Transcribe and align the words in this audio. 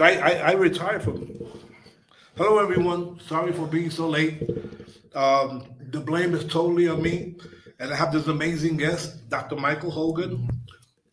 I, 0.00 0.16
I, 0.16 0.30
I 0.32 0.52
retired 0.52 1.02
from. 1.02 1.28
Hello, 2.36 2.58
everyone. 2.58 3.18
Sorry 3.26 3.52
for 3.52 3.66
being 3.66 3.90
so 3.90 4.08
late. 4.08 4.48
Um, 5.14 5.66
the 5.90 5.98
blame 5.98 6.34
is 6.34 6.44
totally 6.44 6.86
on 6.88 7.02
me. 7.02 7.34
And 7.80 7.92
I 7.92 7.96
have 7.96 8.12
this 8.12 8.28
amazing 8.28 8.76
guest, 8.76 9.28
Dr. 9.28 9.56
Michael 9.56 9.90
Hogan. 9.90 10.48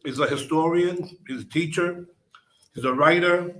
He's 0.05 0.19
a 0.19 0.27
historian, 0.27 1.17
he's 1.27 1.41
a 1.41 1.45
teacher, 1.45 2.05
he's 2.75 2.85
a 2.85 2.93
writer, 2.93 3.55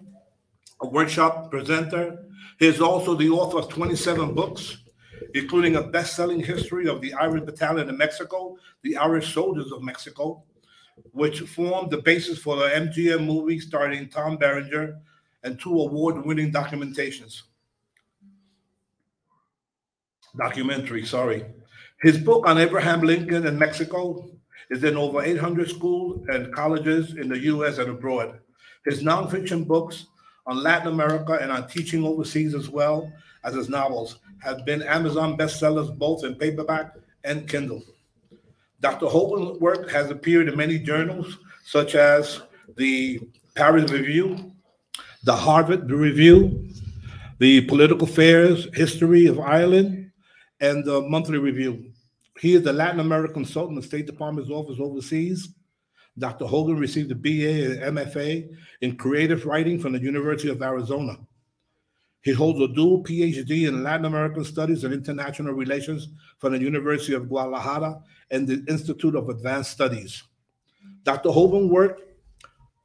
a 0.81 0.88
workshop 0.88 1.50
presenter. 1.50 2.23
He's 2.59 2.80
also 2.81 3.16
the 3.16 3.30
author 3.30 3.58
of 3.58 3.70
27 3.70 4.36
books, 4.36 4.78
including 5.33 5.75
a 5.75 5.83
best 5.83 6.16
selling 6.16 6.44
history 6.44 6.88
of 6.88 7.02
the 7.02 7.14
Irish 7.14 7.44
Battalion 7.44 7.89
in 7.89 7.97
Mexico, 7.97 8.58
the 8.83 8.97
Irish 8.97 9.33
Soldiers 9.33 9.72
of 9.72 9.83
Mexico, 9.83 10.44
which 11.11 11.42
formed 11.42 11.92
the 11.92 12.02
basis 12.02 12.39
for 12.39 12.56
the 12.56 12.64
MGM 12.64 13.25
movie 13.25 13.59
starring 13.59 14.09
Tom 14.09 14.38
Berenger 14.38 14.98
and 15.44 15.59
two 15.59 15.80
award-winning 15.80 16.52
documentations. 16.52 17.44
Documentary, 20.38 21.05
sorry. 21.05 21.45
His 22.02 22.17
book 22.17 22.48
on 22.48 22.58
Abraham 22.58 23.02
Lincoln 23.02 23.48
and 23.48 23.58
Mexico 23.58 24.30
is 24.70 24.83
in 24.83 24.98
over 24.98 25.23
800 25.23 25.70
schools 25.70 26.25
and 26.28 26.53
colleges 26.53 27.16
in 27.16 27.30
the 27.30 27.39
U.S. 27.39 27.77
and 27.77 27.89
abroad. 27.89 28.39
His 28.86 29.02
nonfiction 29.02 29.65
books 29.65 30.05
on 30.45 30.61
Latin 30.61 30.89
America 30.89 31.38
and 31.42 31.52
on 31.52 31.67
teaching 31.67 32.04
overseas, 32.04 32.54
as 32.54 32.70
well 32.70 33.11
as 33.44 33.55
his 33.55 33.70
novels, 33.70 34.20
have 34.42 34.65
been 34.65 34.81
Amazon 34.83 35.37
bestsellers 35.37 35.95
both 35.98 36.23
in 36.23 36.36
paperback 36.36 36.93
and 37.23 37.48
Kindle. 37.48 37.83
Dr. 38.80 39.08
Hogan's 39.08 39.59
work 39.59 39.89
has 39.89 40.11
appeared 40.11 40.48
in 40.48 40.58
many 40.58 40.77
journals, 40.77 41.37
such 41.65 41.95
as 41.95 42.42
the 42.76 43.20
Paris 43.55 43.92
Review, 43.92 44.52
the 45.23 45.36
Harvard 45.36 45.89
Review, 45.89 46.70
the 47.39 47.61
Political 47.61 48.08
Affairs 48.08 48.67
History 48.73 49.26
of 49.26 49.39
Ireland, 49.39 50.11
and 50.59 50.86
the 50.86 51.02
Monthly 51.02 51.37
Review. 51.39 51.92
He 52.39 52.53
is 52.53 52.64
the 52.64 52.73
Latin 52.73 52.99
American 52.99 53.43
consultant 53.43 53.77
in 53.77 53.81
the 53.81 53.87
State 53.87 54.05
Department's 54.05 54.52
office 54.52 54.77
overseas. 54.80 55.49
Dr. 56.20 56.45
Hogan 56.45 56.77
received 56.77 57.11
a 57.11 57.15
BA 57.15 57.81
and 57.83 57.97
MFA 57.97 58.47
in 58.81 58.95
creative 58.95 59.45
writing 59.45 59.80
from 59.80 59.93
the 59.93 59.99
University 59.99 60.49
of 60.49 60.61
Arizona. 60.61 61.17
He 62.27 62.33
holds 62.33 62.60
a 62.60 62.67
dual 62.67 63.05
PhD 63.05 63.70
in 63.70 63.83
Latin 63.83 64.05
American 64.05 64.43
Studies 64.43 64.83
and 64.83 64.93
International 64.93 65.54
Relations 65.54 66.10
from 66.39 66.52
the 66.52 66.60
University 66.60 67.14
of 67.14 67.30
Guadalajara 67.30 68.02
and 68.32 68.45
the 68.45 68.65
Institute 68.67 69.15
of 69.15 69.30
Advanced 69.30 69.71
Studies. 69.71 70.23
Dr. 71.04 71.30
Hogan 71.30 71.70
worked 71.70 72.02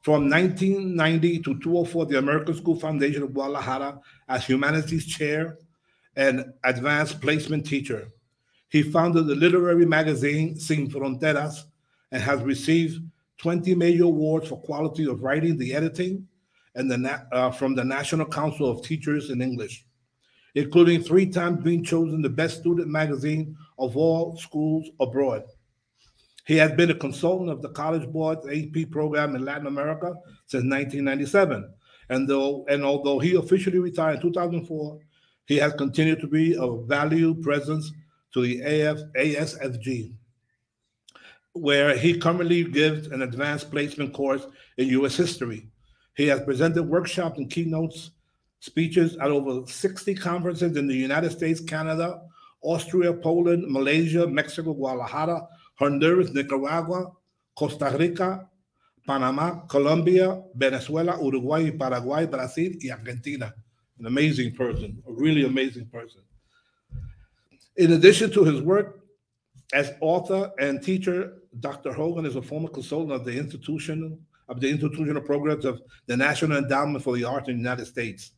from 0.01 0.29
1990 0.29 1.39
to 1.39 1.59
2004, 1.59 2.05
the 2.05 2.19
American 2.19 2.55
School 2.55 2.79
Foundation 2.79 3.21
of 3.21 3.33
Guadalajara 3.33 3.99
as 4.29 4.45
Humanities 4.45 5.07
Chair 5.07 5.57
and 6.15 6.45
Advanced 6.63 7.19
Placement 7.19 7.65
Teacher. 7.65 8.07
He 8.69 8.81
founded 8.81 9.27
the 9.27 9.35
literary 9.35 9.85
magazine 9.85 10.55
Sin 10.57 10.89
Fronteras 10.89 11.63
and 12.13 12.23
has 12.23 12.41
received 12.43 13.01
20 13.39 13.75
major 13.75 14.05
awards 14.05 14.47
for 14.47 14.61
quality 14.61 15.05
of 15.05 15.21
writing, 15.21 15.57
the 15.57 15.73
editing, 15.73 16.29
and 16.75 16.89
the 16.89 17.27
uh, 17.31 17.51
from 17.51 17.75
the 17.75 17.83
National 17.83 18.25
Council 18.25 18.69
of 18.69 18.83
Teachers 18.83 19.29
in 19.29 19.41
English, 19.41 19.85
including 20.55 21.03
three 21.03 21.27
times 21.27 21.63
being 21.63 21.83
chosen 21.83 22.21
the 22.21 22.29
best 22.29 22.59
student 22.59 22.87
magazine 22.87 23.55
of 23.77 23.97
all 23.97 24.37
schools 24.37 24.89
abroad. 24.99 25.43
He 26.45 26.57
has 26.57 26.71
been 26.73 26.91
a 26.91 26.95
consultant 26.95 27.49
of 27.49 27.61
the 27.61 27.69
College 27.69 28.07
Board's 28.09 28.45
AP 28.47 28.91
program 28.91 29.35
in 29.35 29.45
Latin 29.45 29.67
America 29.67 30.13
since 30.47 30.63
1997. 30.63 31.73
And 32.09 32.27
though 32.27 32.65
and 32.67 32.83
although 32.83 33.19
he 33.19 33.35
officially 33.35 33.79
retired 33.79 34.15
in 34.15 34.21
2004, 34.21 34.99
he 35.45 35.57
has 35.57 35.73
continued 35.73 36.19
to 36.21 36.27
be 36.27 36.53
a 36.53 36.67
valued 36.85 37.41
presence 37.41 37.91
to 38.33 38.41
the 38.41 38.61
AF, 38.61 38.97
ASFG, 39.17 40.13
where 41.53 41.95
he 41.95 42.17
currently 42.17 42.63
gives 42.63 43.07
an 43.07 43.21
advanced 43.21 43.69
placement 43.69 44.13
course 44.13 44.45
in 44.77 44.87
U.S. 44.89 45.15
history. 45.15 45.69
He 46.15 46.27
has 46.27 46.41
presented 46.41 46.83
workshops 46.83 47.37
and 47.39 47.49
keynotes, 47.49 48.11
speeches 48.59 49.17
at 49.17 49.31
over 49.31 49.67
60 49.67 50.15
conferences 50.15 50.77
in 50.77 50.87
the 50.87 50.95
United 50.95 51.31
States, 51.31 51.59
Canada, 51.59 52.21
Austria, 52.61 53.13
Poland, 53.13 53.65
Malaysia, 53.67 54.27
Mexico, 54.27 54.73
Guadalajara, 54.73 55.47
Honduras, 55.75 56.31
Nicaragua, 56.33 57.11
Costa 57.55 57.95
Rica, 57.97 58.47
Panama, 59.05 59.65
Colombia, 59.67 60.41
Venezuela, 60.55 61.21
Uruguay, 61.21 61.71
Paraguay, 61.71 62.25
Brazil, 62.25 62.71
and 62.81 62.91
Argentina. 62.91 63.53
An 63.99 64.05
amazing 64.05 64.55
person, 64.55 65.01
a 65.07 65.11
really 65.11 65.45
amazing 65.45 65.87
person. 65.87 66.21
In 67.75 67.93
addition 67.93 68.31
to 68.31 68.43
his 68.43 68.61
work 68.61 68.99
as 69.73 69.93
author 69.99 70.51
and 70.59 70.81
teacher, 70.81 71.39
Dr. 71.59 71.91
Hogan 71.91 72.25
is 72.25 72.35
a 72.35 72.41
former 72.41 72.69
consultant 72.69 73.11
of 73.11 73.25
the 73.25 73.37
institution 73.37 74.19
of 74.53 74.61
the 74.61 74.69
institutional 74.69 75.21
programs 75.21 75.65
of 75.65 75.81
the 76.05 76.15
National 76.15 76.59
Endowment 76.59 77.03
for 77.03 77.15
the 77.15 77.23
Arts 77.23 77.49
in 77.49 77.55
the 77.55 77.61
United 77.61 77.87
States, 77.87 78.33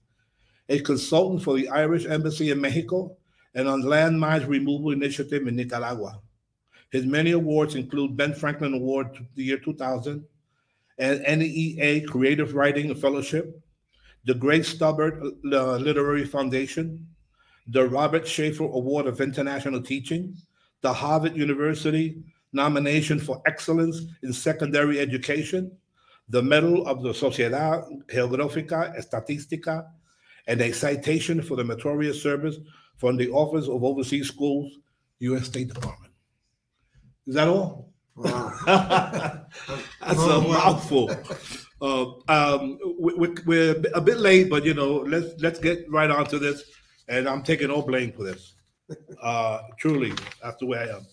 a 0.69 0.79
consultant 0.79 1.43
for 1.43 1.57
the 1.57 1.67
Irish 1.67 2.05
Embassy 2.05 2.51
in 2.51 2.61
Mexico, 2.61 3.17
and 3.53 3.67
on 3.67 3.83
landmine 3.83 4.47
removal 4.47 4.91
initiative 4.91 5.45
in 5.45 5.57
Nicaragua. 5.57 6.21
His 6.89 7.05
many 7.05 7.31
awards 7.31 7.75
include 7.75 8.15
Ben 8.15 8.33
Franklin 8.33 8.73
Award 8.73 9.25
the 9.35 9.43
year 9.43 9.57
2000, 9.57 10.23
and 10.97 11.39
NEA 11.39 12.07
Creative 12.07 12.55
Writing 12.55 12.95
Fellowship, 12.95 13.59
the 14.23 14.33
Grace 14.33 14.69
Stubbard 14.69 15.21
uh, 15.51 15.75
Literary 15.75 16.23
Foundation, 16.23 17.05
the 17.67 17.85
Robert 17.89 18.25
Schaefer 18.25 18.63
Award 18.63 19.05
of 19.07 19.19
International 19.19 19.81
Teaching, 19.81 20.33
the 20.79 20.93
Harvard 20.93 21.35
University 21.35 22.23
nomination 22.53 23.19
for 23.19 23.41
excellence 23.45 24.03
in 24.23 24.31
secondary 24.31 25.01
education, 25.01 25.69
the 26.29 26.41
Medal 26.41 26.87
of 26.87 27.03
the 27.03 27.09
Sociedad 27.09 27.85
Geográfica 28.07 28.95
Estadística, 28.97 29.87
and 30.47 30.61
a 30.61 30.71
citation 30.71 31.41
for 31.41 31.55
the 31.55 31.63
meritorious 31.63 32.21
service 32.21 32.57
from 32.97 33.17
the 33.17 33.29
Office 33.29 33.67
of 33.67 33.83
Overseas 33.83 34.27
Schools, 34.27 34.77
U.S. 35.19 35.45
State 35.45 35.73
Department. 35.73 36.13
Is 37.27 37.35
that 37.35 37.47
all? 37.47 37.91
Wow. 38.15 38.53
That's 40.01 40.19
a 40.19 40.41
mouthful. 40.41 41.11
Uh, 41.81 42.11
um, 42.29 42.79
we, 42.99 43.27
are 43.57 43.75
a 43.93 44.01
bit 44.01 44.17
late, 44.17 44.49
but 44.49 44.63
you 44.63 44.73
know, 44.73 44.97
let's 44.97 45.39
let's 45.41 45.59
get 45.59 45.85
right 45.89 46.09
on 46.09 46.25
to 46.27 46.39
this. 46.39 46.63
and 47.07 47.27
I'm 47.27 47.43
taking 47.43 47.67
no 47.67 47.81
blame 47.81 48.11
for 48.11 48.23
this. 48.23 48.53
Uh, 49.21 49.59
truly, 49.77 50.13
that's 50.41 50.57
the 50.57 50.65
way 50.65 50.79
I 50.79 50.95
am. 50.95 51.07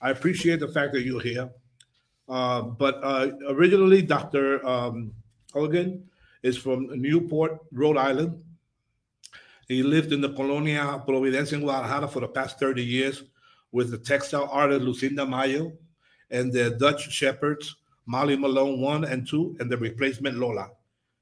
I 0.00 0.10
appreciate 0.10 0.60
the 0.60 0.68
fact 0.68 0.92
that 0.92 1.02
you're 1.02 1.20
here. 1.20 1.50
Uh, 2.28 2.62
but 2.62 3.00
uh, 3.02 3.30
originally, 3.48 4.02
Dr. 4.02 4.66
Um, 4.66 5.12
Hogan 5.52 6.04
is 6.42 6.56
from 6.56 6.88
Newport, 7.00 7.58
Rhode 7.72 7.96
Island. 7.96 8.42
He 9.68 9.82
lived 9.82 10.12
in 10.12 10.20
the 10.20 10.32
Colonia 10.32 11.02
Providencia 11.06 11.54
in 11.54 11.62
Guadalajara 11.62 12.08
for 12.08 12.20
the 12.20 12.28
past 12.28 12.58
30 12.60 12.84
years 12.84 13.24
with 13.72 13.90
the 13.90 13.98
textile 13.98 14.48
artist 14.50 14.82
Lucinda 14.82 15.26
Mayo 15.26 15.72
and 16.30 16.52
the 16.52 16.70
Dutch 16.70 17.10
shepherds 17.10 17.76
Molly 18.06 18.36
Malone 18.36 18.80
1 18.80 19.04
and 19.04 19.26
2 19.28 19.56
and 19.58 19.70
the 19.70 19.76
replacement 19.76 20.38
Lola. 20.38 20.70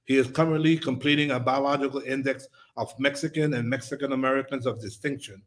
He 0.05 0.17
is 0.17 0.27
currently 0.27 0.77
completing 0.77 1.31
a 1.31 1.41
biological 1.41 2.01
index 2.01 2.47
of 2.77 2.93
Mexican 2.99 3.55
and 3.55 3.69
Mexican 3.69 4.13
Americans 4.13 4.67
of 4.67 4.81
distinction 4.81 5.43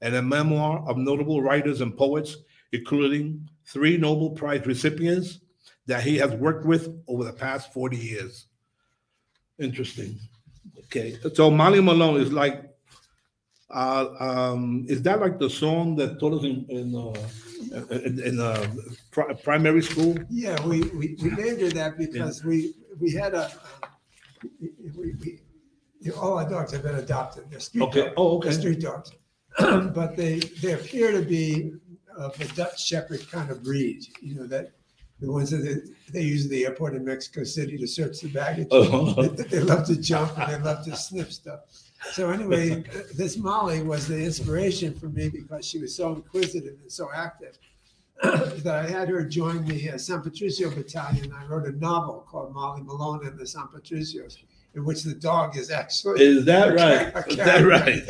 and 0.00 0.14
a 0.14 0.22
memoir 0.22 0.82
of 0.88 0.96
notable 0.96 1.42
writers 1.42 1.82
and 1.82 1.96
poets, 1.96 2.38
including 2.72 3.48
three 3.72 3.96
Nobel 3.96 4.30
Prize 4.30 4.66
recipients 4.66 5.40
that 5.86 6.02
he 6.02 6.16
has 6.18 6.32
worked 6.32 6.64
with 6.64 6.88
over 7.08 7.24
the 7.24 7.32
past 7.32 7.72
40 7.72 7.96
years. 7.96 8.46
Interesting. 9.58 10.18
Okay, 10.84 11.16
so 11.34 11.50
Molly 11.50 11.80
Malone 11.80 12.20
is 12.20 12.32
like, 12.32 12.70
uh, 13.70 14.06
um, 14.20 14.84
is 14.88 15.02
that 15.02 15.20
like 15.20 15.38
the 15.38 15.48
song 15.48 15.96
that 15.96 16.20
told 16.20 16.34
us 16.34 16.44
in 16.44 16.66
in, 16.68 16.94
uh, 16.94 17.86
in, 17.90 18.20
in 18.20 18.40
uh, 18.40 18.66
pri- 19.10 19.32
primary 19.42 19.82
school? 19.82 20.16
Yeah, 20.28 20.60
we, 20.66 20.82
we, 20.82 21.16
we 21.22 21.30
named 21.30 21.60
her 21.62 21.70
that 21.70 21.96
because 21.96 22.44
we, 22.44 22.74
we 23.00 23.12
had 23.12 23.34
a, 23.34 23.50
we, 24.94 25.14
we, 25.20 25.40
know, 26.04 26.14
all 26.16 26.38
our 26.38 26.48
dogs 26.48 26.72
have 26.72 26.82
been 26.82 26.96
adopted. 26.96 27.50
They're 27.50 27.60
street 27.60 27.82
Okay. 27.84 28.00
dogs. 28.02 28.14
Oh, 28.16 28.36
okay. 28.36 28.48
They're 28.50 28.58
street 28.58 28.80
dogs. 28.80 29.12
But 29.94 30.16
they, 30.16 30.40
they 30.60 30.72
appear 30.72 31.12
to 31.12 31.22
be 31.22 31.72
of 32.16 32.40
a 32.40 32.44
Dutch 32.54 32.84
Shepherd 32.84 33.30
kind 33.30 33.50
of 33.50 33.62
breed, 33.62 34.06
you 34.20 34.34
know, 34.34 34.46
that, 34.46 34.72
the 35.20 35.30
ones 35.30 35.50
that 35.50 35.58
they, 35.58 35.76
they 36.12 36.26
use 36.26 36.44
at 36.44 36.50
the 36.50 36.66
airport 36.66 36.94
in 36.94 37.04
Mexico 37.04 37.44
City 37.44 37.78
to 37.78 37.86
search 37.86 38.20
the 38.20 38.28
baggage. 38.28 38.66
Uh-huh. 38.70 39.28
They 39.28 39.44
they 39.44 39.60
love 39.60 39.86
to 39.86 39.96
jump 39.96 40.36
and 40.36 40.52
they 40.52 40.68
love 40.68 40.84
to 40.84 40.96
sniff 40.96 41.32
stuff. 41.32 41.60
So 42.10 42.30
anyway, 42.30 42.84
this 43.14 43.36
Molly 43.36 43.82
was 43.82 44.08
the 44.08 44.20
inspiration 44.20 44.94
for 44.94 45.06
me 45.06 45.28
because 45.28 45.64
she 45.64 45.78
was 45.78 45.94
so 45.94 46.14
inquisitive 46.14 46.76
and 46.82 46.90
so 46.90 47.08
active 47.14 47.56
that 48.22 48.84
I 48.84 48.90
had 48.90 49.08
her 49.08 49.24
join 49.24 49.64
the 49.64 49.90
uh, 49.90 49.98
San 49.98 50.22
Patricio 50.22 50.70
Battalion. 50.70 51.32
I 51.32 51.44
wrote 51.46 51.66
a 51.66 51.72
novel 51.72 52.26
called 52.28 52.52
Molly 52.52 52.82
Malone 52.82 53.26
and 53.26 53.38
the 53.38 53.46
San 53.46 53.68
Patricios, 53.68 54.38
in 54.74 54.84
which 54.84 55.04
the 55.04 55.14
dog 55.14 55.56
is 55.56 55.70
actually. 55.70 56.22
Is 56.22 56.44
that 56.46 56.74
right? 56.74 57.26
Is 57.28 57.36
that 57.36 57.64
right? 57.64 58.06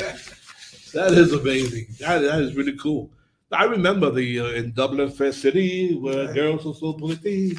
That 0.93 1.13
is 1.13 1.33
amazing. 1.33 1.87
That, 1.99 2.19
that 2.19 2.41
is 2.41 2.55
really 2.55 2.77
cool. 2.77 3.09
I 3.53 3.65
remember 3.65 4.09
the 4.11 4.39
uh, 4.39 4.45
in 4.59 4.71
Dublin 4.73 5.09
Fair 5.09 5.31
City 5.31 5.95
where 5.95 6.25
Right. 6.25 6.35
girls 6.35 6.65
are 6.65 6.73
so 6.73 6.93
pretty. 6.93 7.57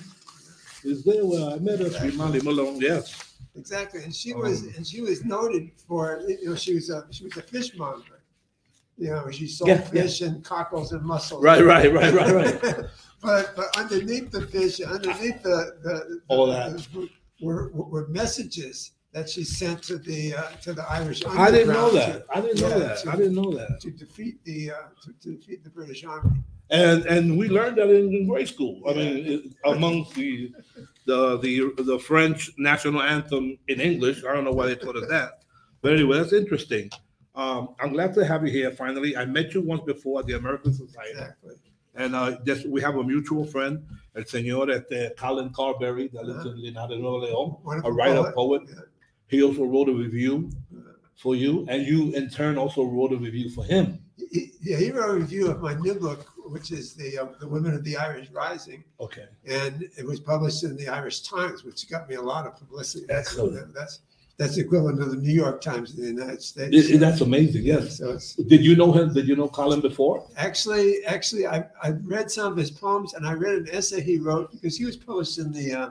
Is 0.84 1.02
there 1.04 1.24
where 1.24 1.50
I 1.54 1.58
met 1.58 1.78
her? 1.80 1.90
Sweet 1.90 2.14
Molly 2.16 2.40
Malone. 2.40 2.80
Yes. 2.80 3.34
Exactly, 3.56 4.02
and 4.02 4.14
she 4.14 4.34
was, 4.34 4.62
Um, 4.62 4.72
and 4.76 4.86
she 4.86 5.00
was 5.00 5.24
noted 5.24 5.70
for, 5.86 6.20
you 6.28 6.46
know, 6.50 6.56
she 6.56 6.74
was 6.74 6.90
a, 6.90 7.06
she 7.12 7.22
was 7.24 7.36
a 7.36 7.42
fishmonger. 7.42 8.20
You 8.98 9.10
know, 9.10 9.30
she 9.30 9.46
sold 9.46 9.68
Yeah, 9.68 9.76
yeah. 9.92 10.02
fish 10.02 10.20
and 10.22 10.44
cockles 10.44 10.92
and 10.92 11.02
mussels. 11.02 11.42
Right, 11.42 11.64
right, 11.64 11.92
right, 11.92 12.12
right, 12.12 12.34
right. 12.34 12.76
But, 13.22 13.54
but 13.56 13.66
underneath 13.78 14.30
the 14.32 14.42
fish, 14.48 14.80
underneath 14.82 15.42
the, 15.42 15.76
the. 15.82 16.20
All 16.28 16.46
that. 16.48 16.86
Were, 17.40 17.70
were 17.72 18.06
messages 18.08 18.90
that 19.14 19.30
she 19.30 19.44
sent 19.44 19.80
to 19.84 19.96
the, 19.96 20.34
uh, 20.34 20.42
to 20.60 20.72
the 20.74 20.82
Irish. 20.90 21.24
Army. 21.24 21.38
I 21.38 21.50
didn't 21.50 21.72
know 21.72 21.90
that. 21.92 22.24
I 22.34 22.40
didn't 22.40 22.60
know 22.60 22.68
Yeah, 22.68 22.78
that. 22.78 22.98
to- 23.04 23.10
I 23.12 23.16
didn't 23.16 23.36
know 23.40 23.50
that. 23.58 23.80
To 23.82 23.90
to 23.90 23.96
defeat 24.04 24.36
the, 24.44 24.72
uh, 24.72 24.74
to 25.02 25.12
to 25.22 25.36
defeat 25.36 25.62
the 25.64 25.70
British 25.70 26.04
Army. 26.04 26.38
And 26.70 27.04
and 27.06 27.38
we 27.38 27.48
learned 27.48 27.76
that 27.78 27.88
in, 27.90 28.26
grade 28.26 28.48
school. 28.48 28.76
I 28.88 28.92
mean, 28.94 29.16
it, 29.32 29.40
amongst 29.64 30.14
the 30.14 30.50
the 31.06 31.38
the 31.44 31.54
the 31.90 31.98
French 31.98 32.50
national 32.58 33.02
anthem 33.02 33.44
in 33.68 33.78
English. 33.80 34.24
I 34.24 34.32
don't 34.34 34.44
know 34.48 34.56
why 34.58 34.66
they 34.66 34.74
taught 34.76 34.96
us 34.96 35.08
that, 35.10 35.30
but 35.82 35.92
anyway, 35.92 36.16
that's 36.18 36.32
interesting. 36.32 36.90
Um, 37.36 37.74
I'm 37.80 37.92
glad 37.92 38.14
to 38.14 38.24
have 38.24 38.40
you 38.46 38.50
here. 38.58 38.70
Finally, 38.84 39.16
I 39.16 39.24
met 39.26 39.54
you 39.54 39.60
once 39.60 39.82
before 39.92 40.20
at 40.20 40.26
the 40.26 40.34
American 40.42 40.72
Society, 40.72 41.10
Exactly. 41.10 41.54
and 41.96 42.14
uh, 42.16 42.38
just 42.46 42.66
we 42.74 42.80
have 42.80 42.96
a 42.96 43.04
mutual 43.04 43.44
friend, 43.44 43.84
el 44.16 44.24
señor 44.24 44.70
este, 44.72 45.14
Colin 45.16 45.50
Carberry, 45.50 46.08
that 46.14 46.24
lives 46.24 46.46
in 46.46 46.56
Linares, 46.62 46.98
Nuevo 46.98 47.20
León, 47.26 47.84
a 47.84 47.90
writer 47.92 48.32
poet. 48.34 48.62
Yeah. 48.68 48.80
He 49.28 49.42
also 49.42 49.64
wrote 49.64 49.88
a 49.88 49.92
review 49.92 50.50
for 51.16 51.34
you, 51.34 51.64
and 51.68 51.86
you 51.86 52.12
in 52.14 52.28
turn 52.28 52.58
also 52.58 52.84
wrote 52.84 53.12
a 53.12 53.16
review 53.16 53.48
for 53.50 53.64
him. 53.64 53.98
He- 54.30 54.52
Yeah, 54.60 54.76
he 54.78 54.90
wrote 54.90 55.10
a 55.10 55.18
review 55.18 55.48
of 55.50 55.60
my 55.60 55.74
new 55.74 55.94
book, 55.94 56.26
which 56.46 56.70
is 56.72 56.94
the, 56.94 57.18
uh, 57.18 57.26
the 57.40 57.48
Women 57.48 57.74
of 57.74 57.84
the 57.84 57.96
Irish 57.96 58.30
Rising. 58.30 58.84
Okay. 59.00 59.26
And 59.46 59.88
it 59.96 60.04
was 60.06 60.20
published 60.20 60.62
in 60.64 60.76
the 60.76 60.88
Irish 60.88 61.20
Times, 61.22 61.64
which 61.64 61.88
got 61.90 62.08
me 62.08 62.16
a 62.16 62.22
lot 62.22 62.46
of 62.46 62.56
publicity. 62.56 63.06
That's, 63.08 63.28
Excellent. 63.28 63.74
that's, 63.74 64.00
that's 64.36 64.56
equivalent 64.56 64.98
to 65.00 65.06
the 65.06 65.16
New 65.16 65.32
York 65.32 65.60
Times 65.60 65.94
in 65.96 66.02
the 66.02 66.08
United 66.22 66.42
States. 66.42 66.74
It- 66.76 66.94
it- 66.96 66.98
that's 66.98 67.20
amazing. 67.20 67.62
Yes. 67.64 67.98
So 67.98 68.12
it's, 68.12 68.34
Did 68.34 68.64
you 68.64 68.74
know 68.76 68.92
him? 68.92 69.12
Did 69.14 69.26
you 69.28 69.36
know 69.36 69.48
Colin 69.48 69.80
before? 69.80 70.26
actually, 70.36 71.04
actually, 71.06 71.46
I, 71.46 71.64
I 71.82 71.90
read 72.14 72.30
some 72.30 72.52
of 72.52 72.58
his 72.58 72.70
poems 72.70 73.14
and 73.14 73.26
I 73.26 73.32
read 73.32 73.54
an 73.54 73.68
essay 73.72 74.00
he 74.02 74.18
wrote 74.18 74.50
because 74.52 74.76
he 74.76 74.84
was 74.84 74.96
published 74.96 75.38
in 75.38 75.52
the, 75.52 75.72
uh, 75.72 75.90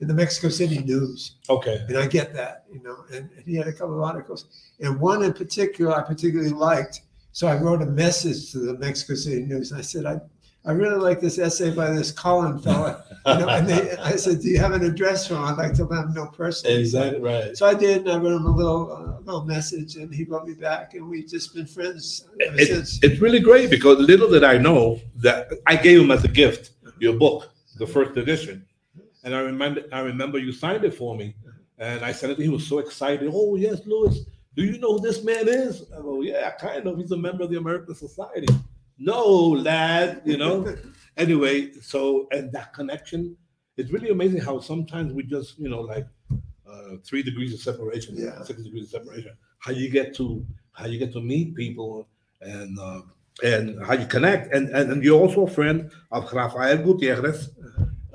in 0.00 0.08
the 0.08 0.14
Mexico 0.14 0.48
City 0.48 0.78
News. 0.78 1.36
Okay. 1.50 1.84
And 1.88 1.98
I 1.98 2.06
get 2.06 2.32
that, 2.34 2.64
you 2.72 2.80
know, 2.82 3.04
and, 3.12 3.28
and 3.36 3.44
he 3.44 3.56
had 3.56 3.66
a 3.66 3.72
couple 3.72 3.94
of 3.96 4.02
articles. 4.02 4.46
And 4.80 4.98
one 5.00 5.22
in 5.24 5.32
particular 5.32 5.94
I 5.94 6.02
particularly 6.02 6.50
liked. 6.50 7.02
So 7.32 7.46
I 7.46 7.56
wrote 7.56 7.82
a 7.82 7.86
message 7.86 8.52
to 8.52 8.58
the 8.58 8.78
Mexico 8.78 9.14
City 9.14 9.42
News. 9.44 9.70
And 9.72 9.78
I 9.78 9.82
said, 9.82 10.06
I, 10.06 10.20
I 10.64 10.72
really 10.72 10.98
like 10.98 11.20
this 11.20 11.38
essay 11.38 11.70
by 11.74 11.90
this 11.90 12.10
Colin 12.12 12.58
fella. 12.58 13.04
You 13.26 13.38
know, 13.38 13.48
and 13.48 13.68
they, 13.68 13.96
I 13.98 14.16
said, 14.16 14.40
Do 14.40 14.48
you 14.48 14.58
have 14.58 14.72
an 14.72 14.84
address 14.84 15.26
for 15.26 15.34
him? 15.34 15.44
I'd 15.44 15.56
like 15.56 15.74
to 15.74 15.84
let 15.84 16.04
him 16.04 16.14
know 16.14 16.26
personally. 16.26 16.80
Exactly 16.80 17.20
right. 17.20 17.56
So 17.56 17.66
I 17.66 17.74
did, 17.74 18.02
and 18.02 18.10
I 18.10 18.16
wrote 18.18 18.36
him 18.36 18.46
a 18.46 18.56
little, 18.56 18.92
uh, 18.92 19.20
little 19.20 19.44
message, 19.44 19.96
and 19.96 20.12
he 20.14 20.24
wrote 20.24 20.46
me 20.46 20.54
back, 20.54 20.94
and 20.94 21.08
we've 21.08 21.28
just 21.28 21.54
been 21.54 21.66
friends 21.66 22.24
ever 22.46 22.56
It- 22.58 22.66
since. 22.68 22.98
it's 23.02 23.20
really 23.20 23.40
great 23.40 23.70
because 23.70 23.98
little 23.98 24.28
did 24.30 24.44
I 24.44 24.58
know 24.58 25.00
that 25.16 25.48
I 25.66 25.76
gave 25.76 26.00
him 26.00 26.10
as 26.10 26.24
a 26.24 26.28
gift 26.28 26.70
your 26.98 27.14
book, 27.14 27.50
the 27.76 27.86
first 27.86 28.16
edition, 28.16 28.64
and 29.28 29.36
I 29.36 29.40
remember 29.40 29.82
I 29.92 30.00
remember 30.00 30.38
you 30.38 30.52
signed 30.52 30.84
it 30.84 30.94
for 30.94 31.14
me, 31.14 31.34
and 31.76 32.02
I 32.02 32.12
said 32.12 32.30
it. 32.30 32.38
He 32.38 32.48
was 32.48 32.66
so 32.66 32.78
excited. 32.78 33.30
Oh 33.30 33.56
yes, 33.56 33.80
Louis, 33.84 34.24
do 34.56 34.64
you 34.64 34.78
know 34.78 34.92
who 34.94 35.00
this 35.00 35.22
man 35.22 35.46
is? 35.48 35.84
I 35.92 36.00
go, 36.00 36.22
yeah, 36.22 36.50
kind 36.52 36.86
of. 36.86 36.96
He's 36.96 37.12
a 37.12 37.16
member 37.16 37.44
of 37.44 37.50
the 37.50 37.58
American 37.58 37.94
Society. 37.94 38.48
No, 38.98 39.22
lad, 39.68 40.22
you 40.24 40.38
know. 40.38 40.74
anyway, 41.18 41.72
so 41.82 42.26
and 42.32 42.50
that 42.52 42.72
connection, 42.72 43.36
it's 43.76 43.90
really 43.92 44.08
amazing 44.08 44.40
how 44.40 44.60
sometimes 44.60 45.12
we 45.12 45.24
just, 45.24 45.58
you 45.58 45.68
know, 45.68 45.82
like 45.82 46.06
uh, 46.66 46.96
three 47.04 47.22
degrees 47.22 47.52
of 47.52 47.60
separation, 47.60 48.16
Yeah. 48.16 48.42
six 48.44 48.62
degrees 48.62 48.84
of 48.84 48.90
separation. 49.02 49.32
How 49.58 49.72
you 49.72 49.90
get 49.90 50.14
to 50.16 50.44
how 50.72 50.86
you 50.86 50.98
get 50.98 51.12
to 51.12 51.20
meet 51.20 51.54
people 51.54 52.08
and 52.40 52.78
uh, 52.78 53.02
and 53.44 53.84
how 53.86 53.92
you 53.94 54.06
connect. 54.06 54.54
And, 54.54 54.64
and 54.70 54.90
and 54.92 55.04
you're 55.04 55.20
also 55.20 55.42
a 55.46 55.50
friend 55.58 55.90
of 56.10 56.32
Rafael 56.32 56.78
Gutierrez, 56.78 57.50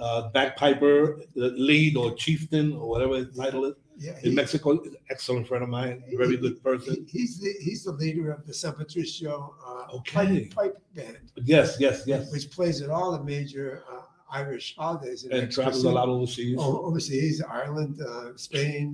uh, 0.05 0.29
bagpiper, 0.37 0.99
the 1.41 1.49
lead 1.69 1.93
or 2.01 2.07
chieftain 2.23 2.67
or 2.79 2.85
whatever 2.91 3.15
his 3.21 3.31
title 3.43 3.63
is 3.69 3.75
yeah, 3.97 4.17
in 4.25 4.31
he- 4.31 4.35
Mexico. 4.41 4.67
Excellent 5.15 5.45
friend 5.49 5.63
of 5.67 5.69
mine, 5.79 5.95
very 6.23 6.37
good 6.45 6.57
person. 6.67 6.91
he- 6.95 7.19
he's 7.19 7.33
the 7.43 7.51
he's 7.65 7.81
the 7.89 7.95
leader 8.03 8.27
of 8.37 8.41
the 8.47 8.53
San 8.61 8.73
Patricio 8.81 9.33
uh, 9.67 9.97
Okay. 9.97 10.15
pipe, 10.15 10.55
pipe 10.59 10.75
band. 10.95 11.23
Yes, 11.53 11.67
yes, 11.85 11.95
yes. 12.11 12.21
which 12.33 12.45
plays 12.57 12.77
at 12.85 12.89
all 12.95 13.09
the 13.17 13.23
major 13.35 13.67
uh, 13.91 14.01
Irish 14.43 14.67
holidays. 14.75 15.19
in 15.25 15.31
And 15.31 15.41
Mexico 15.43 15.61
travels 15.63 15.83
a 15.83 15.91
lot 15.99 16.07
overseas. 16.15 16.57
O- 16.59 16.81
overseas, 16.87 17.35
Ireland, 17.61 17.95
uh, 18.01 18.35
Spain, 18.47 18.85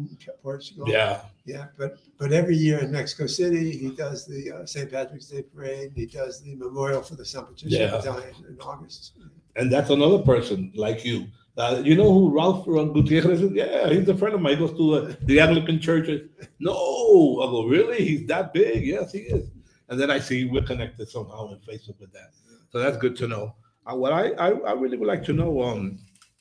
Portugal. 0.44 0.86
Yeah, 0.98 1.22
yeah. 1.54 1.66
But 1.80 1.92
but 2.22 2.30
every 2.42 2.58
year 2.66 2.78
in 2.86 2.89
Mexico 3.00 3.25
City, 3.39 3.66
he 3.84 3.89
does 4.06 4.20
the 4.34 4.42
uh, 4.51 4.66
St. 4.74 4.88
Patrick's 4.96 5.28
Day 5.34 5.44
parade. 5.54 5.89
He 6.01 6.08
does 6.22 6.34
the 6.46 6.54
memorial 6.66 7.01
for 7.08 7.16
the 7.22 7.28
San 7.34 7.44
Patricio 7.50 7.80
Yeah. 7.80 7.92
Battalion 7.92 8.36
in 8.51 8.58
August. 8.72 9.04
And 9.56 9.72
that's 9.72 9.89
another 9.89 10.20
person 10.20 10.72
like 10.75 11.03
you. 11.06 11.27
Uh, 11.58 11.82
you 11.84 11.96
know 11.96 12.13
who 12.13 12.34
Ralph 12.34 12.65
Gutierrez 12.65 13.41
is? 13.41 13.51
Yeah, 13.51 13.89
he's 13.89 14.08
a 14.08 14.15
friend 14.15 14.34
of 14.34 14.41
mine. 14.41 14.58
He 14.58 14.65
goes 14.65 14.77
to 14.77 14.94
uh, 14.96 15.13
the 15.24 15.41
Anglican 15.41 15.79
church. 15.79 16.08
No, 16.60 16.72
I 16.72 17.51
go, 17.51 17.65
really? 17.65 18.06
He's 18.06 18.25
that 18.27 18.53
big? 18.53 18.86
Yes, 18.86 19.12
he 19.12 19.20
is. 19.20 19.50
And 19.89 20.00
then 20.00 20.10
I 20.10 20.20
see 20.20 20.46
we're 20.46 20.63
connected 20.63 21.10
somehow 21.10 21.51
in 21.51 21.60
Facebook 21.60 22.00
with 22.00 22.13
that. 22.13 22.32
So 22.72 22.79
that's 22.79 22.96
good 22.96 23.15
to 23.18 23.27
know. 23.27 23.56
Uh, 23.86 23.96
what 23.96 24.13
I, 24.13 24.29
I, 24.32 24.50
I 24.51 24.72
really 24.74 24.98
would 24.98 25.08
like 25.08 25.24
to 25.25 25.34
know, 25.34 25.62
um, 25.62 26.00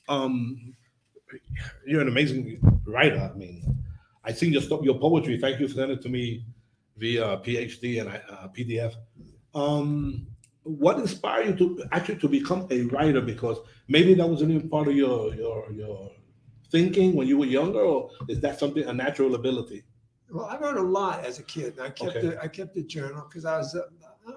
um, 0.09 0.75
you're 1.85 2.03
an 2.03 2.09
amazing 2.09 2.61
writer. 2.87 3.31
I 3.35 3.37
mean, 3.37 3.77
I 4.23 4.33
seen 4.33 4.53
your 4.53 4.62
stuff, 4.62 4.83
your 4.83 4.99
poetry. 4.99 5.38
Thank 5.38 5.59
you 5.59 5.67
for 5.67 5.75
sending 5.75 5.97
it 5.97 6.03
to 6.03 6.09
me 6.09 6.45
via 6.97 7.38
PhD 7.38 8.00
and 8.00 8.09
uh, 8.09 8.49
PDF. 8.57 8.95
Um, 9.55 10.27
what 10.69 10.99
inspired 10.99 11.59
you 11.61 11.77
to 11.77 11.85
actually 11.93 12.17
to 12.17 12.29
become 12.29 12.67
a 12.71 12.83
writer? 12.85 13.21
Because 13.21 13.59
maybe 13.89 14.15
that 14.15 14.29
wasn't 14.29 14.51
even 14.53 14.69
part 14.69 14.89
of 14.89 14.95
your 14.97 15.35
your 15.35 15.71
your 15.73 16.11
thinking 16.71 17.15
when 17.15 17.27
you 17.27 17.39
were 17.39 17.47
younger, 17.47 17.81
or 17.81 18.11
is 18.29 18.41
that 18.41 18.59
something 18.59 18.85
a 18.85 18.93
natural 18.93 19.35
ability? 19.35 19.85
Well, 20.31 20.45
I 20.45 20.59
wrote 20.59 20.77
a 20.77 20.83
lot 20.83 21.25
as 21.25 21.39
a 21.39 21.43
kid. 21.43 21.73
and 21.79 21.83
I 21.87 21.91
kept 21.91 22.17
Okay. 22.17 22.35
a, 22.37 22.43
I 22.43 22.49
kept 22.49 22.77
a 22.77 22.83
journal 22.83 23.25
because 23.29 23.45
I 23.47 23.57
was 23.57 23.75
a, 23.75 23.85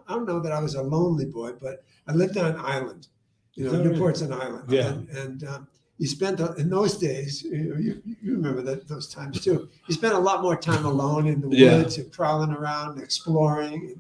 I 0.08 0.14
don't 0.14 0.26
know 0.26 0.40
that 0.40 0.54
I 0.54 0.62
was 0.62 0.76
a 0.76 0.82
lonely 0.82 1.26
boy, 1.26 1.52
but 1.62 1.84
I 2.08 2.14
lived 2.14 2.38
on 2.38 2.46
an 2.54 2.60
island. 2.60 3.08
You 3.56 3.66
know, 3.66 3.72
Is 3.74 3.78
that 3.78 3.84
right? 3.84 3.92
Newport's 3.94 4.22
an 4.22 4.32
island. 4.32 4.72
Yeah. 4.72 4.88
And, 4.94 5.10
and 5.10 5.44
um, 5.44 5.68
you 5.98 6.08
spent 6.08 6.40
in 6.40 6.70
those 6.70 6.98
days. 6.98 7.44
You, 7.44 7.76
you, 7.78 8.02
you 8.24 8.32
remember 8.38 8.62
that 8.62 8.88
those 8.88 9.08
times 9.10 9.42
too. 9.42 9.70
You 9.88 9.94
spent 9.94 10.14
a 10.14 10.18
lot 10.20 10.42
more 10.42 10.56
time 10.56 10.86
alone 10.86 11.28
in 11.28 11.42
the 11.42 11.50
Yeah. 11.50 11.76
woods 11.78 11.98
and 11.98 12.10
prowling 12.12 12.52
around, 12.52 12.94
and 12.94 13.04
exploring, 13.04 14.00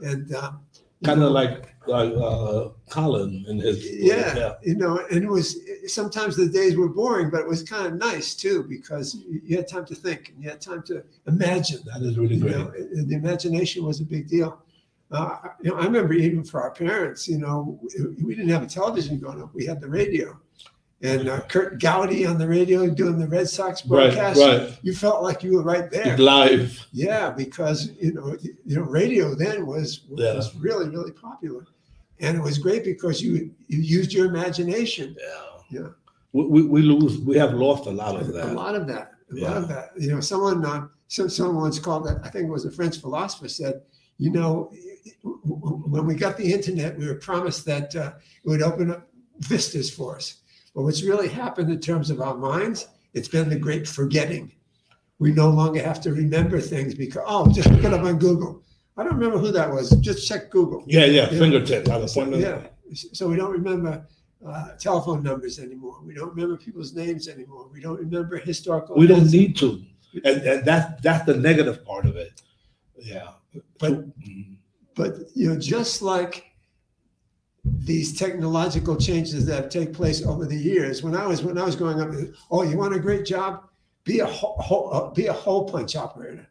and, 0.00 0.10
and 0.12 0.34
um, 0.34 0.60
Kind 1.04 1.22
of 1.22 1.32
like 1.32 1.74
like 1.86 2.12
uh, 2.14 2.68
Colin 2.90 3.44
and 3.48 3.60
his 3.60 3.88
yeah, 3.90 4.54
you 4.62 4.76
know, 4.76 5.04
and 5.10 5.24
it 5.24 5.28
was 5.28 5.58
sometimes 5.86 6.36
the 6.36 6.46
days 6.46 6.76
were 6.76 6.88
boring, 6.88 7.30
but 7.30 7.40
it 7.40 7.48
was 7.48 7.62
kind 7.62 7.86
of 7.86 7.94
nice 7.94 8.34
too 8.34 8.64
because 8.64 9.16
you 9.26 9.56
had 9.56 9.66
time 9.66 9.86
to 9.86 9.94
think 9.94 10.28
and 10.28 10.42
you 10.42 10.50
had 10.50 10.60
time 10.60 10.82
to 10.84 11.02
imagine. 11.26 11.80
That 11.86 12.02
is 12.02 12.18
really 12.18 12.38
great. 12.38 12.56
know, 12.56 12.70
the 12.70 13.14
imagination 13.14 13.84
was 13.84 14.00
a 14.00 14.04
big 14.04 14.28
deal. 14.28 14.62
Uh, 15.10 15.38
you 15.62 15.70
know, 15.70 15.76
I 15.76 15.84
remember 15.84 16.12
even 16.12 16.44
for 16.44 16.62
our 16.62 16.70
parents, 16.70 17.26
you 17.26 17.38
know, 17.38 17.80
we 18.22 18.34
didn't 18.34 18.50
have 18.50 18.62
a 18.62 18.66
television 18.66 19.18
growing 19.18 19.42
up; 19.42 19.54
we 19.54 19.66
had 19.66 19.80
the 19.80 19.88
radio, 19.88 20.38
and 21.02 21.28
uh, 21.28 21.40
Curt 21.42 21.80
Gowdy 21.80 22.26
on 22.26 22.38
the 22.38 22.46
radio 22.46 22.88
doing 22.90 23.18
the 23.18 23.26
Red 23.26 23.48
Sox 23.48 23.80
broadcast. 23.82 24.38
right. 24.40 24.60
right. 24.60 24.78
You 24.82 24.94
felt 24.94 25.22
like 25.22 25.42
you 25.42 25.54
were 25.54 25.62
right 25.62 25.90
there. 25.90 26.16
Live. 26.18 26.86
Yeah, 26.92 27.30
because 27.30 27.92
you 28.00 28.12
know, 28.12 28.36
you 28.42 28.76
know, 28.76 28.82
radio 28.82 29.34
then 29.34 29.66
was 29.66 30.02
Yeah. 30.10 30.34
was 30.34 30.54
really 30.56 30.88
really 30.88 31.12
popular, 31.12 31.66
and 32.20 32.36
it 32.36 32.42
was 32.42 32.58
great 32.58 32.84
because 32.84 33.22
you 33.22 33.50
you 33.68 33.78
used 33.80 34.12
your 34.12 34.26
imagination. 34.26 35.16
Yeah. 35.18 35.80
Yeah. 35.80 35.88
We, 36.32 36.44
we, 36.46 36.62
we 36.62 36.82
lose. 36.82 37.18
We 37.18 37.36
have 37.38 37.54
lost 37.54 37.86
a 37.86 37.90
lot 37.90 38.20
of 38.20 38.32
that. 38.34 38.50
A 38.50 38.52
lot 38.52 38.74
of 38.74 38.86
that, 38.88 39.12
a 39.32 39.34
lot 39.36 39.56
of 39.56 39.68
that. 39.68 39.90
You 39.98 40.12
know, 40.12 40.20
someone 40.20 40.64
uh, 40.64 40.86
some 41.08 41.28
someone 41.28 41.56
once 41.56 41.78
called 41.78 42.06
that. 42.06 42.20
I 42.22 42.28
think 42.28 42.46
it 42.46 42.50
was 42.50 42.66
a 42.66 42.70
French 42.70 43.00
philosopher 43.00 43.48
said, 43.48 43.82
you 44.18 44.30
know, 44.30 44.70
when 45.22 46.06
we 46.06 46.14
got 46.14 46.36
the 46.36 46.52
internet, 46.52 46.96
we 46.98 47.06
were 47.08 47.16
promised 47.16 47.64
that 47.66 47.96
uh, 47.96 48.12
it 48.44 48.48
would 48.48 48.62
open 48.62 48.90
up 48.90 49.08
vistas 49.38 49.90
for 49.90 50.16
us. 50.16 50.39
But 50.74 50.82
what's 50.82 51.02
really 51.02 51.28
happened 51.28 51.70
in 51.70 51.80
terms 51.80 52.10
of 52.10 52.20
our 52.20 52.36
minds, 52.36 52.88
it's 53.14 53.28
been 53.28 53.48
the 53.48 53.58
great 53.58 53.88
forgetting. 53.88 54.52
We 55.18 55.32
no 55.32 55.50
longer 55.50 55.82
have 55.82 56.00
to 56.02 56.12
remember 56.12 56.60
things 56.60 56.94
because 56.94 57.22
oh, 57.26 57.52
just 57.52 57.68
look 57.70 57.84
it 57.84 57.92
up 57.92 58.04
on 58.04 58.18
Google. 58.18 58.62
I 58.96 59.02
don't 59.04 59.14
remember 59.14 59.38
who 59.38 59.52
that 59.52 59.70
was. 59.70 59.90
Just 60.00 60.26
check 60.26 60.50
Google. 60.50 60.84
Yeah, 60.86 61.04
yeah. 61.04 61.22
Yeah. 61.30 61.38
Fingertip. 61.38 61.88
Like 61.88 62.02
a 62.02 62.08
So, 62.08 62.22
pointer. 62.24 62.38
yeah. 62.38 62.66
So 62.94 63.28
we 63.28 63.36
don't 63.36 63.50
remember 63.52 64.06
uh, 64.46 64.72
telephone 64.78 65.22
numbers 65.22 65.58
anymore. 65.58 65.98
We 66.04 66.14
don't 66.14 66.30
remember 66.30 66.56
people's 66.56 66.94
names 66.94 67.28
anymore. 67.28 67.68
We 67.72 67.80
don't 67.80 67.98
remember 67.98 68.38
historical. 68.38 68.96
We 68.96 69.06
don't 69.06 69.30
need 69.30 69.56
to, 69.58 69.82
and 70.24 70.42
and 70.42 70.64
that's 70.64 71.00
that's 71.02 71.24
the 71.26 71.36
negative 71.36 71.84
part 71.84 72.06
of 72.06 72.16
it. 72.16 72.40
Yeah. 72.96 73.28
But 73.78 74.04
but 74.94 75.16
you 75.34 75.50
know, 75.50 75.58
just 75.58 76.02
like 76.02 76.49
these 77.64 78.18
technological 78.18 78.96
changes 78.96 79.46
that 79.46 79.54
have 79.56 79.68
taken 79.70 79.94
place 79.94 80.24
over 80.24 80.46
the 80.46 80.56
years, 80.56 81.02
when 81.02 81.14
I 81.16 81.26
was 81.26 81.42
when 81.42 81.58
I 81.58 81.64
was 81.64 81.76
growing 81.76 82.00
up, 82.00 82.10
oh, 82.50 82.62
you 82.62 82.76
want 82.76 82.94
a 82.94 82.98
great 83.00 83.24
job? 83.26 83.64
Be 84.04 84.20
a 84.20 84.26
hole, 84.26 84.56
hole, 84.58 84.90
uh, 84.94 85.10
be 85.10 85.26
a 85.26 85.32
hole 85.32 85.68
punch 85.68 85.94
operator. 85.96 86.46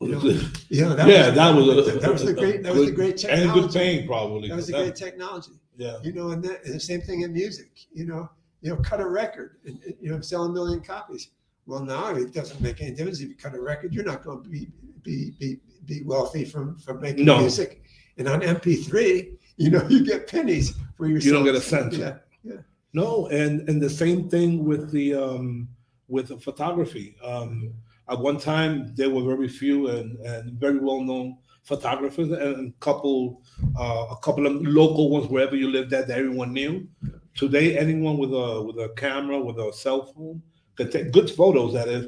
You 0.00 0.08
know, 0.08 0.20
you 0.68 0.82
know, 0.82 0.94
that 0.96 1.06
yeah, 1.08 1.26
was, 1.26 1.34
that 1.36 1.54
was 1.54 1.88
a, 1.88 1.98
that 1.98 2.12
was 2.12 2.24
the 2.24 2.32
great 2.34 2.62
that 2.62 2.74
was 2.74 2.86
the 2.86 2.86
good- 2.86 2.96
great 2.96 3.24
and 3.24 3.40
technology. 3.42 3.60
good 3.60 3.72
paying 3.72 4.06
probably. 4.06 4.48
That 4.48 4.56
was 4.56 4.66
the 4.66 4.72
great 4.72 4.96
technology. 4.96 5.52
Yeah. 5.76 5.98
you 6.02 6.12
know, 6.12 6.30
and, 6.30 6.42
that, 6.44 6.64
and 6.64 6.74
the 6.74 6.80
same 6.80 7.00
thing 7.00 7.22
in 7.22 7.32
music, 7.32 7.70
you 7.92 8.04
know, 8.06 8.28
you 8.60 8.68
know, 8.70 8.76
cut 8.82 9.00
a 9.00 9.06
record, 9.08 9.56
and, 9.64 9.78
and, 9.84 9.94
you 9.98 10.10
know, 10.10 10.20
sell 10.20 10.44
a 10.44 10.48
million 10.52 10.80
copies. 10.80 11.30
Well, 11.66 11.80
now 11.80 12.14
it 12.14 12.34
doesn't 12.34 12.60
make 12.60 12.82
any 12.82 12.90
difference 12.90 13.20
if 13.20 13.28
you 13.30 13.34
cut 13.34 13.54
a 13.54 13.60
record. 13.60 13.94
You're 13.94 14.04
not 14.04 14.22
going 14.24 14.42
to 14.42 14.48
be 14.48 14.68
be 15.02 15.32
be, 15.38 15.60
be 15.86 16.02
wealthy 16.04 16.44
from 16.44 16.76
from 16.78 17.00
making 17.00 17.24
No. 17.24 17.38
music. 17.38 17.82
And 18.18 18.28
on 18.28 18.40
MP3, 18.42 19.38
you 19.60 19.70
know, 19.70 19.86
you 19.88 20.04
get 20.04 20.26
pennies 20.26 20.74
for 20.96 21.06
your. 21.06 21.18
You 21.18 21.32
don't 21.32 21.44
get 21.44 21.54
a 21.54 21.60
cent. 21.60 21.92
Yeah, 21.92 22.16
yeah. 22.42 22.62
No, 22.92 23.26
and 23.26 23.68
and 23.68 23.80
the 23.80 23.90
same 23.90 24.28
thing 24.28 24.64
with 24.64 24.90
the 24.90 25.14
um 25.14 25.68
with 26.08 26.28
the 26.28 26.38
photography. 26.38 27.16
Um 27.22 27.74
at 28.08 28.18
one 28.18 28.38
time 28.38 28.92
there 28.96 29.10
were 29.10 29.22
very 29.22 29.48
few 29.48 29.88
and, 29.88 30.18
and 30.20 30.58
very 30.58 30.78
well 30.78 31.00
known 31.00 31.36
photographers 31.62 32.32
and 32.32 32.72
a 32.72 32.84
couple 32.84 33.42
uh, 33.78 34.06
a 34.10 34.16
couple 34.16 34.46
of 34.46 34.54
local 34.62 35.10
ones 35.10 35.28
wherever 35.28 35.54
you 35.54 35.68
lived 35.68 35.92
at 35.92 36.08
that 36.08 36.18
everyone 36.18 36.52
knew. 36.52 36.88
Today 37.36 37.78
anyone 37.78 38.16
with 38.18 38.32
a 38.32 38.62
with 38.62 38.78
a 38.78 38.88
camera, 38.96 39.38
with 39.38 39.58
a 39.58 39.72
cell 39.72 40.06
phone 40.06 40.42
can 40.76 40.90
take 40.90 41.12
good 41.12 41.30
photos 41.30 41.74
that 41.74 41.88
is. 41.88 42.06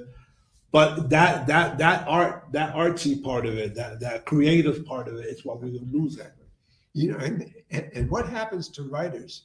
But 0.72 1.10
that 1.10 1.46
that 1.46 1.78
that 1.78 2.08
art 2.08 2.46
that 2.52 2.74
artsy 2.74 3.22
part 3.22 3.44
of 3.44 3.58
it, 3.58 3.74
that 3.74 4.00
that 4.00 4.24
creative 4.24 4.84
part 4.86 5.06
of 5.06 5.16
it 5.16 5.26
is 5.26 5.44
what 5.44 5.60
we 5.60 5.78
lose 5.92 6.18
at. 6.18 6.34
You 6.94 7.12
know, 7.12 7.18
and, 7.18 7.52
and 7.70 8.10
what 8.10 8.28
happens 8.28 8.68
to 8.70 8.82
writers 8.84 9.44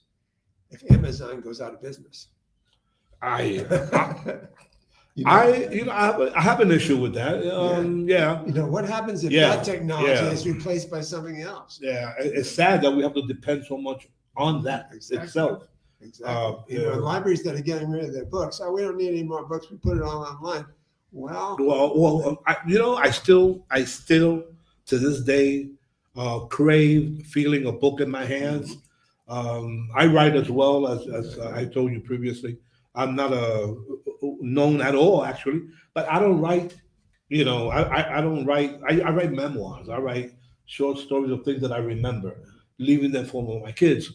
if 0.69 0.83
Amazon 0.91 1.41
goes 1.41 1.61
out 1.61 1.73
of 1.73 1.81
business? 1.81 2.27
I 3.21 3.65
I, 3.93 4.39
You 5.15 5.23
know, 5.25 5.31
I 5.31 5.55
you 5.71 5.85
know 5.85 5.91
I 5.91 6.05
have, 6.05 6.21
a, 6.21 6.37
I 6.37 6.41
have 6.41 6.59
an 6.59 6.71
issue 6.71 6.97
with 6.97 7.13
that. 7.15 7.43
Um, 7.51 8.07
yeah. 8.07 8.45
you 8.45 8.53
know, 8.53 8.67
what 8.67 8.85
happens 8.85 9.23
if 9.23 9.31
Yeah, 9.31 9.55
that 9.55 9.65
technology 9.65 10.11
yeah. 10.11 10.29
is 10.29 10.45
replaced 10.45 10.91
by 10.91 11.01
something 11.01 11.41
else? 11.41 11.79
Yeah, 11.81 12.13
it's 12.19 12.51
sad 12.51 12.81
that 12.83 12.91
we 12.91 13.01
have 13.01 13.15
to 13.15 13.25
depend 13.25 13.65
so 13.65 13.77
much 13.77 14.07
on 14.35 14.63
that 14.63 14.89
Exactly. 14.93 15.25
itself. 15.25 15.67
Exactly. 16.01 16.35
Uh, 16.35 16.53
you 16.67 16.87
know, 16.87 16.99
libraries 16.99 17.41
that 17.43 17.55
are 17.55 17.61
getting 17.63 17.89
rid 17.89 18.03
of 18.05 18.13
their 18.13 18.25
books. 18.25 18.61
Oh, 18.61 18.71
we 18.71 18.81
don't 18.83 18.95
need 18.97 19.09
any 19.09 19.23
more 19.23 19.43
books. 19.47 19.71
We 19.71 19.77
put 19.77 19.97
it 19.97 20.03
all 20.03 20.23
online. 20.23 20.65
Well, 21.11 21.57
Well, 21.59 21.93
well, 21.99 22.43
I, 22.45 22.57
you 22.67 22.77
know, 22.77 22.97
I 22.97 23.09
still, 23.09 23.65
I 23.71 23.85
still, 23.85 24.43
to 24.85 24.99
this 24.99 25.21
day, 25.21 25.69
uh, 26.17 26.39
crave 26.47 27.25
feeling 27.27 27.67
a 27.67 27.71
book 27.71 28.01
in 28.01 28.09
my 28.09 28.25
hands. 28.25 28.77
Um, 29.27 29.89
I 29.95 30.07
write 30.07 30.35
as 30.35 30.49
well 30.49 30.87
as, 30.87 31.07
as 31.07 31.39
I 31.39 31.65
told 31.65 31.91
you 31.91 31.99
previously. 31.99 32.57
I'm 32.95 33.15
not 33.15 33.31
a 33.31 33.75
known 34.41 34.81
at 34.81 34.95
all, 34.95 35.23
actually, 35.23 35.67
but 35.93 36.09
I 36.09 36.19
don't 36.19 36.41
write. 36.41 36.75
You 37.29 37.45
know, 37.45 37.69
I, 37.69 37.81
I, 37.81 38.17
I 38.17 38.21
don't 38.21 38.45
write. 38.45 38.79
I, 38.89 39.01
I 39.01 39.11
write 39.11 39.31
memoirs. 39.31 39.89
I 39.89 39.97
write 39.97 40.33
short 40.65 40.97
stories 40.97 41.31
of 41.31 41.43
things 41.43 41.61
that 41.61 41.71
I 41.71 41.77
remember, 41.77 42.35
leaving 42.79 43.11
them 43.11 43.25
for 43.25 43.61
my 43.61 43.71
kids. 43.71 44.13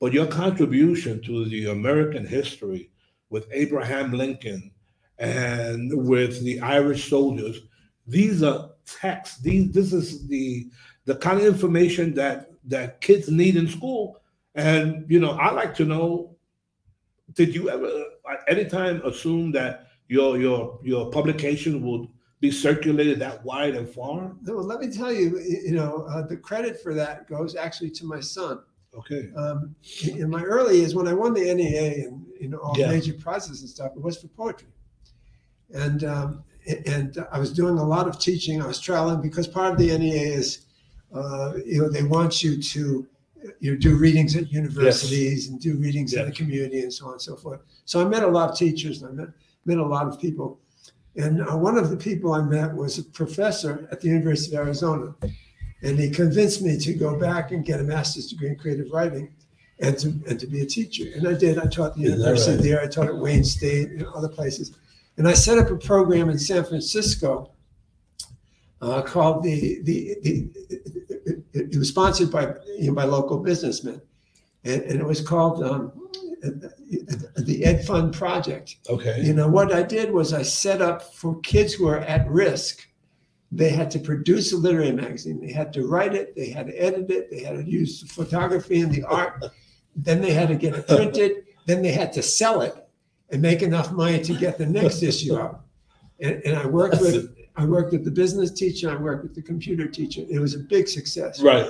But 0.00 0.12
your 0.12 0.26
contribution 0.26 1.22
to 1.22 1.48
the 1.48 1.70
American 1.70 2.26
history 2.26 2.90
with 3.30 3.48
Abraham 3.52 4.12
Lincoln 4.12 4.70
and 5.18 5.92
with 6.06 6.42
the 6.44 6.60
Irish 6.60 7.10
soldiers, 7.10 7.60
these 8.06 8.42
are 8.42 8.70
texts. 8.86 9.38
These 9.38 9.72
this 9.72 9.92
is 9.92 10.26
the 10.28 10.68
the 11.04 11.16
kind 11.16 11.38
of 11.40 11.46
information 11.46 12.14
that 12.14 12.50
that 12.64 13.00
kids 13.00 13.28
need 13.30 13.56
in 13.56 13.68
school. 13.68 14.20
And 14.54 15.04
you 15.10 15.20
know, 15.20 15.32
I 15.32 15.50
like 15.52 15.74
to 15.76 15.84
know, 15.84 16.36
did 17.34 17.54
you 17.54 17.68
ever 17.70 17.88
at 18.30 18.40
any 18.48 18.64
time 18.64 19.02
assume 19.04 19.52
that 19.52 19.88
your 20.08 20.38
your 20.38 20.78
your 20.82 21.10
publication 21.10 21.82
would 21.82 22.08
be 22.40 22.50
circulated 22.50 23.18
that 23.20 23.44
wide 23.44 23.74
and 23.74 23.88
far? 23.88 24.32
no, 24.42 24.54
let 24.54 24.80
me 24.80 24.90
tell 24.90 25.12
you, 25.12 25.38
you 25.40 25.72
know, 25.72 26.06
uh, 26.10 26.22
the 26.26 26.36
credit 26.36 26.80
for 26.82 26.94
that 26.94 27.26
goes 27.28 27.56
actually 27.56 27.90
to 27.90 28.04
my 28.04 28.20
son. 28.20 28.60
Okay. 28.96 29.30
Um, 29.36 29.74
in 30.04 30.18
in 30.22 30.30
my 30.30 30.42
early 30.42 30.78
years, 30.78 30.94
when 30.94 31.08
I 31.08 31.12
won 31.14 31.34
the 31.34 31.52
NEA 31.52 32.06
and 32.06 32.24
you 32.40 32.48
know 32.48 32.58
all 32.58 32.78
Yeah. 32.78 32.88
major 32.90 33.14
prizes 33.14 33.60
and 33.62 33.68
stuff, 33.68 33.92
it 33.96 34.02
was 34.02 34.18
for 34.18 34.28
poetry. 34.28 34.68
And 35.74 36.04
um, 36.04 36.44
and 36.86 37.18
I 37.32 37.38
was 37.38 37.52
doing 37.52 37.78
a 37.78 37.84
lot 37.84 38.06
of 38.08 38.18
teaching. 38.20 38.62
I 38.62 38.66
was 38.66 38.78
traveling 38.78 39.20
because 39.20 39.48
part 39.48 39.72
of 39.72 39.78
the 39.78 39.96
NEA 39.98 40.32
is, 40.34 40.63
uh, 41.14 41.54
you 41.64 41.80
know, 41.80 41.88
they 41.88 42.02
want 42.02 42.42
you 42.42 42.60
to 42.60 43.06
you 43.60 43.72
know, 43.72 43.78
do 43.78 43.96
readings 43.96 44.36
at 44.36 44.50
universities 44.50 45.48
and 45.48 45.60
do 45.60 45.76
readings 45.76 46.14
in 46.14 46.24
the 46.26 46.32
community 46.32 46.80
and 46.80 46.92
so 46.92 47.06
on 47.06 47.12
and 47.12 47.22
so 47.22 47.36
forth. 47.36 47.60
So 47.84 48.00
I 48.00 48.08
met 48.08 48.22
a 48.22 48.26
lot 48.26 48.50
of 48.50 48.56
teachers 48.56 49.02
and 49.02 49.10
I 49.20 49.24
met, 49.24 49.34
met 49.64 49.78
a 49.78 49.86
lot 49.86 50.06
of 50.06 50.20
people. 50.20 50.60
And 51.16 51.42
uh, 51.42 51.56
one 51.56 51.78
of 51.78 51.90
the 51.90 51.96
people 51.96 52.32
I 52.32 52.42
met 52.42 52.74
was 52.74 52.98
a 52.98 53.04
professor 53.04 53.88
at 53.92 54.00
the 54.00 54.08
University 54.08 54.56
of 54.56 54.66
Arizona. 54.66 55.14
And 55.82 55.98
he 55.98 56.10
convinced 56.10 56.62
me 56.62 56.78
to 56.78 56.94
go 56.94 57.18
back 57.18 57.52
and 57.52 57.64
get 57.64 57.80
a 57.80 57.84
master's 57.84 58.28
degree 58.28 58.48
in 58.48 58.56
creative 58.56 58.90
writing 58.90 59.32
and 59.80 59.98
to, 59.98 60.08
and 60.26 60.40
to 60.40 60.46
be 60.46 60.62
a 60.62 60.66
teacher. 60.66 61.04
And 61.14 61.28
I 61.28 61.34
did. 61.34 61.58
I 61.58 61.66
taught 61.66 61.94
the 61.94 62.02
university 62.02 62.56
right? 62.56 62.62
there. 62.62 62.82
I 62.82 62.86
taught 62.86 63.06
at 63.06 63.16
Wayne 63.16 63.44
State 63.44 63.90
and 63.90 64.06
other 64.06 64.28
places. 64.28 64.76
And 65.18 65.28
I 65.28 65.34
set 65.34 65.58
up 65.58 65.70
a 65.70 65.76
program 65.76 66.30
in 66.30 66.38
San 66.38 66.64
Francisco 66.64 67.50
uh, 68.80 69.02
called 69.02 69.42
the, 69.42 69.80
the, 69.82 70.16
the, 70.22 70.48
it, 71.54 71.74
it 71.74 71.78
was 71.78 71.88
sponsored 71.88 72.30
by, 72.30 72.54
you 72.78 72.88
know, 72.88 72.94
by 72.94 73.04
local 73.04 73.38
businessmen. 73.38 74.02
And, 74.64 74.82
and 74.82 75.00
it 75.00 75.06
was 75.06 75.20
called 75.20 75.62
um, 75.62 75.92
the 76.42 77.62
Ed 77.64 77.86
Fund 77.86 78.12
Project. 78.14 78.76
Okay. 78.88 79.22
You 79.22 79.34
know, 79.34 79.48
what 79.48 79.72
I 79.72 79.82
did 79.82 80.12
was 80.12 80.32
I 80.32 80.42
set 80.42 80.82
up 80.82 81.14
for 81.14 81.40
kids 81.40 81.74
who 81.74 81.86
are 81.88 82.00
at 82.00 82.28
risk. 82.28 82.86
They 83.52 83.70
had 83.70 83.90
to 83.92 83.98
produce 84.00 84.52
a 84.52 84.56
literary 84.56 84.92
magazine. 84.92 85.40
They 85.40 85.52
had 85.52 85.72
to 85.74 85.86
write 85.86 86.14
it. 86.14 86.34
They 86.34 86.50
had 86.50 86.66
to 86.66 86.72
edit 86.74 87.10
it. 87.10 87.30
They 87.30 87.44
had 87.44 87.56
to 87.56 87.70
use 87.70 88.00
the 88.00 88.08
photography 88.08 88.80
and 88.80 88.92
the 88.92 89.04
art. 89.04 89.44
then 89.94 90.20
they 90.20 90.32
had 90.32 90.48
to 90.48 90.56
get 90.56 90.74
it 90.74 90.88
printed. 90.88 91.44
Then 91.66 91.82
they 91.82 91.92
had 91.92 92.12
to 92.14 92.22
sell 92.22 92.62
it 92.62 92.74
and 93.30 93.40
make 93.40 93.62
enough 93.62 93.92
money 93.92 94.20
to 94.22 94.34
get 94.34 94.58
the 94.58 94.66
next 94.66 95.02
issue 95.02 95.38
out. 95.38 95.60
And, 96.20 96.42
and 96.44 96.56
I 96.56 96.66
worked 96.66 97.00
with 97.00 97.33
I 97.56 97.64
worked 97.64 97.92
with 97.92 98.04
the 98.04 98.10
business 98.10 98.50
teacher, 98.50 98.90
I 98.90 98.96
worked 98.96 99.22
with 99.22 99.34
the 99.34 99.42
computer 99.42 99.86
teacher. 99.86 100.22
It 100.28 100.40
was 100.40 100.54
a 100.54 100.58
big 100.58 100.88
success. 100.88 101.40
Right. 101.40 101.66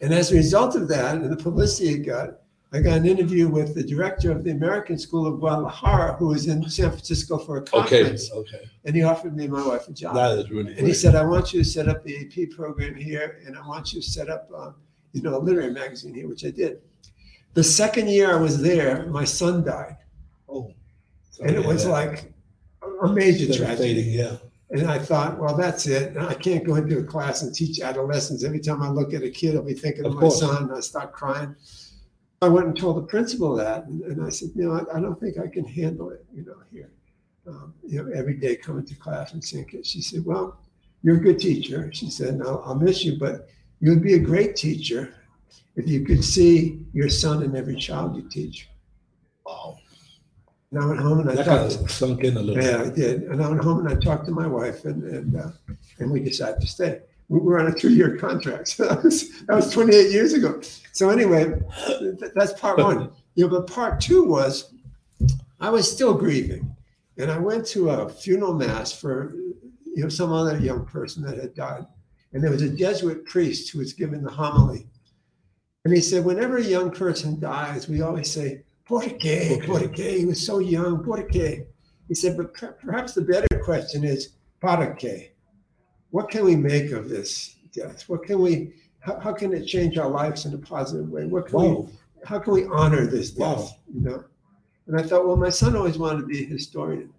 And 0.00 0.12
as 0.12 0.30
a 0.30 0.34
result 0.36 0.76
of 0.76 0.88
that, 0.88 1.16
and 1.16 1.32
the 1.32 1.42
publicity 1.42 1.94
it 1.94 1.98
got, 2.06 2.40
I 2.70 2.80
got 2.80 2.98
an 2.98 3.06
interview 3.06 3.48
with 3.48 3.74
the 3.74 3.82
director 3.82 4.30
of 4.30 4.44
the 4.44 4.50
American 4.50 4.98
School 4.98 5.26
of 5.26 5.40
Guadalajara, 5.40 6.16
who 6.16 6.26
was 6.26 6.46
in 6.48 6.68
San 6.68 6.90
Francisco 6.90 7.38
for 7.38 7.56
a 7.56 7.62
conference. 7.62 8.30
Okay. 8.30 8.56
okay. 8.58 8.70
And 8.84 8.94
he 8.94 9.02
offered 9.02 9.34
me 9.34 9.44
and 9.44 9.52
my 9.54 9.66
wife 9.66 9.88
a 9.88 9.92
job. 9.92 10.14
That 10.14 10.38
is 10.38 10.50
really 10.50 10.76
And 10.76 10.86
he 10.86 10.92
said, 10.92 11.14
I 11.14 11.24
want 11.24 11.54
you 11.54 11.62
to 11.62 11.68
set 11.68 11.88
up 11.88 12.04
the 12.04 12.14
AP 12.18 12.50
program 12.54 12.94
here, 12.94 13.40
and 13.46 13.56
I 13.56 13.66
want 13.66 13.94
you 13.94 14.02
to 14.02 14.06
set 14.06 14.28
up, 14.28 14.50
uh, 14.54 14.72
you 15.12 15.22
know, 15.22 15.38
a 15.38 15.40
literary 15.40 15.72
magazine 15.72 16.12
here, 16.14 16.28
which 16.28 16.44
I 16.44 16.50
did. 16.50 16.82
The 17.54 17.64
second 17.64 18.08
year 18.08 18.36
I 18.36 18.40
was 18.40 18.60
there, 18.60 19.06
my 19.06 19.24
son 19.24 19.64
died, 19.64 19.96
Oh. 20.46 20.70
and 21.40 21.56
it 21.56 21.64
was 21.64 21.86
like 21.86 22.30
a- 22.82 23.08
major 23.08 23.52
tragedy. 23.52 24.02
Yeah. 24.02 24.36
And 24.70 24.90
I 24.90 24.98
thought, 24.98 25.38
well, 25.38 25.56
that's 25.56 25.86
it. 25.86 26.16
I 26.18 26.34
can't 26.34 26.64
go 26.64 26.74
into 26.74 26.98
a 26.98 27.04
class 27.04 27.42
and 27.42 27.54
teach 27.54 27.80
adolescents. 27.80 28.44
Every 28.44 28.60
time 28.60 28.82
I 28.82 28.90
look 28.90 29.14
at 29.14 29.22
a 29.22 29.30
kid, 29.30 29.56
I'll 29.56 29.62
be 29.62 29.72
thinking 29.72 30.04
of, 30.04 30.12
Of 30.12 30.14
my 30.16 30.20
course. 30.20 30.40
son. 30.40 30.64
And 30.64 30.72
I 30.72 30.80
start 30.80 31.12
crying. 31.12 31.56
I 32.42 32.48
went 32.48 32.66
and 32.66 32.78
told 32.78 32.98
the 32.98 33.02
principal 33.02 33.54
that, 33.56 33.86
and, 33.86 34.02
and 34.02 34.24
I 34.24 34.28
said, 34.28 34.50
you 34.54 34.64
know, 34.66 34.72
I, 34.74 34.98
I 34.98 35.00
don't 35.00 35.18
think 35.18 35.38
I 35.38 35.48
can 35.48 35.64
handle 35.64 36.10
it, 36.10 36.24
you 36.32 36.44
know, 36.44 36.54
here. 36.70 36.90
Um, 37.46 37.72
you 37.86 38.02
know, 38.02 38.12
every 38.12 38.34
day 38.34 38.56
coming 38.56 38.84
to 38.84 38.94
class 38.94 39.32
and 39.32 39.42
seeing 39.42 39.64
kids. 39.64 39.88
She 39.88 40.02
said, 40.02 40.24
well, 40.24 40.58
you're 41.02 41.16
a 41.16 41.20
good 41.20 41.38
teacher. 41.40 41.90
She 41.92 42.10
said, 42.10 42.40
I'll, 42.44 42.62
I'll 42.64 42.74
miss 42.74 43.04
you, 43.04 43.18
but 43.18 43.48
you 43.80 43.90
would 43.90 44.02
be 44.02 44.14
a 44.14 44.18
great 44.18 44.54
teacher 44.54 45.14
if 45.76 45.88
you 45.88 46.04
could 46.04 46.22
see 46.22 46.84
your 46.92 47.08
son 47.08 47.42
in 47.42 47.56
every 47.56 47.76
child 47.76 48.16
you 48.16 48.28
teach. 48.28 48.68
Wow. 49.46 49.78
And 50.70 50.82
I 50.82 50.86
went 50.86 51.00
home 51.00 51.20
and 51.20 51.30
I 51.30 51.34
That 51.34 51.46
thought, 51.46 51.70
kind 51.70 51.80
of 51.84 51.90
sunk 51.90 52.24
in 52.24 52.36
a 52.36 52.40
little. 52.42 52.62
yeah, 52.62 52.82
I 52.82 52.90
did. 52.90 53.22
And 53.24 53.42
I 53.42 53.48
went 53.48 53.62
home 53.62 53.78
and 53.78 53.88
I 53.88 53.94
talked 53.94 54.26
to 54.26 54.32
my 54.32 54.46
wife 54.46 54.84
and, 54.84 55.02
and, 55.04 55.36
uh, 55.36 55.50
and 55.98 56.10
we 56.10 56.20
decided 56.20 56.60
to 56.60 56.66
stay. 56.66 57.00
We 57.30 57.38
were 57.40 57.58
on 57.58 57.66
a 57.72 57.74
two-year 57.74 58.16
contract. 58.18 58.68
So 58.76 58.86
that 58.88 59.02
was, 59.02 59.30
that 59.46 59.56
was 59.56 59.70
28 59.72 60.10
years 60.12 60.34
ago. 60.34 60.60
So 60.92 61.08
anyway, 61.10 61.58
th- 61.98 62.32
that's 62.34 62.52
part 62.60 62.78
one. 62.78 63.10
You 63.34 63.44
know, 63.48 63.50
but 63.60 63.66
part 63.66 64.00
two 64.00 64.24
was 64.24 64.74
I 65.60 65.70
was 65.70 65.90
still 65.90 66.14
grieving. 66.14 66.74
And 67.16 67.30
I 67.30 67.38
went 67.38 67.66
to 67.68 67.90
a 67.90 68.08
funeral 68.08 68.54
mass 68.54 68.92
for, 68.92 69.34
you 69.84 70.02
know, 70.02 70.08
some 70.08 70.32
other 70.32 70.58
young 70.58 70.84
person 70.86 71.22
that 71.24 71.36
had 71.38 71.54
died. 71.54 71.84
And 72.32 72.44
there 72.44 72.50
was 72.50 72.62
a 72.62 72.68
Jesuit 72.68 73.24
priest 73.24 73.70
who 73.72 73.78
was 73.78 73.92
giving 73.94 74.22
the 74.22 74.30
homily. 74.30 74.86
And 75.84 75.94
he 75.94 76.00
said, 76.00 76.24
whenever 76.24 76.58
a 76.58 76.62
young 76.62 76.90
person 76.90 77.40
dies, 77.40 77.88
we 77.88 78.02
always 78.02 78.30
say, 78.30 78.62
Por 78.88 79.02
qué? 79.02 79.64
Por 79.66 79.80
qué? 79.88 80.18
He 80.18 80.24
was 80.24 80.44
so 80.44 80.58
young. 80.60 81.04
Por 81.04 81.18
qué? 81.28 81.66
He 82.08 82.14
said, 82.14 82.36
but 82.36 82.54
per- 82.54 82.72
perhaps 82.72 83.12
the 83.12 83.20
better 83.20 83.46
question 83.62 84.02
is, 84.02 84.30
para 84.60 84.94
qué? 84.94 85.28
What 86.10 86.30
can 86.30 86.44
we 86.44 86.56
make 86.56 86.92
of 86.92 87.10
this 87.10 87.56
death? 87.72 88.08
What 88.08 88.22
can 88.24 88.40
we, 88.40 88.72
how, 89.00 89.20
how 89.20 89.32
can 89.34 89.52
it 89.52 89.66
change 89.66 89.98
our 89.98 90.08
lives 90.08 90.46
in 90.46 90.54
a 90.54 90.58
positive 90.58 91.10
way? 91.10 91.26
What 91.26 91.48
can 91.48 91.60
we, 91.60 91.92
how 92.24 92.38
can 92.38 92.54
we 92.54 92.64
honor 92.64 93.06
this 93.06 93.30
death? 93.30 93.78
You 93.94 94.00
know? 94.00 94.24
And 94.86 94.98
I 94.98 95.02
thought, 95.02 95.26
well, 95.26 95.36
my 95.36 95.50
son 95.50 95.76
always 95.76 95.98
wanted 95.98 96.20
to 96.22 96.26
be 96.26 96.44
a 96.44 96.46
historian. 96.46 97.12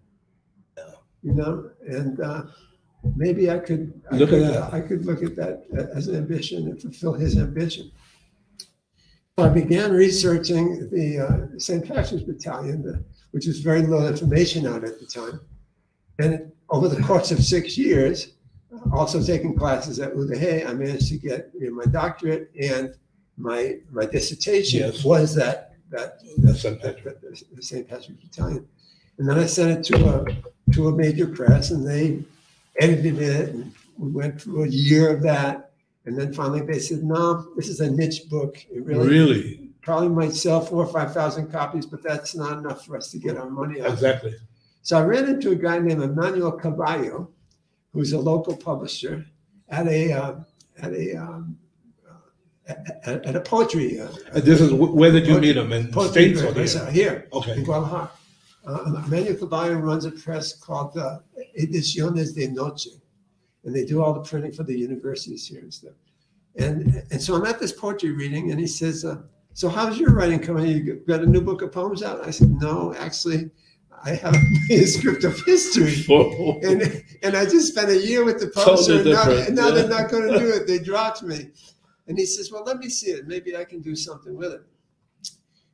You 1.22 1.34
know, 1.34 1.70
and 1.86 2.20
uh, 2.22 2.44
maybe 3.18 3.52
I 3.52 3.60
could 3.60 4.02
I 4.10 4.16
Look 4.16 4.32
at 4.32 4.40
that. 4.40 4.74
I 4.74 4.80
could 4.80 5.06
look 5.06 5.22
at 5.22 5.36
that 5.36 5.66
as 5.94 6.08
an 6.08 6.16
ambition 6.16 6.68
and 6.68 6.82
fulfill 6.82 7.12
his 7.14 7.38
ambition. 7.38 7.92
So 9.40 9.46
I 9.46 9.48
began 9.48 9.94
researching 9.94 10.90
the 10.90 11.20
uh, 11.20 11.58
St. 11.58 11.88
Patrick's 11.88 12.24
Battalion, 12.26 13.06
which 13.32 13.48
was 13.48 13.62
very 13.62 13.82
little 13.84 14.06
information 14.06 14.68
out 14.68 14.84
at 14.84 15.00
the 15.00 15.06
time. 15.06 15.40
And 16.22 16.52
over 16.70 16.90
the 16.90 17.02
course 17.02 17.32
of 17.32 17.42
six 17.42 17.78
years, 17.78 18.34
also 18.92 19.24
taking 19.24 19.56
classes 19.56 19.98
at 20.02 20.14
UDH, 20.14 20.68
I 20.68 20.74
managed 20.74 21.08
to 21.08 21.18
get 21.18 21.52
you 21.58 21.70
know, 21.70 21.76
my 21.76 21.86
doctorate 21.86 22.52
and 22.62 22.94
my 23.38 23.78
my 23.92 24.06
dissertation 24.06 24.82
Yes. 24.82 25.06
was 25.06 25.34
that 25.36 25.76
that 25.90 26.20
St. 26.58 26.82
Patrick. 26.82 27.22
the 27.22 27.62
St. 27.62 27.88
Patrick's 27.88 28.22
Battalion. 28.22 28.68
And 29.20 29.30
then 29.30 29.40
I 29.40 29.46
sent 29.46 29.72
it 29.72 29.86
to 29.96 30.06
a 30.16 30.72
to 30.74 30.90
a 30.90 30.92
major 30.92 31.28
press, 31.28 31.72
and 31.72 31.88
they 31.88 32.20
edited 32.78 33.20
it, 33.20 33.50
and 33.56 33.72
we 33.98 34.12
went 34.12 34.42
through 34.42 34.64
a 34.64 34.68
year 34.68 35.10
of 35.10 35.24
that. 35.24 35.69
And 36.06 36.18
then 36.18 36.34
finally, 36.34 36.62
they 36.62 36.80
said, 36.80 37.04
"No, 37.04 37.54
this 37.56 37.68
is 37.68 37.80
a 37.82 37.90
niche 37.92 38.30
book. 38.30 38.58
It 38.72 38.86
really, 38.86 39.08
Really? 39.08 39.70
probably 39.82 40.10
might 40.10 40.34
sell 40.34 40.62
four 40.62 40.84
or 40.84 40.88
five 40.88 41.14
thousand 41.14 41.52
copies, 41.52 41.86
but 41.86 42.02
that's 42.04 42.36
not 42.36 42.58
enough 42.58 42.86
for 42.86 42.98
us 42.98 43.12
to 43.12 43.20
get 43.20 43.38
our 43.38 43.50
money 43.50 43.82
out." 43.82 43.92
Exactly. 43.92 44.34
So 44.82 44.98
I 44.98 45.04
ran 45.04 45.28
into 45.28 45.52
a 45.52 45.56
guy 45.56 45.78
named 45.80 46.02
Emmanuel 46.02 46.54
Caballo, 46.54 47.30
who's 47.94 48.14
a 48.14 48.20
local 48.20 48.56
publisher 48.56 49.26
at 49.70 49.88
a 49.88 50.14
uh, 50.14 50.36
at 50.82 50.94
a 50.94 51.16
um, 51.16 51.58
uh, 52.10 52.74
at, 53.06 53.26
at 53.26 53.36
a 53.36 53.42
poetry 53.42 54.00
uh, 54.00 54.08
this 54.34 54.62
is, 54.62 54.72
where 54.74 55.12
did 55.12 55.28
you 55.28 55.40
meet 55.40 55.58
him? 55.58 55.72
In 55.74 55.92
poetry 55.92 56.34
States 56.36 56.42
or 56.42 56.54
here? 56.54 56.92
here 56.92 57.28
in 57.32 57.38
Okay. 57.38 57.64
Guadalajara. 57.64 58.12
Uh, 58.66 59.02
Emmanuel 59.06 59.36
Caballo 59.36 59.74
runs 59.76 60.06
a 60.06 60.12
press 60.12 60.54
called 60.54 60.96
uh, 60.98 61.20
Ediciones 61.60 62.36
de 62.36 62.48
Noche, 62.48 62.88
and 63.70 63.76
they 63.76 63.86
do 63.86 64.02
all 64.02 64.14
the 64.14 64.22
printing 64.22 64.52
for 64.52 64.64
the 64.64 64.76
universities 64.76 65.46
here 65.46 65.60
and 65.60 65.72
stuff. 65.72 65.94
And 66.58 67.04
and 67.12 67.22
so 67.22 67.36
I'm 67.36 67.46
at 67.46 67.60
this 67.60 67.72
poetry 67.72 68.10
reading, 68.10 68.50
and 68.50 68.60
he 68.60 68.66
says, 68.66 69.06
uh, 69.06 69.22
"So 69.54 69.70
how's 69.70 70.00
your 70.00 70.12
writing 70.12 70.40
coming? 70.40 70.66
You 70.66 71.04
got 71.08 71.22
a 71.22 71.28
new 71.28 71.40
book 71.40 71.62
of 71.62 71.72
poems 71.72 72.02
out?" 72.02 72.26
I 72.26 72.32
said, 72.32 72.50
"No, 72.60 72.96
actually, 72.96 73.52
I 74.04 74.16
have 74.16 74.34
a 74.34 74.42
manuscript 74.70 75.24
of 75.24 75.40
history." 75.46 76.04
And, 76.64 77.04
and 77.22 77.38
I 77.38 77.46
just 77.46 77.68
spent 77.74 77.92
a 77.92 78.06
year 78.06 78.26
with 78.26 78.40
the 78.40 78.48
publisher, 78.48 78.96
and 78.96 79.06
now, 79.06 79.30
and 79.30 79.56
now 79.56 79.70
they're 79.70 79.88
not 79.88 80.10
going 80.10 80.28
to 80.34 80.40
do 80.40 80.50
it. 80.50 80.66
They 80.66 80.80
dropped 80.80 81.22
me. 81.22 81.52
And 82.08 82.18
he 82.18 82.26
says, 82.26 82.52
Well, 82.52 82.64
let 82.64 82.80
me 82.80 82.90
see 82.90 83.12
it. 83.12 83.28
Maybe 83.28 83.56
I 83.56 83.64
can 83.64 83.82
do 83.82 83.96
something 83.96 84.36
with 84.36 84.52
it. 84.52 84.62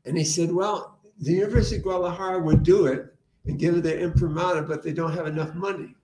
And 0.04 0.18
he 0.18 0.26
said, 0.26 0.52
Well, 0.52 1.00
the 1.22 1.32
University 1.32 1.78
of 1.78 1.84
Guadalajara 1.84 2.40
would 2.40 2.64
do 2.64 2.88
it 2.88 3.16
and 3.46 3.58
give 3.58 3.78
it 3.78 3.84
their 3.84 4.00
imprimatur, 4.00 4.64
but 4.64 4.84
they 4.84 4.92
don't 4.92 5.14
have 5.14 5.28
enough 5.28 5.56
money. 5.56 5.96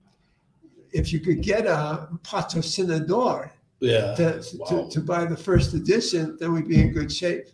If 0.92 1.12
you 1.12 1.20
could 1.20 1.42
get 1.42 1.66
a 1.66 2.08
patrocinador 2.22 3.50
yeah. 3.80 4.14
to, 4.14 4.42
Wow. 4.58 4.66
to, 4.68 4.90
to 4.90 5.00
buy 5.00 5.24
the 5.24 5.36
first 5.36 5.74
edition, 5.74 6.36
then 6.38 6.52
we'd 6.52 6.68
be 6.68 6.80
in 6.80 6.92
good 6.92 7.10
shape. 7.12 7.46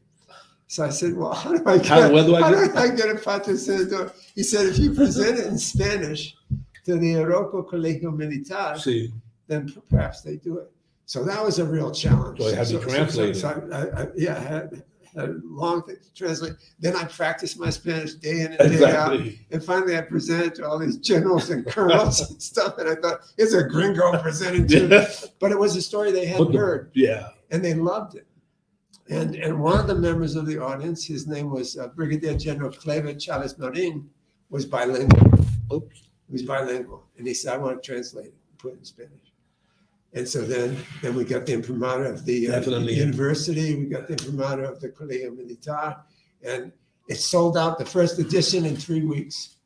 So 0.67 0.85
I 0.85 0.91
said, 0.91 1.17
Well, 1.17 1.33
how 1.33 1.57
do 1.57 1.63
I 1.67 1.79
get, 1.79 1.87
How- 1.87 2.09
do 2.09 2.37
I 2.37 2.41
how 2.43 2.51
get- 2.51 2.73
do 2.73 2.79
I 2.79 2.89
get 2.95 3.09
a 3.11 3.15
patrocinador? 3.15 4.13
He 4.35 4.43
said, 4.43 4.67
If 4.67 4.79
you 4.79 4.93
present 4.93 5.39
it 5.39 5.47
in 5.47 5.59
Spanish 5.59 6.37
to 6.85 6.97
the 6.99 7.15
Heroico 7.15 7.67
Colegio 7.67 8.15
Militar, 8.15 8.79
See, 8.79 9.11
then 9.47 9.73
perhaps 9.89 10.21
they 10.23 10.37
do 10.37 10.59
it. 10.59 10.71
So 11.07 11.25
that 11.25 11.43
was 11.43 11.59
a 11.59 11.65
real 11.65 11.91
challenge. 11.91 12.39
So 12.39 12.51
to 12.65 12.79
translate 12.81 13.37
so 13.37 13.49
I, 13.73 14.03
I, 14.03 14.07
yeah, 14.15 14.37
I 14.37 14.41
had 14.41 14.83
a 15.17 15.29
long 15.43 15.83
thing 15.85 15.97
to 16.03 16.15
translate. 16.15 16.53
Then 16.79 16.95
I 16.97 17.05
practiced 17.05 17.59
my 17.59 17.71
Spanish 17.71 18.15
day 18.15 18.41
in 18.43 18.53
and 18.55 18.73
day 18.79 18.85
out. 18.95 19.19
And 19.51 19.65
finally, 19.65 19.97
I 19.97 20.03
presented 20.03 20.55
to 20.57 20.69
all 20.69 20.79
these 20.79 20.97
generals 20.99 21.51
and 21.51 21.67
colonels 21.67 22.31
and 22.31 22.43
stuff. 22.43 22.79
And 22.79 22.89
I 22.89 22.95
thought, 22.95 23.21
it's 23.37 23.55
a 23.55 23.63
gringo 23.65 24.19
presenting 24.21 24.67
to. 24.69 24.87
Yeah. 24.89 25.09
But 25.41 25.53
it 25.53 25.59
was 25.59 25.77
a 25.77 25.83
story 25.83 26.13
they 26.13 26.27
hadn't 26.27 26.53
the- 26.53 26.59
heard, 26.59 26.91
Yeah. 26.95 27.31
and 27.51 27.65
they 27.65 27.75
loved 27.75 28.15
it. 28.17 28.27
And 29.11 29.35
and 29.37 29.59
one 29.59 29.81
of 29.81 29.87
the 29.87 29.95
members 29.95 30.37
of 30.37 30.45
the 30.45 30.59
audience, 30.63 31.05
his 31.07 31.27
name 31.27 31.51
was 31.51 31.79
uh, 31.79 31.89
Brigadier 31.89 32.37
General 32.37 32.71
Clever 32.71 33.15
Chavez 33.19 33.57
Marin, 33.59 34.09
was 34.51 34.67
bilingual. 34.67 35.33
Oops. 35.73 36.03
He 36.27 36.33
was 36.33 36.43
bilingual, 36.43 37.07
and 37.17 37.27
he 37.27 37.33
said, 37.33 37.55
"I 37.55 37.57
want 37.57 37.83
to 37.83 37.87
translate 37.87 38.27
it, 38.27 38.35
and 38.51 38.59
put 38.59 38.75
it 38.75 38.79
in 38.81 38.85
Spanish." 38.85 39.28
And 40.15 40.27
so 40.27 40.41
then, 40.43 40.77
then 41.03 41.15
we 41.15 41.25
got 41.25 41.45
the 41.47 41.53
imprimatur 41.53 42.05
of 42.07 42.25
the 42.25 42.49
uh, 42.51 42.61
university. 42.81 43.75
We 43.77 43.85
got 43.87 44.07
the 44.07 44.15
imprimatur 44.15 44.65
of 44.65 44.81
the 44.81 44.89
Colegio 44.89 45.37
Militar, 45.37 45.97
and 46.43 46.73
it 47.09 47.17
sold 47.17 47.57
out 47.59 47.79
the 47.79 47.85
first 47.85 48.19
edition 48.19 48.65
in 48.65 48.75
three 48.77 49.03
weeks. 49.03 49.57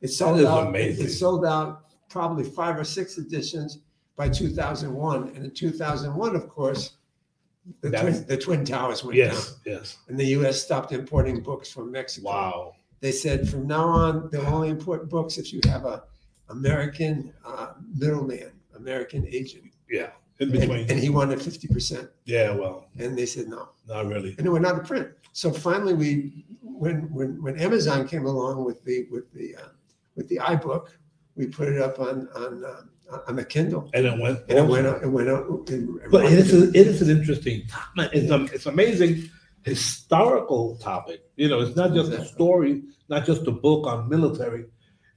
It 0.00 0.08
sold 0.08 0.44
out. 0.44 0.68
amazing. 0.68 1.06
It 1.06 1.10
sold 1.10 1.44
out 1.44 1.84
probably 2.08 2.44
five 2.44 2.78
or 2.78 2.84
six 2.84 3.18
editions 3.18 3.78
by 4.16 4.28
2001, 4.28 5.28
and 5.34 5.44
in 5.44 5.50
2001, 5.50 6.36
of 6.36 6.48
course, 6.48 6.92
the 7.80 7.90
twin, 7.90 8.26
the 8.26 8.36
twin 8.36 8.64
towers 8.64 9.04
went 9.04 9.16
down, 9.16 9.28
Yes. 9.28 9.56
Yes. 9.64 9.98
and 10.08 10.18
the 10.18 10.26
U.S. 10.38 10.60
stopped 10.62 10.90
importing 10.92 11.42
books 11.42 11.70
from 11.70 11.92
Mexico 11.92 12.28
Wow. 12.28 12.74
they 13.00 13.12
said 13.12 13.48
from 13.48 13.68
now 13.68 13.84
on 13.86 14.28
they'll 14.32 14.46
only 14.46 14.68
import 14.68 15.08
books 15.08 15.38
if 15.38 15.52
you 15.52 15.60
have 15.66 15.84
a 15.84 16.02
American 16.48 17.32
uh, 17.46 17.74
middleman, 17.94 18.50
American 18.76 19.26
agent, 19.28 19.71
Yeah. 19.92 20.10
In 20.40 20.50
between. 20.50 20.90
and 20.90 20.98
he 20.98 21.08
wanted 21.10 21.40
fifty 21.40 21.68
percent, 21.68 22.08
yeah. 22.24 22.50
Well, 22.50 22.88
and 22.98 23.16
they 23.16 23.26
said 23.26 23.46
no, 23.48 23.68
not 23.86 24.06
really. 24.06 24.34
and 24.38 24.46
it 24.46 24.50
went 24.50 24.66
out 24.66 24.76
of 24.80 24.84
print. 24.84 25.08
So 25.32 25.52
finally, 25.52 25.94
we 25.94 26.44
when 26.62 26.96
when 27.12 27.40
when 27.44 27.56
Amazon 27.60 28.08
came 28.08 28.26
along 28.26 28.64
with 28.64 28.82
the 28.84 29.06
with 29.12 29.30
the 29.32 29.54
uh, 29.54 29.68
with 30.16 30.26
the 30.28 30.38
iBook, 30.38 30.88
we 31.36 31.46
put 31.46 31.68
it 31.68 31.80
up 31.80 32.00
on 32.00 32.28
on 32.34 32.64
uh, 32.64 33.18
on 33.28 33.36
the 33.36 33.44
Kindle, 33.44 33.88
And 33.94 34.06
it 34.06 34.18
went. 34.18 34.40
and 34.48 34.58
it 34.58 34.66
went 34.66 34.86
out. 34.86 35.02
It 35.02 35.08
went 35.08 35.28
out. 35.28 35.44
It, 35.70 36.10
But 36.10 36.24
it 36.24 36.32
is, 36.32 36.52
a, 36.54 36.68
it 36.70 36.86
is 36.92 37.02
an 37.02 37.10
interesting, 37.10 37.66
topic. 37.68 38.10
it's, 38.14 38.30
a, 38.30 38.44
it's 38.54 38.66
amazing 38.66 39.28
historical 39.64 40.76
topic. 40.78 41.20
You 41.36 41.48
know, 41.48 41.60
it's 41.60 41.76
not 41.76 41.92
just 41.94 42.10
a 42.12 42.24
story, 42.24 42.82
not 43.08 43.26
just 43.26 43.46
a 43.46 43.52
book 43.52 43.86
on 43.86 44.08
military. 44.08 44.64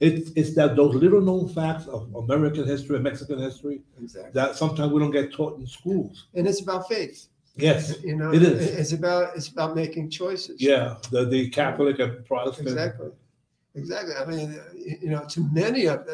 It's 0.00 0.30
it's 0.36 0.54
that 0.56 0.76
those 0.76 0.94
little 0.94 1.20
known 1.22 1.48
facts 1.48 1.86
of 1.86 2.14
American 2.14 2.66
history 2.66 2.96
and 2.96 3.04
Mexican 3.04 3.38
history 3.38 3.82
Exactly. 4.00 4.30
that 4.34 4.54
sometimes 4.56 4.92
we 4.92 5.00
don't 5.00 5.10
get 5.10 5.32
taught 5.32 5.58
in 5.58 5.66
schools. 5.66 6.26
And 6.34 6.46
it's 6.46 6.60
about 6.60 6.88
faith. 6.88 7.28
Yes, 7.56 7.94
You 8.04 8.16
know, 8.16 8.34
It 8.34 8.42
is. 8.42 8.66
It's 8.80 8.92
about 8.92 9.34
it's 9.36 9.48
about 9.48 9.74
making 9.74 10.10
choices. 10.10 10.60
yeah, 10.60 10.96
the 11.10 11.24
the 11.24 11.48
Catholic 11.48 11.98
and 12.00 12.24
Protestant. 12.26 12.68
Exactly. 12.68 13.08
Exactly. 13.74 14.14
I 14.14 14.24
mean, 14.26 14.58
uh, 14.58 14.62
you 15.02 15.08
know, 15.10 15.24
to 15.28 15.40
many 15.52 15.86
of 15.86 16.06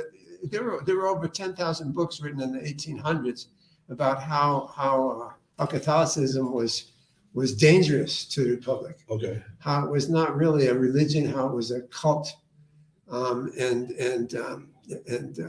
there 0.44 0.62
were 0.62 0.82
there 0.86 0.96
were 0.96 1.08
over 1.08 1.26
ten 1.26 1.54
thousand 1.54 1.92
books 1.94 2.20
written 2.20 2.40
in 2.40 2.52
the 2.52 2.64
eighteen 2.66 2.96
hundreds 2.96 3.48
about 3.88 4.22
how 4.22 4.70
how 4.76 5.10
uh, 5.10 5.32
how 5.58 5.66
Catholicism 5.66 6.52
was 6.52 6.92
was 7.34 7.54
dangerous 7.56 8.24
to 8.26 8.44
the 8.44 8.50
republic. 8.50 8.98
Okay. 9.10 9.42
How 9.58 9.84
it 9.84 9.90
was 9.90 10.08
not 10.08 10.36
really 10.36 10.68
a 10.68 10.74
religion. 10.74 11.24
How 11.26 11.48
it 11.48 11.54
was 11.54 11.72
a 11.72 11.82
cult, 11.82 12.32
um, 13.10 13.52
and 13.58 13.90
and 13.92 14.34
um, 14.36 14.68
and. 15.08 15.38
Uh, 15.38 15.46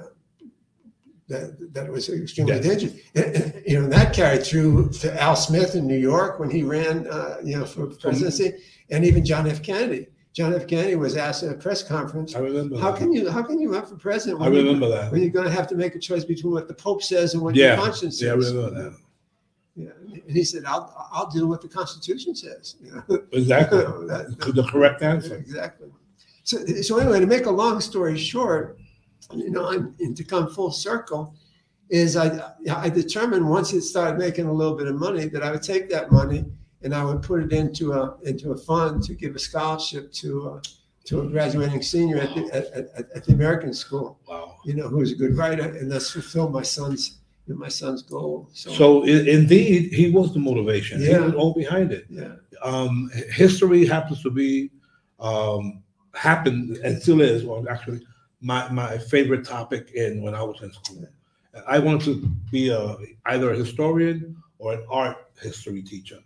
that, 1.29 1.73
that 1.73 1.89
was 1.89 2.09
extremely 2.09 2.53
Yeah. 2.55 2.59
dangerous. 2.61 2.93
And- 3.15 3.35
and, 3.35 3.63
you 3.65 3.79
know, 3.81 3.87
that 3.87 4.13
carried 4.13 4.43
through 4.43 4.89
to 4.89 5.21
Al 5.21 5.37
Smith 5.37 5.73
in 5.73 5.87
New 5.87 5.97
York 5.97 6.37
when 6.37 6.49
he 6.49 6.63
ran, 6.63 7.07
uh, 7.07 7.37
you 7.41 7.57
know, 7.57 7.65
for 7.65 7.87
presidency, 7.87 8.53
and 8.89 9.05
even 9.05 9.23
John 9.23 9.47
F. 9.47 9.63
Kennedy. 9.63 10.07
John 10.33 10.53
F. 10.53 10.67
Kennedy 10.67 10.95
was 10.95 11.15
asked 11.15 11.41
at 11.43 11.49
a 11.51 11.55
press 11.57 11.81
conference, 11.81 12.35
I 12.35 12.39
remember. 12.39 12.77
"How 12.77 12.91
that. 12.91 12.99
can 12.99 13.13
you 13.13 13.31
how 13.31 13.41
can 13.41 13.57
you 13.59 13.71
run 13.71 13.85
for 13.85 13.95
president 13.95 14.41
I 14.41 14.49
when, 14.49 14.65
you, 14.65 14.79
that 14.89 15.11
when 15.13 15.21
you're 15.21 15.31
going 15.31 15.45
to 15.45 15.51
have 15.51 15.65
to 15.67 15.75
make 15.75 15.95
a 15.95 15.99
choice 15.99 16.25
between 16.25 16.51
what 16.51 16.67
the 16.67 16.73
Pope 16.73 17.01
says 17.01 17.33
and 17.35 17.41
what 17.41 17.55
Yeah. 17.55 17.67
your 17.75 17.77
conscience 17.85 18.21
Yeah, 18.21 18.31
I 18.31 18.35
remember 18.35 18.69
that. 18.71 18.93
Yeah. 19.75 19.89
And 20.27 20.35
he 20.35 20.43
said, 20.43 20.65
"I'll 20.65 20.93
I'll 21.11 21.31
do 21.31 21.47
what 21.47 21.61
the 21.61 21.69
Constitution 21.69 22.35
says." 22.35 22.75
You 22.83 22.91
know? 23.07 23.19
Exactly. 23.31 23.79
That- 23.79 24.35
the 24.53 24.63
correct 24.69 25.01
answer. 25.01 25.35
Exactly. 25.35 25.87
So, 26.43 26.57
so 26.81 26.97
anyway, 26.97 27.19
to 27.19 27.25
make 27.27 27.45
a 27.45 27.51
long 27.51 27.79
story 27.81 28.17
short, 28.17 28.77
you 29.33 29.49
know, 29.49 29.69
and, 29.69 29.93
and 29.99 30.15
to 30.17 30.23
come 30.23 30.49
full 30.49 30.71
circle, 30.71 31.35
is 31.89 32.15
I 32.17 32.51
I 32.71 32.89
determined 32.89 33.47
once 33.47 33.71
it 33.73 33.81
started 33.81 34.17
making 34.17 34.45
a 34.47 34.53
little 34.53 34.75
bit 34.75 34.87
of 34.87 34.95
money 34.95 35.25
that 35.25 35.43
I 35.43 35.51
would 35.51 35.63
take 35.63 35.89
that 35.89 36.11
money 36.11 36.45
and 36.81 36.93
I 36.93 37.03
would 37.05 37.21
put 37.21 37.43
it 37.43 37.53
into 37.53 37.93
a 37.93 38.17
into 38.23 38.51
a 38.51 38.57
fund 38.57 39.03
to 39.03 39.13
give 39.13 39.35
a 39.35 39.39
scholarship 39.39 40.11
to 40.13 40.47
a, 40.49 40.61
to 41.05 41.21
a 41.21 41.27
graduating 41.27 41.81
senior 41.81 42.17
at 42.17 42.33
the 42.35 42.43
at, 42.53 42.65
at, 42.99 43.11
at 43.15 43.25
the 43.25 43.33
American 43.33 43.73
school, 43.73 44.19
Wow. 44.27 44.55
you 44.65 44.73
know, 44.75 44.87
who's 44.87 45.11
a 45.11 45.15
good 45.15 45.37
writer, 45.37 45.63
and 45.63 45.91
that's 45.91 46.09
fulfill 46.11 46.49
my 46.49 46.63
son's 46.63 47.19
my 47.47 47.67
son's 47.67 48.01
goal. 48.01 48.49
So, 48.53 48.71
So 48.71 49.03
indeed, 49.03 49.91
he 49.93 50.09
was 50.09 50.33
the 50.33 50.39
motivation. 50.39 50.99
He 51.01 51.09
Yeah. 51.09 51.19
was 51.19 51.33
all 51.35 51.53
behind 51.53 51.91
it. 51.91 52.05
yeah, 52.09 52.35
Um, 52.63 53.11
history 53.31 53.85
happens 53.85 54.21
to 54.23 54.31
be 54.31 54.71
um, 55.19 55.82
happened 56.13 56.77
and 56.77 57.01
still 57.01 57.21
is. 57.21 57.43
Well, 57.43 57.65
actually, 57.69 58.05
my 58.41 58.69
my 58.69 58.97
favorite 58.97 59.45
topic 59.45 59.91
in 59.93 60.21
when 60.21 60.35
I 60.35 60.43
was 60.43 60.61
in 60.61 60.71
school. 60.73 61.07
I 61.67 61.79
wanted 61.79 62.05
to 62.05 62.27
be 62.51 62.69
a 62.69 62.97
either 63.27 63.51
a 63.51 63.57
historian 63.57 64.35
or 64.59 64.73
an 64.73 64.85
art 64.89 65.17
history 65.41 65.81
teacher. 65.81 66.19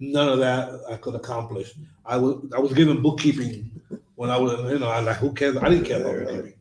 None 0.00 0.28
of 0.28 0.38
that 0.40 0.80
I 0.90 0.96
could 0.96 1.14
accomplish. 1.14 1.72
I 2.04 2.16
was 2.16 2.44
I 2.54 2.58
was 2.58 2.72
given 2.72 3.02
bookkeeping 3.02 3.70
when 4.16 4.30
I 4.30 4.38
was 4.38 4.70
you 4.72 4.78
know 4.78 4.88
I 4.88 5.00
like 5.00 5.18
who 5.18 5.32
cares 5.32 5.56
I 5.56 5.68
didn't 5.68 5.86
care 5.86 6.00
about 6.00 6.24
bookkeeping. 6.24 6.54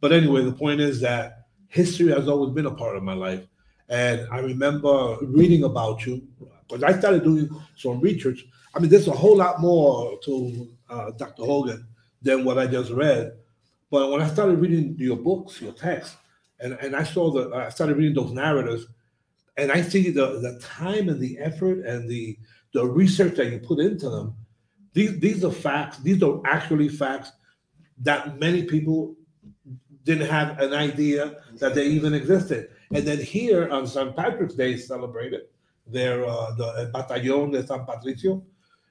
But 0.00 0.12
anyway, 0.12 0.44
the 0.44 0.52
point 0.52 0.80
is 0.80 1.00
that 1.00 1.46
history 1.68 2.12
has 2.12 2.28
always 2.28 2.54
been 2.54 2.66
a 2.66 2.74
part 2.74 2.96
of 2.96 3.02
my 3.02 3.14
life, 3.14 3.46
and 3.88 4.26
I 4.30 4.38
remember 4.38 5.16
reading 5.22 5.64
about 5.64 6.06
you 6.06 6.26
because 6.66 6.82
I 6.82 6.98
started 6.98 7.24
doing 7.24 7.48
some 7.76 8.00
research. 8.00 8.44
I 8.74 8.80
mean, 8.80 8.90
there's 8.90 9.08
a 9.08 9.12
whole 9.12 9.36
lot 9.36 9.60
more 9.60 10.18
to 10.24 10.68
uh, 10.90 11.10
Dr. 11.12 11.44
Hogan 11.44 11.86
than 12.22 12.44
what 12.44 12.58
I 12.58 12.66
just 12.66 12.90
read. 12.90 13.32
But 13.90 14.10
when 14.10 14.20
I 14.20 14.28
started 14.28 14.58
reading 14.58 14.96
your 14.98 15.16
books, 15.16 15.60
your 15.60 15.72
texts, 15.72 16.16
and, 16.60 16.74
and 16.74 16.94
I 16.94 17.04
saw 17.04 17.30
the, 17.30 17.54
I 17.54 17.68
started 17.70 17.96
reading 17.96 18.14
those 18.14 18.32
narratives, 18.32 18.86
and 19.56 19.72
I 19.72 19.82
see 19.82 20.10
the, 20.10 20.40
the 20.40 20.60
time 20.62 21.08
and 21.08 21.20
the 21.20 21.38
effort 21.38 21.84
and 21.84 22.08
the, 22.08 22.38
the 22.74 22.86
research 22.86 23.36
that 23.36 23.50
you 23.50 23.58
put 23.58 23.78
into 23.78 24.08
them. 24.10 24.34
These, 24.92 25.18
these 25.20 25.44
are 25.44 25.52
facts. 25.52 25.98
These 25.98 26.22
are 26.22 26.40
actually 26.46 26.88
facts 26.88 27.32
that 28.00 28.38
many 28.38 28.64
people 28.64 29.16
didn't 30.04 30.28
have 30.28 30.58
an 30.60 30.72
idea 30.72 31.36
that 31.58 31.74
they 31.74 31.86
even 31.86 32.14
existed. 32.14 32.70
And 32.94 33.06
then 33.06 33.18
here 33.18 33.68
on 33.68 33.86
St. 33.86 34.16
Patrick's 34.16 34.54
Day 34.54 34.76
celebrated 34.76 35.42
their 35.86 36.26
uh, 36.26 36.54
the 36.54 36.90
Batallón 36.94 37.52
de 37.52 37.66
San 37.66 37.84
Patricio, 37.84 38.42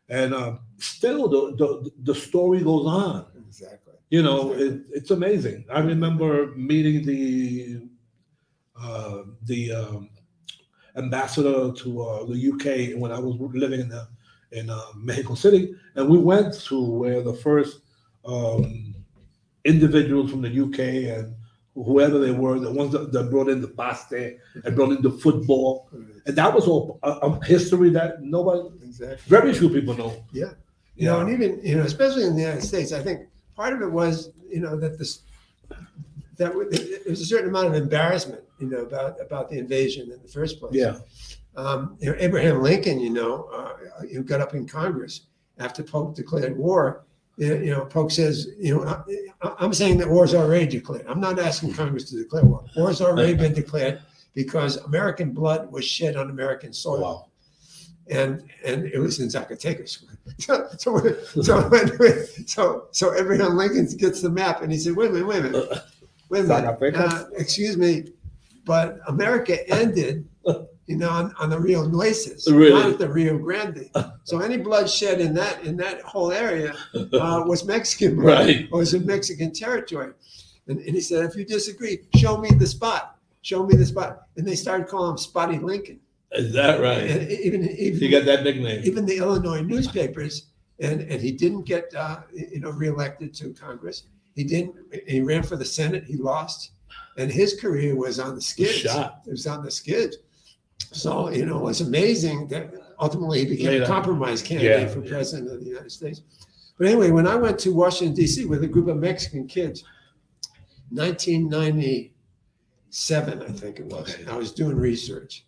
and 0.10 0.34
um, 0.34 0.60
still 0.78 1.28
the, 1.28 1.56
the 1.58 1.92
the 2.04 2.16
story 2.16 2.64
goes 2.64 2.86
on. 2.86 3.26
exactly. 3.48 3.94
You 4.10 4.24
know, 4.24 4.54
it, 4.54 4.82
it's 4.94 5.12
amazing. 5.12 5.66
I 5.72 5.80
remember 5.80 6.54
meeting 6.56 7.06
the 7.06 7.82
uh, 8.82 9.24
the 9.44 9.74
um, 9.74 10.10
ambassador 10.96 11.72
to 11.72 12.02
uh, 12.02 12.26
the 12.26 12.52
UK 12.52 13.00
when 13.00 13.12
I 13.12 13.20
was 13.20 13.36
living 13.54 13.82
in 13.82 13.90
the, 13.90 14.08
in 14.52 14.70
uh, 14.70 14.82
Mexico 14.96 15.36
City, 15.36 15.76
and 15.96 16.10
we 16.10 16.18
went 16.18 16.54
to 16.62 16.82
where 16.82 17.22
the 17.22 17.34
first 17.34 17.82
um, 18.26 18.96
individuals 19.66 20.32
from 20.32 20.42
the 20.42 20.62
UK 20.62 21.18
and 21.18 21.36
whoever 21.86 22.18
they 22.20 22.32
were, 22.32 22.60
the 22.60 22.72
ones 22.72 22.92
that, 22.92 23.12
that 23.12 23.30
brought 23.30 23.50
in 23.50 23.62
the 23.62 23.68
pasta 23.68 24.36
and 24.64 24.76
brought 24.76 24.92
in 24.92 25.02
the 25.02 25.12
football, 25.12 25.90
and 26.26 26.36
that 26.36 26.54
was 26.54 26.68
all 26.68 27.00
a, 27.04 27.12
a 27.12 27.46
history 27.46 27.90
that 27.92 28.22
nobody, 28.22 28.70
Exactly. 28.84 29.18
very 29.28 29.54
few 29.54 29.70
people 29.70 29.96
know. 29.96 30.24
Yeah. 30.32 30.52
You 30.96 31.06
know, 31.06 31.20
and 31.20 31.30
even, 31.30 31.62
you 31.64 31.76
know, 31.78 31.84
especially 31.84 32.24
in 32.24 32.36
the 32.36 32.42
United 32.42 32.64
States, 32.64 32.92
I 32.92 33.04
think 33.04 33.28
part 33.56 33.74
of 33.74 33.82
it 33.82 33.92
was, 33.92 34.32
you 34.50 34.60
know, 34.60 34.76
that 34.80 34.98
this, 34.98 35.22
that 36.38 36.52
there 36.54 37.10
was 37.10 37.22
a 37.22 37.26
certain 37.26 37.50
amount 37.50 37.68
of 37.68 37.76
embarrassment, 37.76 38.42
you 38.60 38.68
know, 38.68 38.80
about, 38.80 39.22
about 39.22 39.50
the 39.50 39.60
invasion 39.60 40.12
in 40.12 40.20
the 40.22 40.28
first 40.28 40.60
place. 40.60 40.74
Yeah. 40.74 40.98
Um, 41.56 41.98
you 42.00 42.10
know, 42.10 42.16
Abraham 42.20 42.62
Lincoln, 42.62 43.00
you 43.00 43.12
know, 43.12 43.50
uh, 43.54 44.02
who 44.12 44.24
got 44.24 44.42
up 44.42 44.54
in 44.56 44.68
Congress 44.68 45.22
after 45.60 45.84
Polk 45.84 46.16
declared 46.16 46.58
war, 46.58 47.04
you 47.38 47.72
know, 47.72 47.86
Polk 47.86 48.12
says, 48.12 48.50
you 48.58 48.76
know, 48.76 48.84
I, 48.84 49.54
I'm 49.60 49.74
saying 49.74 49.98
that 50.00 50.10
war's 50.10 50.34
already 50.34 50.66
declared. 50.68 51.06
I'm 51.08 51.20
not 51.20 51.40
asking 51.40 51.74
Congress 51.74 52.10
to 52.10 52.18
declare 52.18 52.44
war. 52.44 52.64
War's 52.76 53.00
already 53.02 53.36
been 53.36 53.54
declared 53.54 54.02
because 54.34 54.78
American 54.78 55.32
blood 55.32 55.72
was 55.72 55.86
shed 55.86 56.16
on 56.16 56.30
American 56.30 56.74
soil 56.74 57.02
Wow. 57.02 57.28
and 58.10 58.44
and 58.66 58.86
it 58.86 59.00
was 59.00 59.20
in 59.20 59.28
Zacatecas. 59.30 60.04
So 60.40 60.68
so 60.78 61.00
so, 61.42 61.70
so, 62.46 62.88
so 62.92 63.16
Abraham 63.16 63.56
Lincoln 63.56 63.88
gets 63.98 64.22
the 64.22 64.30
map 64.30 64.62
and 64.62 64.72
he 64.72 64.78
said, 64.78 64.96
wait 64.96 65.10
a 65.10 65.14
minute, 65.14 65.28
wait 65.28 65.40
a 65.40 65.44
minute, 65.44 65.70
wait 66.30 66.40
a 66.42 66.48
minute, 66.48 66.96
uh, 66.96 67.26
excuse 67.38 67.78
me, 67.78 68.12
but 68.66 69.00
America 69.08 69.68
ended, 69.70 70.28
you 70.88 70.96
know, 70.98 71.10
on, 71.10 71.34
on 71.40 71.50
the 71.50 71.60
Rio 71.60 71.86
Nueces, 71.86 72.48
Really? 72.52 72.72
not 72.72 72.90
at 72.92 72.98
the 72.98 73.10
Rio 73.10 73.38
Grande. 73.38 73.90
So 74.24 74.40
any 74.40 74.58
bloodshed 74.58 75.22
in 75.22 75.34
that 75.36 75.64
in 75.64 75.78
that 75.78 76.02
whole 76.02 76.32
area 76.34 76.74
uh, 76.96 77.44
was 77.46 77.64
Mexican 77.66 78.20
Right. 78.20 78.68
or 78.72 78.80
was 78.80 78.94
in 78.94 79.06
Mexican 79.06 79.54
territory. 79.54 80.12
And, 80.68 80.80
and 80.80 80.94
he 80.96 81.00
said, 81.02 81.24
if 81.24 81.36
you 81.38 81.46
disagree, 81.46 82.00
show 82.16 82.38
me 82.38 82.50
the 82.52 82.68
spot. 82.68 83.16
Show 83.42 83.66
me 83.66 83.76
the 83.78 83.86
spot. 83.86 84.24
And 84.36 84.46
they 84.46 84.56
started 84.56 84.88
calling 84.88 85.12
him 85.12 85.18
Spotty 85.18 85.60
Lincoln. 85.60 86.00
Is 86.34 86.52
that 86.54 86.82
right? 86.82 87.04
And 87.10 87.32
even 87.32 87.70
even 87.70 88.00
You 88.02 88.12
got 88.12 88.26
that 88.26 88.44
nickname. 88.44 88.82
even 88.84 89.06
the 89.06 89.18
Illinois 89.18 89.62
newspapers, 89.62 90.48
and, 90.82 91.00
and 91.02 91.22
he 91.22 91.32
didn't 91.32 91.64
get, 91.64 91.86
uh, 91.96 92.18
you 92.34 92.60
know, 92.60 92.72
reelected 92.72 93.34
to 93.36 93.54
Congress. 93.54 94.04
He 94.36 94.44
didn't, 94.44 94.76
he 95.08 95.22
ran 95.22 95.44
for 95.44 95.56
the 95.56 95.64
Senate, 95.80 96.04
he 96.04 96.18
lost. 96.18 96.72
And 97.18 97.32
his 97.32 97.60
career 97.60 97.96
was 97.96 98.20
on 98.20 98.36
the 98.36 98.42
skids. 98.42 98.74
Shot. 98.74 99.22
It 99.26 99.32
was 99.32 99.48
on 99.48 99.64
the 99.64 99.72
skids. 99.72 100.18
So, 100.92 101.30
you 101.30 101.46
know, 101.46 101.68
it's 101.68 101.82
amazing 101.82 102.48
that 102.48 102.74
ultimately 103.00 103.40
he 103.40 103.46
became 103.46 103.68
Later. 103.68 103.84
a 103.84 103.88
compromise 103.88 104.42
candidate 104.42 104.88
Yeah, 104.88 104.94
for 104.94 105.02
president 105.02 105.52
of 105.52 105.60
the 105.60 105.66
United 105.68 105.92
States. 105.92 106.22
But 106.78 106.88
anyway, 106.88 107.12
when 107.12 107.28
I 107.28 107.36
went 107.36 107.60
to 107.60 107.74
Washington 107.74 108.16
D.C. 108.16 108.46
with 108.46 108.64
a 108.64 108.68
group 108.68 108.88
of 108.88 108.98
Mexican 108.98 109.48
kids, 109.48 109.84
1997, 110.92 113.42
I 113.42 113.52
think 113.52 113.80
it 113.80 113.86
was, 113.88 114.16
I 114.30 114.36
was 114.36 114.52
doing 114.52 114.78
research. 114.78 115.46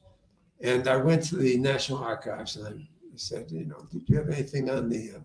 And 0.61 0.87
I 0.87 0.97
went 0.97 1.23
to 1.25 1.35
the 1.37 1.57
National 1.57 1.99
Archives 1.99 2.55
and 2.57 2.67
I 2.67 2.73
said, 3.15 3.49
you 3.51 3.65
know, 3.65 3.85
did 3.91 4.09
you 4.09 4.17
have 4.17 4.29
anything 4.29 4.69
on 4.69 4.89
the 4.89 5.11
uh, 5.15 5.19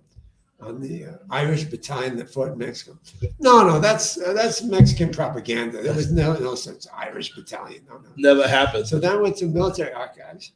on 0.64 0.81
the 0.81 1.07
uh, 1.07 1.12
Irish 1.31 1.64
battalion 1.64 2.16
that 2.16 2.31
fought 2.31 2.53
in 2.53 2.59
Mexico? 2.59 2.98
No, 3.38 3.66
no, 3.66 3.81
that's 3.81 4.20
uh, 4.20 4.33
that's 4.33 4.62
Mexican 4.62 5.11
propaganda. 5.11 5.83
There 5.83 5.94
was 5.94 6.11
no 6.11 6.35
no 6.35 6.55
such 6.55 6.87
Irish 6.94 7.35
battalion. 7.35 7.85
No, 7.88 7.98
no. 7.98 8.09
Never 8.16 8.48
happened. 8.48 8.87
So 8.87 8.98
then 8.98 9.12
I 9.12 9.16
went 9.16 9.37
to 9.38 9.46
military 9.46 9.92
archives 9.92 10.53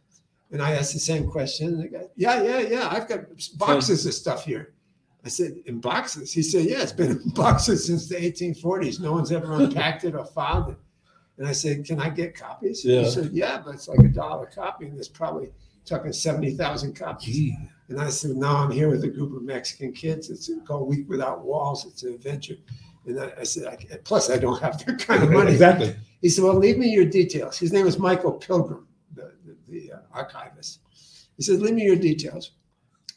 and 0.50 0.62
I 0.62 0.72
asked 0.72 0.92
the 0.92 0.98
same 0.98 1.30
question. 1.30 1.68
And 1.68 1.82
the 1.82 1.88
guy, 1.88 2.04
yeah, 2.16 2.42
yeah, 2.42 2.58
yeah, 2.60 2.88
I've 2.90 3.08
got 3.08 3.20
boxes 3.56 4.06
of 4.06 4.14
stuff 4.14 4.44
here. 4.44 4.74
I 5.24 5.28
said, 5.28 5.56
in 5.66 5.80
boxes? 5.80 6.32
He 6.32 6.42
said, 6.42 6.64
yeah, 6.64 6.82
it's 6.82 6.92
been 6.92 7.10
in 7.10 7.30
boxes 7.30 7.86
since 7.86 8.08
the 8.08 8.14
1840s. 8.14 9.00
No 9.00 9.12
one's 9.12 9.32
ever 9.32 9.52
unpacked 9.52 10.04
it 10.04 10.14
or 10.14 10.24
filed 10.24 10.70
it. 10.70 10.78
And 11.36 11.46
I 11.46 11.52
said, 11.52 11.84
can 11.84 12.00
I 12.00 12.08
get 12.08 12.34
copies? 12.34 12.84
Yeah. 12.84 13.02
He 13.02 13.10
said, 13.10 13.30
yeah, 13.32 13.60
but 13.64 13.74
it's 13.74 13.88
like 13.88 14.00
a 14.00 14.08
dollar 14.08 14.46
a 14.46 14.50
copy. 14.50 14.86
And 14.86 14.96
there's 14.96 15.08
probably 15.08 15.50
talking 15.84 16.12
70,000 16.12 16.94
copies. 16.94 17.34
Gee. 17.34 17.56
And 17.88 18.01
I 18.01 18.11
said, 18.11 18.33
no, 18.33 18.48
I'm 18.48 18.70
here 18.70 18.90
with 18.90 19.05
a 19.05 19.09
group 19.09 19.35
of 19.35 19.42
Mexican 19.42 19.92
kids. 19.92 20.29
It's 20.31 20.51
called 20.66 20.88
Week 20.88 21.09
Without 21.09 21.44
Walls. 21.44 21.87
It's 21.87 22.03
an 22.03 22.12
adventure. 22.14 22.57
And 23.07 23.18
I, 23.20 23.33
I 23.40 23.44
said, 23.44 23.66
I, 23.66 23.96
plus 24.05 24.31
I 24.31 24.37
don't 24.37 24.61
have 24.61 24.85
that 24.85 24.98
kind 24.98 25.22
of 25.22 25.31
money. 25.31 25.53
Exactly. 25.53 25.96
He 26.20 26.29
said, 26.29 26.44
well, 26.44 26.55
leave 26.55 26.79
me 26.79 26.88
your 26.88 27.07
details. 27.07 27.59
His 27.59 27.72
name 27.72 27.87
was 27.87 27.98
Michael 27.98 28.33
Pilgrim, 28.33 28.87
the, 29.14 29.33
the, 29.46 29.57
the 29.68 29.92
uh, 29.92 29.98
archivist. 30.12 30.81
He 31.37 31.42
said, 31.42 31.61
leave 31.61 31.74
me 31.74 31.85
your 31.85 31.96
details. 31.96 32.53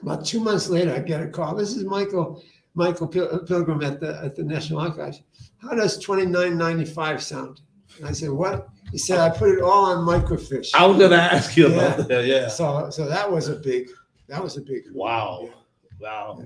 About 0.01 0.25
two 0.25 0.39
months 0.39 0.69
later, 0.69 0.93
I 0.93 0.99
get 0.99 1.21
a 1.21 1.27
call. 1.27 1.53
This 1.55 1.75
is 1.75 1.83
Michael 1.83 2.43
Michael 2.73 3.07
Pil- 3.07 3.39
Pilgrim 3.39 3.83
at 3.83 3.99
the 3.99 4.19
at 4.23 4.35
the 4.35 4.43
National 4.43 4.79
Archives. 4.79 5.21
How 5.61 5.75
does 5.75 5.99
twenty 5.99 6.25
nine 6.25 6.57
ninety 6.57 6.85
five 6.85 7.21
sound? 7.21 7.61
And 7.97 8.07
I 8.07 8.11
said, 8.11 8.31
what? 8.31 8.69
He 8.91 8.97
said, 8.97 9.19
I 9.19 9.29
put 9.29 9.49
it 9.49 9.61
all 9.61 9.85
on 9.85 10.07
microfiche. 10.07 10.71
I 10.73 10.87
was 10.87 10.97
gonna 10.97 11.17
ask 11.17 11.55
you 11.55 11.67
about 11.67 12.07
that. 12.07 12.25
Yeah. 12.25 12.47
So 12.47 12.89
so 12.89 13.07
that 13.07 13.29
was 13.29 13.49
a 13.49 13.55
big 13.55 13.89
that 14.31 14.41
was 14.43 14.57
a 14.57 14.61
big 14.61 14.83
Wow. 14.93 15.41
Yeah. 15.43 15.51
Wow. 15.99 16.43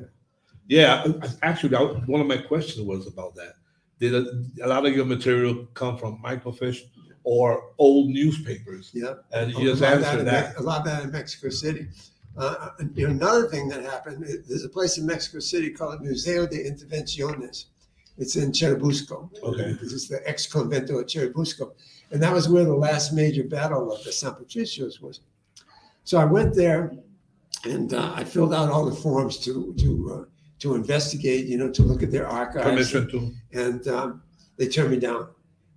Yeah. 0.68 1.06
Actually, 1.44 1.70
that 1.70 1.82
was- 1.82 2.02
one 2.08 2.20
of 2.22 2.28
my 2.28 2.38
questions 2.38 2.86
was 2.86 3.08
about 3.08 3.36
that. 3.36 3.54
Did 4.00 4.14
a, 4.14 4.24
a 4.64 4.68
lot 4.68 4.86
of 4.86 4.94
your 4.96 5.06
material 5.06 5.66
come 5.74 5.98
from 5.98 6.22
microfiche 6.22 6.82
or 7.24 7.48
old 7.78 8.10
newspapers? 8.10 8.92
Yeah. 8.94 9.14
And 9.32 9.56
A 9.56 9.60
you 9.60 9.70
just 9.70 9.82
lot 9.82 9.94
answered 9.94 10.20
in 10.20 10.26
that. 10.26 10.48
Mex- 10.50 10.60
A 10.60 10.64
lot 10.64 10.80
of 10.80 10.86
that 10.88 11.04
in 11.06 11.12
Mexico 11.12 11.50
City. 11.50 11.88
Uh, 12.38 12.72
you 12.96 13.06
know, 13.08 13.12
another 13.14 13.48
thing 13.48 13.70
that 13.70 13.82
happened, 13.84 14.18
there's 14.48 14.66
a 14.66 14.70
place 14.70 14.98
in 14.98 15.06
Mexico 15.06 15.40
City 15.40 15.70
called 15.70 16.02
Museo 16.02 16.46
de 16.46 16.70
Intervenciones. 16.70 17.66
It's 18.18 18.36
in 18.36 18.52
Churubusco. 18.52 19.30
Okay. 19.44 19.74
This 19.82 19.94
is 19.94 20.08
the 20.10 20.20
ex 20.28 20.46
convento 20.48 21.00
of 21.00 21.06
Churubusco. 21.06 21.72
And 22.12 22.22
that 22.24 22.34
was 22.34 22.50
where 22.50 22.66
the 22.66 22.74
last 22.76 23.14
major 23.14 23.44
battle 23.44 23.92
of 23.94 24.04
the 24.04 24.12
San 24.12 24.34
Patricios 24.34 25.02
was. 25.02 25.22
So 26.04 26.18
I 26.18 26.26
went 26.26 26.54
there 26.56 26.94
and 27.66 27.94
uh, 27.94 28.12
I 28.16 28.24
filled 28.24 28.54
out 28.54 28.70
all 28.70 28.86
the 28.86 28.96
forms 28.96 29.38
to, 29.46 29.74
to, 29.80 29.90
uh, 30.14 30.26
to 30.60 30.76
investigate, 30.76 31.46
you 31.46 31.58
know, 31.58 31.70
to 31.72 31.84
look 31.84 32.02
at 32.04 32.12
their 32.12 32.28
archives 32.28 32.66
Permission 32.66 33.10
to. 33.12 33.32
and 33.54 33.88
um, 33.88 34.22
they 34.58 34.68
turned 34.68 34.92
me 34.92 34.98
down. 35.00 35.28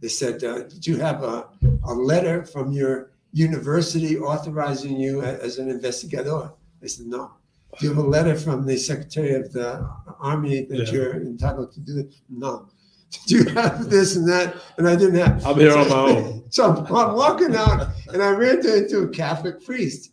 They 0.00 0.08
said, 0.08 0.44
uh, 0.44 0.62
"Did 0.62 0.86
you 0.86 0.96
have 0.98 1.22
a, 1.24 1.48
a 1.84 1.92
letter 1.92 2.44
from 2.46 2.70
your 2.72 3.10
university 3.32 4.18
authorizing 4.18 4.96
you 5.00 5.22
as 5.22 5.58
an 5.58 5.68
investigador?" 5.76 6.52
I 6.82 6.86
said, 6.86 7.06
"No." 7.06 7.32
Do 7.78 7.86
you 7.86 7.92
have 7.94 8.02
a 8.04 8.08
letter 8.08 8.34
from 8.34 8.64
the 8.64 8.76
Secretary 8.76 9.34
of 9.34 9.52
the 9.52 9.86
Army 10.20 10.64
that 10.70 10.78
Yeah. 10.86 10.92
you're 10.92 11.16
entitled 11.16 11.72
to 11.74 11.80
do 11.80 11.98
it? 11.98 12.14
No. 12.30 12.68
Did 13.26 13.30
you 13.30 13.44
have 13.54 13.88
this 13.90 14.16
and 14.16 14.26
that? 14.28 14.56
And 14.78 14.88
I 14.88 14.96
didn't 14.96 15.16
have. 15.16 15.44
I'm 15.46 15.56
here 15.58 15.76
on 15.76 15.88
my 15.88 15.94
own. 16.12 16.44
So 16.50 16.60
I'm, 16.70 16.78
I'm 16.94 17.14
walking 17.14 17.54
out, 17.54 17.88
and 18.12 18.22
I 18.22 18.30
ran 18.30 18.58
into 18.66 19.00
a 19.00 19.08
Catholic 19.08 19.64
priest, 19.64 20.12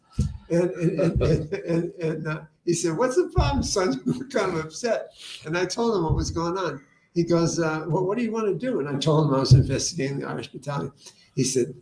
and 0.49 0.69
and 0.71 1.21
and, 1.21 1.53
and, 1.53 1.93
and, 2.01 2.27
uh, 2.27 2.41
he 2.65 2.73
said, 2.73 2.97
"What's 2.97 3.15
the 3.15 3.31
problem, 3.35 3.63
son?" 3.63 4.01
I'm 4.07 4.29
kind 4.29 4.57
of 4.57 4.65
upset, 4.65 5.11
and 5.45 5.57
I 5.57 5.65
told 5.65 5.95
him 5.95 6.03
what 6.03 6.15
was 6.15 6.31
going 6.31 6.57
on. 6.57 6.81
He 7.13 7.23
goes, 7.23 7.59
uh, 7.59 7.85
"Well, 7.87 8.05
what 8.05 8.17
do 8.17 8.23
you 8.23 8.31
want 8.31 8.47
to 8.47 8.55
do?" 8.55 8.79
And 8.79 8.89
I 8.89 8.95
told 8.95 9.27
him 9.27 9.33
I 9.35 9.39
was 9.39 9.53
investigating 9.53 10.19
the 10.19 10.27
Irish 10.27 10.47
Battalion. 10.47 10.91
He 11.35 11.43
said, 11.43 11.73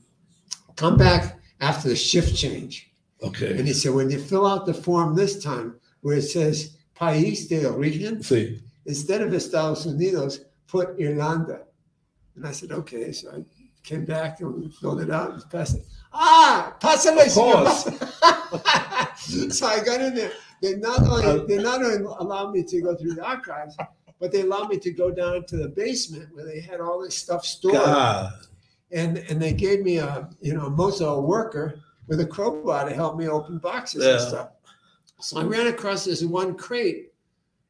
"Come 0.76 0.98
back 0.98 1.40
after 1.62 1.90
the 1.90 1.96
shift 1.96 2.36
change." 2.36 2.92
Okay. 3.22 3.58
And 3.58 3.68
he 3.68 3.74
said, 3.74 3.94
"When 3.94 4.10
you 4.10 4.20
fill 4.20 4.46
out 4.46 4.66
the 4.66 4.74
form 4.74 5.16
this 5.16 5.44
time, 5.44 5.76
where 6.02 6.18
it 6.18 6.24
says 6.24 6.78
País 6.96 7.48
de 7.50 7.66
Origen, 7.66 8.22
See. 8.22 8.62
instead 8.86 9.22
of 9.22 9.34
Estados 9.34 9.86
Unidos, 9.86 10.42
put 10.68 11.00
Irlanda. 11.00 11.62
And 12.36 12.46
I 12.46 12.52
said, 12.52 12.72
okay. 12.72 13.12
So 13.12 13.32
I 13.32 13.44
came 13.84 14.06
back 14.06 14.40
and 14.42 14.74
filled 14.76 15.02
it 15.02 15.12
out 15.12 15.32
and 15.34 15.50
passed 15.50 15.78
it. 15.78 15.86
Ah, 16.14 16.76
course. 17.34 17.84
so 19.58 19.66
I 19.66 19.84
got 19.84 20.02
in 20.02 20.16
there. 20.16 20.32
They 20.62 20.76
not 20.76 21.02
only 21.02 21.46
they 21.48 21.62
not 21.62 21.84
only 21.84 22.06
allowed 22.20 22.52
me 22.52 22.64
to 22.64 22.82
go 22.82 22.96
through 22.96 23.16
the 23.16 23.24
archives, 23.26 23.76
but 24.20 24.32
they 24.32 24.42
allowed 24.42 24.70
me 24.70 24.78
to 24.80 24.92
go 24.92 25.12
down 25.12 25.46
to 25.46 25.58
the 25.58 25.68
basement 25.68 26.34
where 26.34 26.46
they 26.46 26.62
had 26.62 26.80
all 26.80 27.02
this 27.02 27.18
stuff 27.18 27.46
stored. 27.46 27.76
God. 27.76 28.32
And 28.92 29.18
and 29.18 29.42
they 29.42 29.54
gave 29.54 29.82
me 29.82 29.98
a 29.98 30.30
you 30.40 30.54
know 30.54 30.70
Mozo 30.70 31.20
worker 31.22 31.82
with 32.08 32.20
a 32.20 32.26
crowbar 32.26 32.88
to 32.88 32.96
help 32.96 33.18
me 33.18 33.28
open 33.28 33.58
boxes 33.58 34.06
and 34.06 34.22
stuff. 34.22 34.50
So 35.20 35.40
I 35.40 35.44
ran 35.44 35.68
across 35.68 36.06
this 36.06 36.24
one 36.24 36.56
crate, 36.56 37.14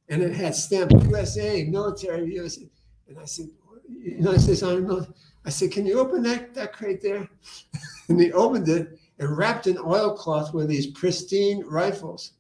and 0.10 0.22
it 0.22 0.34
had 0.34 0.56
stamped 0.56 0.94
USA 1.06 1.64
military 1.66 2.34
USA. 2.34 2.68
And 3.08 3.20
I 3.20 3.26
said, 3.26 3.48
you 3.90 4.22
know, 4.22 4.32
I 4.32 4.38
said, 4.38 4.68
I'm 4.68 4.88
not, 4.88 5.08
I 5.46 5.50
said, 5.50 5.72
can 5.72 5.86
you 5.86 6.00
open 6.00 6.24
that 6.24 6.54
that 6.56 6.74
crate 6.74 7.02
there? 7.02 7.28
and 8.08 8.20
he 8.20 8.32
opened 8.32 8.70
it 8.70 8.98
and 9.20 9.38
wrapped 9.38 9.68
in 9.68 9.78
oilcloth 9.78 10.54
with 10.54 10.68
these 10.68 10.88
pristine 10.88 11.64
rifles. 11.66 12.34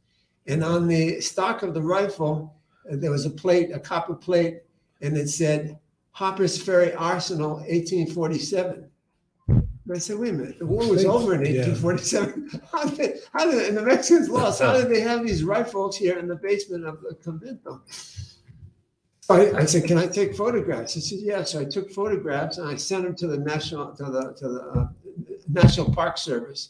And 0.48 0.64
on 0.64 0.88
the 0.88 1.22
stock 1.22 1.64
of 1.64 1.74
the 1.74 1.82
rifle, 1.82 2.56
uh, 2.92 2.96
there 2.98 3.12
was 3.12 3.26
a 3.26 3.30
plate, 3.30 3.72
a 3.72 3.80
copper 3.80 4.16
plate, 4.16 4.62
and 5.02 5.18
it 5.18 5.30
said 5.30 5.80
Harper's 6.12 6.62
Ferry 6.62 6.94
Arsenal, 6.94 7.56
1847. 7.68 8.90
And 9.48 9.68
I 9.94 9.98
said, 9.98 10.18
wait 10.18 10.30
a 10.30 10.34
minute, 10.34 10.60
the 10.60 10.66
war 10.66 10.88
was 10.88 11.04
over 11.06 11.34
in 11.34 11.42
Yeah. 11.46 11.68
1847. 11.68 12.62
How 12.72 12.86
did, 12.86 13.20
how 13.34 13.52
did 13.52 13.68
and 13.68 13.78
the 13.78 13.82
Mexicans 13.82 14.30
lost? 14.30 14.62
How 14.62 14.74
did 14.78 14.90
they 14.90 15.02
have 15.02 15.26
these 15.26 15.44
rifles 15.44 15.98
here 15.98 16.18
in 16.18 16.28
the 16.28 16.36
basement 16.36 16.86
of 16.86 17.02
the 17.02 17.16
convento? 17.16 17.82
I, 19.30 19.52
I 19.54 19.66
said, 19.66 19.86
can 19.86 19.98
I 19.98 20.08
take 20.08 20.36
photographs? 20.36 20.94
He 20.94 21.02
said, 21.02 21.20
yeah. 21.22 21.44
So 21.44 21.60
I 21.60 21.66
took 21.66 21.90
photographs 21.92 22.58
and 22.58 22.68
I 22.70 22.76
sent 22.76 23.04
them 23.04 23.16
to 23.16 23.28
the 23.28 23.38
national 23.38 23.96
to 23.96 24.04
the 24.06 24.34
to 24.38 24.48
the 24.50 24.62
uh, 24.62 24.88
National 25.50 25.92
Park 25.94 26.18
Service 26.18 26.70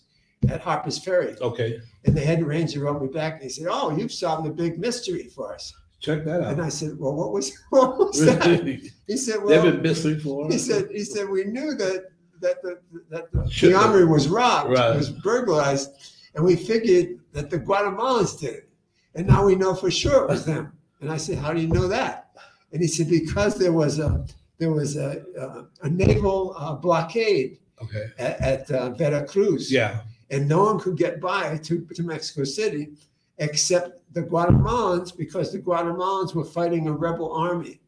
at 0.49 0.61
Harper's 0.61 0.99
Ferry. 1.03 1.35
Okay. 1.41 1.79
And 2.05 2.15
the 2.15 2.21
head 2.21 2.43
ranger 2.43 2.81
wrote 2.81 3.01
me 3.01 3.07
back 3.07 3.33
and 3.35 3.43
he 3.43 3.49
said, 3.49 3.67
oh, 3.69 3.95
you've 3.95 4.11
solved 4.11 4.45
a 4.47 4.51
big 4.51 4.77
mystery 4.77 5.29
for 5.35 5.53
us. 5.53 5.73
Check 5.99 6.25
that 6.25 6.41
out. 6.41 6.53
And. 6.53 6.61
I 6.61 6.69
said, 6.69 6.99
well, 6.99 7.13
what 7.15 7.31
was 7.31 7.57
what 7.69 7.97
was 7.97 8.19
that? 8.25 8.45
He 9.07 9.17
said, 9.17 9.35
They've 9.39 9.61
well, 9.63 9.71
been 9.71 9.81
missing 9.81 10.19
for. 10.19 10.49
he 10.49 10.57
said, 10.57 10.89
he 10.91 11.03
said, 11.03 11.29
we 11.29 11.45
knew 11.45 11.75
that 11.75 12.05
that 12.41 12.61
the 12.61 12.79
that 13.09 13.31
the, 13.31 13.49
the 13.61 13.73
armory 13.73 14.05
was 14.05 14.27
robbed, 14.27 14.71
Right. 14.71 14.95
was 14.95 15.09
burglarized, 15.09 15.91
and 16.35 16.43
we 16.43 16.55
figured 16.55 17.19
that 17.31 17.49
the 17.49 17.59
Guatemalans 17.59 18.39
did 18.39 18.53
it. 18.55 18.69
And 19.15 19.27
now 19.27 19.45
we 19.45 19.55
know 19.55 19.73
for 19.75 19.91
sure 19.91 20.23
it 20.23 20.29
was 20.29 20.45
them. 20.45 20.73
And 21.03 21.11
I 21.11 21.17
said, 21.17 21.37
how 21.37 21.51
do 21.51 21.59
you 21.59 21.67
know 21.67 21.87
that? 21.89 22.29
And 22.71 22.81
he 22.81 22.87
said, 22.87 23.09
because 23.09 23.55
there 23.57 23.73
was 23.73 23.99
a 23.99 24.25
there 24.57 24.71
was 24.71 24.95
a 24.95 25.21
a, 25.37 25.65
a 25.85 25.89
naval 25.89 26.55
uh, 26.57 26.75
blockade 26.75 27.59
Okay. 27.81 28.05
at, 28.17 28.39
at 28.39 28.71
uh, 28.71 28.89
Veracruz, 28.91 29.69
Yeah. 29.69 29.99
and 30.29 30.47
no 30.47 30.63
one 30.63 30.79
could 30.79 30.95
get 30.95 31.19
by 31.19 31.57
to, 31.57 31.85
to 31.95 32.03
Mexico 32.03 32.45
City 32.45 32.93
except 33.39 33.99
the 34.13 34.21
Guatemalans 34.23 35.15
because 35.17 35.51
the 35.51 35.59
Guatemalans 35.59 36.33
were 36.33 36.45
fighting 36.45 36.87
a 36.87 36.93
rebel 36.93 37.33
army. 37.33 37.81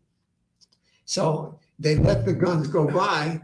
So 1.06 1.58
they 1.80 1.95
let 1.95 2.25
the 2.25 2.34
guns 2.34 2.67
go 2.67 2.86
by. 2.86 3.39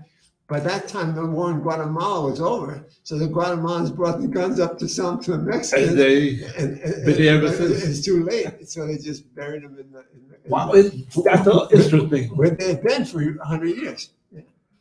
By 0.52 0.60
that 0.60 0.90
time, 0.90 1.16
the 1.16 1.26
war 1.26 1.50
in 1.52 1.62
Guatemala 1.62 2.30
was 2.30 2.42
over. 2.42 2.86
So 3.04 3.18
the 3.18 3.28
Guatemalans 3.28 3.96
brought 3.96 4.20
the 4.20 4.28
guns 4.28 4.60
up 4.60 4.78
to 4.80 4.88
sell 4.96 5.12
them 5.12 5.24
to 5.24 5.32
the 5.32 5.38
Mexicans. 5.38 5.92
And 5.92 5.98
they. 5.98 6.44
and, 6.58 6.78
and- 6.80 7.56
since. 7.56 7.84
it's 7.86 8.02
too 8.06 8.26
late. 8.26 8.68
So 8.68 8.86
they 8.86 8.98
just 8.98 9.34
buried 9.34 9.64
them 9.64 9.80
in 9.80 9.90
the. 9.94 10.00
In 10.00 10.22
the 10.30 10.36
in 10.44 10.52
Wow. 10.52 10.74
the- 10.74 11.22
that's 11.24 11.48
uh, 11.48 11.68
interesting. 11.72 12.26
where 12.36 12.50
they've 12.50 12.84
been 12.84 13.06
for 13.06 13.24
100 13.24 13.78
years, 13.78 14.10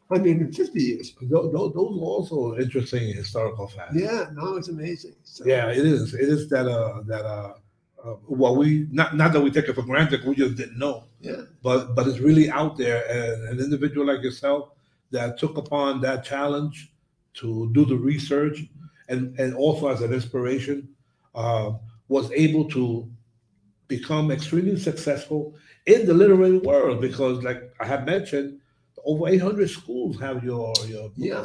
150 0.09 0.83
years. 0.83 1.15
Those, 1.23 1.53
those 1.53 1.73
are 1.77 1.79
also 1.79 2.57
interesting 2.59 3.15
historical 3.15 3.69
facts. 3.69 3.95
Yeah, 3.95 4.27
no, 4.33 4.57
it's 4.57 4.67
amazing. 4.69 5.15
So, 5.23 5.45
Yeah, 5.47 5.71
it 5.71 5.85
is. 5.95 6.15
It 6.15 6.29
is 6.37 6.49
that 6.49 6.67
uh 6.67 7.03
that 7.07 7.25
uh, 7.25 7.53
uh 8.05 8.17
well 8.27 8.57
we 8.57 8.89
not 8.91 9.15
not 9.17 9.33
that 9.35 9.41
we 9.41 9.53
take 9.53 9.69
it 9.69 9.75
for 9.75 9.83
granted, 9.83 10.25
we 10.25 10.35
just 10.35 10.57
didn't 10.57 10.79
know. 10.85 11.05
yeah. 11.21 11.43
But 11.63 11.95
but 11.95 12.09
it's 12.09 12.19
really 12.19 12.51
out 12.51 12.77
there 12.77 13.01
and 13.09 13.37
an 13.53 13.59
individual 13.65 14.05
like 14.13 14.23
yourself 14.29 14.71
that 15.11 15.39
took 15.39 15.57
upon 15.57 16.01
that 16.01 16.25
challenge 16.25 16.93
to 17.35 17.71
do 17.73 17.85
the 17.85 17.97
research 17.97 18.65
and 19.09 19.39
and 19.39 19.55
also 19.55 19.89
as 19.89 20.03
an 20.03 20.13
inspiration 20.13 20.89
uh 21.35 21.73
was 22.09 22.31
able 22.33 22.65
to 22.69 23.09
become 23.89 24.31
extremely 24.31 24.79
successful 24.79 25.55
in 25.87 26.07
the 26.07 26.15
literary 26.15 26.59
world 26.59 27.01
because 27.01 27.43
like 27.43 27.73
I 27.81 27.87
have 27.87 28.05
mentioned 28.07 28.61
over 29.05 29.29
800 29.29 29.69
schools 29.71 30.21
have 30.21 30.45
your 30.45 30.73
your 30.87 31.11
Yeah, 31.17 31.45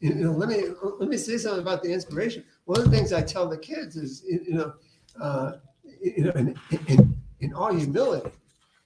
you 0.00 0.14
know, 0.14 0.32
let 0.32 0.48
me 0.48 0.64
let 0.98 1.08
me 1.08 1.16
say 1.16 1.38
something 1.38 1.60
about 1.62 1.82
the 1.82 1.92
inspiration. 1.92 2.44
One 2.64 2.80
of 2.80 2.90
the 2.90 2.96
things 2.96 3.12
I 3.12 3.22
tell 3.22 3.48
the 3.48 3.58
kids 3.58 3.96
is, 3.96 4.22
you 4.26 4.54
know, 4.54 4.72
uh, 5.20 5.52
you 6.02 6.24
know, 6.24 6.32
in, 6.32 6.58
in, 6.88 7.16
in 7.40 7.54
all 7.54 7.74
humility, 7.74 8.30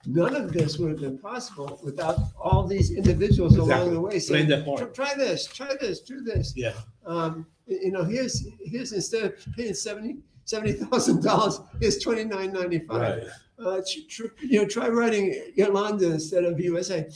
none 0.07 0.35
of 0.35 0.53
this 0.53 0.79
would 0.79 0.91
have 0.91 1.01
been 1.01 1.19
possible 1.19 1.81
without 1.83 2.19
all 2.41 2.67
these 2.67 2.91
individuals 2.91 3.57
along 3.57 3.71
Exactly. 3.71 3.95
the 3.95 4.01
way 4.01 4.19
saying, 4.19 4.49
that 4.49 4.65
"Try- 4.65 4.77
part. 4.77 4.95
"Try 4.95 5.15
this, 5.15 5.47
try 5.47 5.75
this, 5.81 6.01
do 6.01 6.21
this." 6.23 6.53
Yeah. 6.57 6.73
Um, 7.07 7.47
you 7.67 7.91
know, 7.93 8.05
here's 8.05 8.47
here's 8.65 8.93
instead 8.93 9.25
of 9.25 9.33
paying 9.57 9.75
seventy 9.75 10.17
seventy 10.45 10.73
thousand 10.73 11.23
dollars, 11.23 11.61
here's 11.81 11.99
twenty 11.99 12.25
nine 12.25 12.53
ninety 12.53 12.81
five 12.81 13.01
Right. 13.01 13.27
uh, 13.59 13.81
tr- 13.89 14.01
tr- 14.09 14.45
you 14.45 14.61
know, 14.63 14.69
try 14.69 14.89
writing 14.89 15.35
Irlanda 15.59 16.11
instead 16.13 16.45
of 16.45 16.61
USA. 16.61 17.09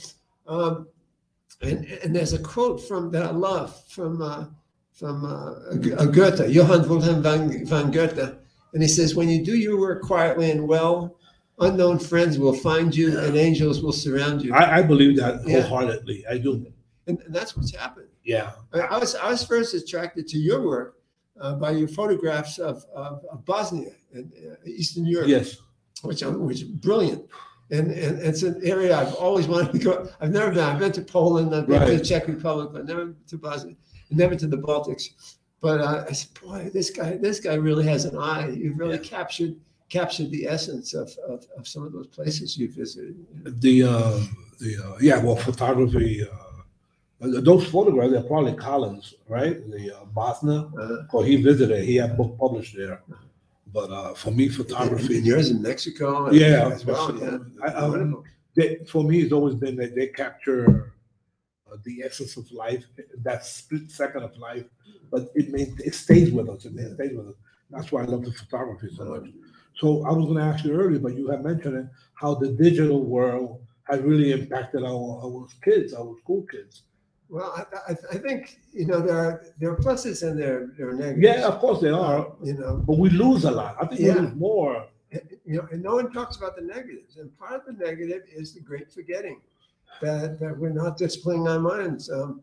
Um, 0.47 0.87
and, 1.61 1.85
and 1.85 2.15
there's 2.15 2.33
a 2.33 2.39
quote 2.39 2.81
from 2.87 3.11
that 3.11 3.23
I 3.23 3.31
love 3.31 3.75
from 3.89 4.21
uh, 4.21 4.45
from 4.93 5.23
uh, 5.25 5.75
G- 5.77 5.93
uh, 5.93 6.05
Goethe, 6.05 6.49
Johann 6.49 6.87
Wilhelm 6.89 7.21
van, 7.21 7.65
van 7.65 7.91
Goethe, 7.91 8.35
and 8.73 8.81
he 8.81 8.87
says, 8.87 9.13
"When 9.15 9.29
you 9.29 9.43
do 9.45 9.55
your 9.55 9.79
work 9.79 10.01
quietly 10.01 10.49
and 10.51 10.67
well, 10.67 11.17
unknown 11.59 11.99
friends 11.99 12.37
will 12.39 12.53
find 12.53 12.95
you 12.95 13.17
and 13.19 13.35
angels 13.37 13.81
will 13.81 13.91
surround 13.91 14.41
you. 14.43 14.53
I, 14.53 14.77
I 14.77 14.81
believe 14.81 15.17
that 15.17 15.41
Yeah. 15.45 15.61
wholeheartedly. 15.61 16.25
I 16.29 16.37
do. 16.37 16.65
And, 17.07 17.19
and 17.25 17.33
that's 17.33 17.55
what's 17.57 17.75
happened. 17.75 18.07
Yeah. 18.23 18.51
I, 18.73 18.79
I 18.81 18.97
was 18.97 19.15
I 19.15 19.29
was 19.29 19.43
first 19.43 19.73
attracted 19.73 20.27
to 20.29 20.37
your 20.37 20.61
work 20.61 20.95
uh, 21.41 21.55
by 21.55 21.71
your 21.71 21.87
photographs 21.87 22.59
of, 22.59 22.83
of, 22.93 23.23
of 23.31 23.43
Bosnia 23.45 23.91
and 24.13 24.31
uh, 24.33 24.55
Eastern 24.65 25.05
Europe, 25.05 25.27
Yes. 25.29 25.57
which 26.03 26.21
are- 26.23 26.37
which 26.37 26.67
brilliant. 26.67 27.23
And, 27.71 27.91
and 27.91 28.19
it's 28.19 28.41
an 28.41 28.59
area 28.63 28.97
I've 28.97 29.13
always 29.13 29.47
wanted 29.47 29.71
to 29.73 29.79
go. 29.79 30.09
I've 30.19 30.31
never 30.31 30.49
been. 30.49 30.63
I've 30.63 30.79
been 30.79 30.91
to 30.93 31.01
Poland. 31.03 31.53
I've 31.53 31.67
been 31.67 31.85
to 31.87 31.97
the 31.97 32.03
Czech 32.03 32.27
Republic, 32.27 32.69
but 32.73 32.85
never 32.87 33.13
to 33.27 33.37
Bosnia. 33.37 33.75
Never 34.09 34.35
to 34.35 34.47
the 34.47 34.57
Baltics. 34.57 35.09
But 35.61 35.81
uh, 35.81 36.05
I 36.09 36.13
said, 36.13 36.29
boy, 36.41 36.71
this 36.73 36.89
guy, 36.89 37.17
this 37.17 37.39
guy 37.39 37.53
really 37.55 37.85
has 37.85 38.05
an 38.05 38.17
eye. 38.17 38.49
You've 38.49 38.79
really 38.79 38.97
captured 38.97 39.55
captured 39.89 40.31
the 40.31 40.47
essence 40.47 40.93
of, 40.93 41.11
of, 41.27 41.45
of 41.57 41.67
some 41.67 41.83
of 41.83 41.91
those 41.93 42.07
places 42.07 42.57
you 42.57 42.71
visited. 42.71 43.15
The 43.61 43.83
uh, 43.83 44.19
the 44.59 44.77
uh, 44.83 44.97
yeah. 45.01 45.17
Well, 45.23 45.35
photography. 45.35 46.23
Uh, 46.23 47.41
those 47.41 47.65
photographs 47.67 48.13
are 48.13 48.23
probably 48.23 48.53
Collins, 48.53 49.15
right? 49.27 49.69
The 49.69 49.97
uh, 49.97 50.05
Bosnia. 50.05 50.69
Uh, 50.79 51.03
Well, 51.11 51.23
he 51.23 51.35
visited. 51.35 51.83
He 51.83 51.95
had 51.97 52.15
book 52.15 52.37
published 52.39 52.75
there. 52.77 53.01
But 53.73 53.91
uh, 53.91 54.13
for 54.13 54.31
me, 54.31 54.47
photography. 54.49 55.17
and 55.17 55.25
yours 55.25 55.49
in 55.51 55.61
Mexico. 55.61 56.31
Yeah, 56.31 56.69
as 56.73 56.85
well. 56.85 57.15
Yeah. 57.19 57.37
I- 57.63 57.85
I- 57.85 58.13
they, 58.55 58.77
for 58.87 59.03
me, 59.03 59.21
it's 59.21 59.31
always 59.31 59.55
been 59.55 59.75
that 59.75 59.93
they 59.95 60.07
capture 60.07 60.93
uh, 61.71 61.77
the 61.83 62.01
essence 62.03 62.35
of 62.35 62.51
life, 62.51 62.83
that 63.21 63.45
split 63.45 63.91
second 63.91 64.23
of 64.23 64.35
life, 64.37 64.65
but 65.11 65.29
it 65.35 65.49
may, 65.49 65.71
it 65.85 65.93
stays 65.93 66.31
with 66.31 66.49
us. 66.49 66.65
It 66.65 66.73
stays 66.95 67.15
with 67.15 67.27
us. 67.27 67.35
That's 67.69 67.91
why 67.91 68.01
I 68.01 68.05
love 68.05 68.25
the 68.25 68.31
photography 68.31 68.89
so 68.97 69.05
much. 69.05 69.29
So 69.79 70.05
I 70.05 70.11
was 70.11 70.25
going 70.25 70.37
to 70.37 70.43
ask 70.43 70.65
you 70.65 70.73
earlier, 70.73 70.99
but 70.99 71.15
you 71.15 71.27
have 71.29 71.41
mentioned 71.43 71.75
it, 71.77 71.85
how 72.15 72.35
the 72.35 72.49
digital 72.49 73.03
world 73.03 73.61
has 73.89 74.01
really 74.01 74.31
impacted 74.33 74.83
our, 74.83 75.21
our 75.23 75.47
kids, 75.63 75.93
our 75.93 76.15
school 76.21 76.43
kids. 76.51 76.83
Well, 77.29 77.53
I, 77.55 77.91
I, 77.91 77.95
I 78.13 78.17
think 78.17 78.59
you 78.73 78.87
know 78.87 78.99
there 79.01 79.15
are 79.17 79.45
there 79.59 79.69
are 79.71 79.77
pluses 79.77 80.27
and 80.27 80.37
there 80.41 80.71
there 80.77 80.89
are 80.89 80.93
negatives. 80.93 81.21
Yeah, 81.23 81.47
of 81.47 81.59
course 81.59 81.79
there 81.79 81.93
are, 81.93 82.33
You 82.43 82.53
know, 82.55 82.83
but 82.87 82.97
we 82.97 83.09
lose 83.11 83.43
a 83.45 83.51
lot. 83.51 83.75
I 83.79 83.85
think 83.85 84.01
Yeah. 84.01 84.15
we 84.15 84.21
lose 84.21 84.35
more. 84.35 84.87
you 85.45 85.57
know, 85.57 85.67
and 85.71 85.81
no 85.81 85.93
one 85.95 86.11
talks 86.11 86.37
about 86.37 86.55
the 86.55 86.63
negatives. 86.63 87.17
And 87.17 87.27
part 87.37 87.53
of 87.53 87.65
the 87.67 87.83
negative 87.85 88.23
is 88.31 88.53
the 88.55 88.61
great 88.61 88.91
forgetting 88.91 89.39
that 90.01 90.39
that 90.39 90.57
we're 90.57 90.77
not 90.83 90.97
disciplining 90.97 91.47
our 91.47 91.59
minds. 91.59 92.09
Um, 92.09 92.41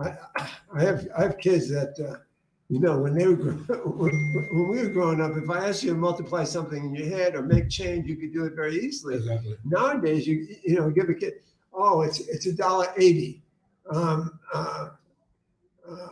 I 0.00 0.16
I 0.74 0.80
have 0.88 1.08
I 1.16 1.22
have 1.26 1.36
kids 1.38 1.68
that 1.68 1.92
uh, 2.00 2.16
you 2.72 2.80
know 2.80 2.98
when 2.98 3.12
they 3.12 3.26
were 3.26 3.34
when 3.84 4.68
we 4.70 4.78
were 4.78 4.88
growing 4.88 5.20
up, 5.20 5.36
if 5.36 5.50
I 5.50 5.68
asked 5.68 5.82
you 5.82 5.90
to 5.90 5.94
multiply 5.94 6.42
something 6.42 6.82
in 6.82 6.94
your 6.94 7.06
head 7.06 7.34
or 7.34 7.42
make 7.42 7.68
change, 7.68 8.08
you 8.08 8.16
could 8.16 8.32
do 8.32 8.46
it 8.46 8.54
very 8.54 8.80
easily. 8.80 9.16
Exactly. 9.16 9.56
Nowadays, 9.66 10.26
you 10.26 10.56
you 10.64 10.76
know 10.76 10.88
give 10.88 11.10
a 11.10 11.14
kid, 11.14 11.34
oh, 11.74 12.00
it's 12.00 12.20
it's 12.20 12.46
a 12.46 12.52
dollar 12.54 12.86
eighty. 12.96 13.42
Um, 13.90 14.40
uh, 14.54 14.88
uh, 15.86 16.08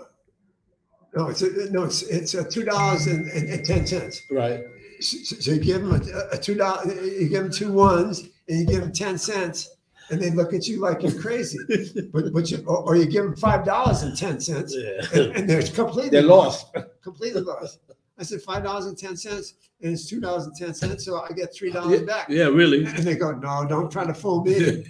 no, 1.15 1.29
it's 1.29 1.41
a, 1.41 1.71
no, 1.71 1.85
it's 1.85 2.03
it's 2.03 2.35
a 2.35 2.45
two 2.45 2.65
dollars 2.65 3.07
and 3.07 3.65
ten 3.65 3.87
cents. 3.87 4.21
Right. 4.31 4.61
So, 5.01 5.37
so 5.37 5.53
you 5.53 5.61
give 5.61 5.81
them 5.81 5.95
a, 5.95 6.37
a 6.37 6.39
two 6.39 6.57
dollar, 6.57 6.93
you 6.93 7.31
give 7.31 7.45
them 7.45 7.53
two 7.53 7.73
ones, 7.73 8.29
and 8.51 8.61
you 8.61 8.67
give 8.67 8.83
them 8.83 8.93
ten 8.93 9.17
cents, 9.17 9.77
and 10.11 10.21
they 10.21 10.31
look 10.31 10.53
at 10.53 10.67
you 10.67 10.81
like 10.81 11.03
you're 11.03 11.21
crazy. 11.21 11.59
But 12.13 12.33
but 12.33 12.51
you 12.51 12.59
or, 12.67 12.97
you 12.97 13.07
give 13.07 13.25
them 13.25 13.37
five 13.37 13.65
dollars 13.65 14.03
and 14.03 14.17
ten 14.17 14.41
cents, 14.41 14.75
Yeah. 14.77 15.03
and, 15.15 15.37
and 15.37 15.49
they're 15.49 15.63
completely 15.63 16.11
They're 16.11 16.23
lost. 16.23 16.75
completely 17.03 17.43
lost. 17.43 17.79
I 18.19 18.23
said 18.23 18.43
five 18.43 18.63
dollars 18.65 18.87
and 18.87 18.99
ten 18.99 19.17
cents, 19.17 19.55
and 19.83 19.93
it's 19.93 20.07
two 20.09 20.21
dollars 20.21 20.45
and 20.45 20.55
ten 20.57 20.75
cents, 20.75 21.05
so 21.07 21.21
I 21.23 21.29
get 21.33 21.55
three 21.55 21.71
dollars 21.73 22.03
back. 22.03 22.29
Yeah, 22.29 22.47
really. 22.47 22.85
And 22.85 22.99
they 22.99 23.17
go, 23.17 23.31
no, 23.33 23.67
don't 23.67 23.91
try 23.91 24.05
to 24.05 24.13
fool 24.15 24.45
me. 24.45 24.85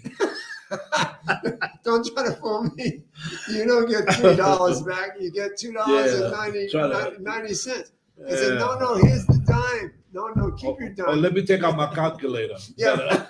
don't 1.85 2.07
try 2.13 2.25
to 2.25 2.33
fool 2.41 2.65
me. 2.77 3.03
You 3.51 3.65
don't 3.67 3.89
get 3.89 4.13
three 4.15 4.37
dollars 4.37 4.83
back. 4.83 5.11
You 5.21 5.31
get 5.31 5.57
two 5.59 5.73
dollars 5.73 6.15
and 6.15 6.31
Yeah, 6.31 6.37
90, 6.37 6.69
try 6.71 6.83
to- 6.89 7.23
90 7.23 7.23
90 7.23 7.55
cents. 7.55 7.93
I 8.27 8.31
said, 8.33 8.59
no, 8.59 8.79
no, 8.79 8.95
here's 8.97 9.25
the 9.27 9.39
dime. 9.47 9.93
No, 10.13 10.27
no, 10.37 10.51
keep 10.53 10.71
oh, 10.71 10.77
your 10.79 10.91
Oh, 11.07 11.13
dime. 11.13 11.23
let 11.23 11.33
me 11.33 11.45
take 11.47 11.63
out 11.63 11.75
my 11.77 11.93
calculator. 11.95 12.57
Yeah. 12.77 13.27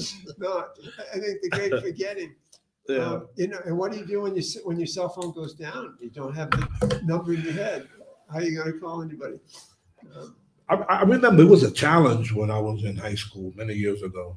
no, 0.38 0.66
I 1.14 1.18
think 1.18 1.42
the 1.42 1.48
great 1.50 1.82
forgetting. 1.82 2.34
Yeah. 2.88 2.98
Um, 3.04 3.28
you 3.36 3.48
know, 3.48 3.60
and 3.66 3.76
what 3.78 3.92
do 3.92 3.98
you 3.98 4.06
do 4.06 4.22
when 4.22 4.34
you 4.34 4.40
s- 4.40 4.58
when 4.64 4.78
your 4.78 4.86
cell 4.86 5.08
phone 5.08 5.32
goes 5.32 5.54
down? 5.54 5.96
You 6.00 6.10
don't 6.10 6.34
have 6.34 6.50
the 6.50 7.00
number 7.04 7.34
in 7.34 7.42
your 7.42 7.52
head. 7.52 7.88
How 8.30 8.38
are 8.38 8.42
you 8.42 8.56
going 8.56 8.72
to 8.72 8.78
call 8.78 9.02
anybody? 9.02 9.38
Um, 10.16 10.36
I, 10.68 10.74
I 10.74 11.02
remember 11.02 11.42
it 11.42 11.48
was 11.48 11.62
a 11.62 11.70
challenge 11.70 12.32
when 12.32 12.50
I 12.50 12.58
was 12.58 12.84
in 12.84 12.96
high 12.96 13.14
school 13.14 13.52
many 13.56 13.74
years 13.74 14.02
ago. 14.02 14.36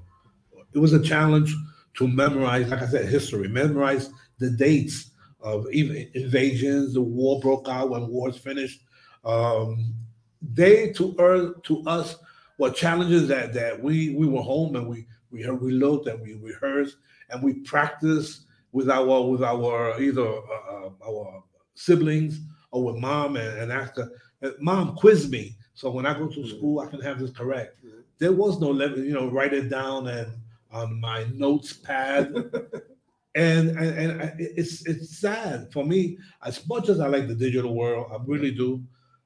It 0.74 0.80
was 0.80 0.94
a 0.94 1.02
challenge 1.02 1.56
to 1.96 2.08
memorize, 2.08 2.70
like 2.70 2.82
I 2.82 2.88
said, 2.88 3.08
history, 3.08 3.48
memorize 3.48 4.10
the 4.40 4.50
dates 4.50 5.12
of 5.40 5.68
even 5.72 6.10
invasions, 6.16 6.94
the 6.94 7.02
war 7.02 7.40
broke 7.40 7.68
out 7.70 7.90
when 7.90 8.08
wars 8.08 8.38
finished. 8.38 8.82
Um, 9.24 9.94
they 10.42 10.92
to 10.94 11.16
er, 11.20 11.54
to 11.64 11.84
us 11.86 12.18
were 12.58 12.72
challenges 12.72 13.28
that 13.28 13.54
that 13.54 13.82
we 13.82 14.14
we 14.16 14.28
were 14.28 14.42
home 14.42 14.76
and 14.76 14.88
we 14.88 15.08
we 15.34 15.50
we 15.50 15.72
looked 15.72 16.08
and 16.08 16.22
we 16.22 16.36
rehearse, 16.36 16.96
and 17.30 17.44
we 17.44 17.56
practice 17.56 18.46
with 18.72 18.90
our 18.90 19.28
with 19.30 19.44
our 19.44 20.00
either 20.02 20.28
uh, 20.28 20.88
uh, 20.88 20.90
our 21.06 21.44
siblings 21.76 22.40
or 22.72 22.86
with 22.86 22.98
mom 22.98 23.36
and, 23.36 23.60
and 23.60 23.72
her, 23.72 24.12
uh, 24.44 24.50
mom 24.60 24.96
quiz 24.96 25.30
me 25.30 25.56
so 25.74 25.90
when 25.90 26.06
I 26.06 26.14
go 26.14 26.28
to 26.28 26.48
school 26.48 26.80
I 26.80 26.88
can 26.88 27.02
have 27.02 27.20
this 27.20 27.32
correct. 27.32 27.84
Mhm. 27.84 28.04
There 28.20 28.32
was 28.32 28.60
no 28.60 28.72
you 28.72 29.14
know, 29.14 29.30
write 29.30 29.54
it 29.54 29.70
down 29.70 30.08
and 30.08 30.32
on 30.72 31.00
my 31.00 31.26
notes 31.34 31.74
pad. 31.74 32.34
and 33.36 33.70
and, 33.72 34.22
and 34.22 34.34
it's 34.40 34.86
it's 34.86 35.18
sad 35.20 35.72
for 35.74 35.84
me 35.86 36.18
as 36.44 36.66
much 36.68 36.90
as 36.90 37.00
I 37.00 37.08
like 37.08 37.28
the 37.28 37.36
digital 37.36 37.74
world, 37.76 38.12
I 38.12 38.18
really 38.26 38.52
do. 38.52 38.84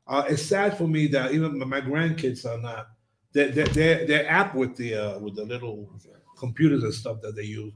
Uh, 0.08 0.24
it's 0.30 0.43
sad 0.43 0.78
for 0.78 0.88
me 0.88 1.08
that 1.08 1.34
even 1.34 1.60
my 1.60 1.82
grandkids 1.82 2.46
are 2.46 2.62
not. 2.62 2.88
They're, 3.34 3.50
they're, 3.52 4.06
they're 4.08 4.30
app 4.30 4.56
with 4.56 4.76
the 4.78 4.96
uh, 4.96 5.20
with 5.20 5.36
the 5.36 5.46
little 5.46 5.90
computers 6.38 6.84
and 6.84 6.94
stuff 6.94 7.22
that 7.22 7.36
they 7.36 7.44
use, 7.44 7.74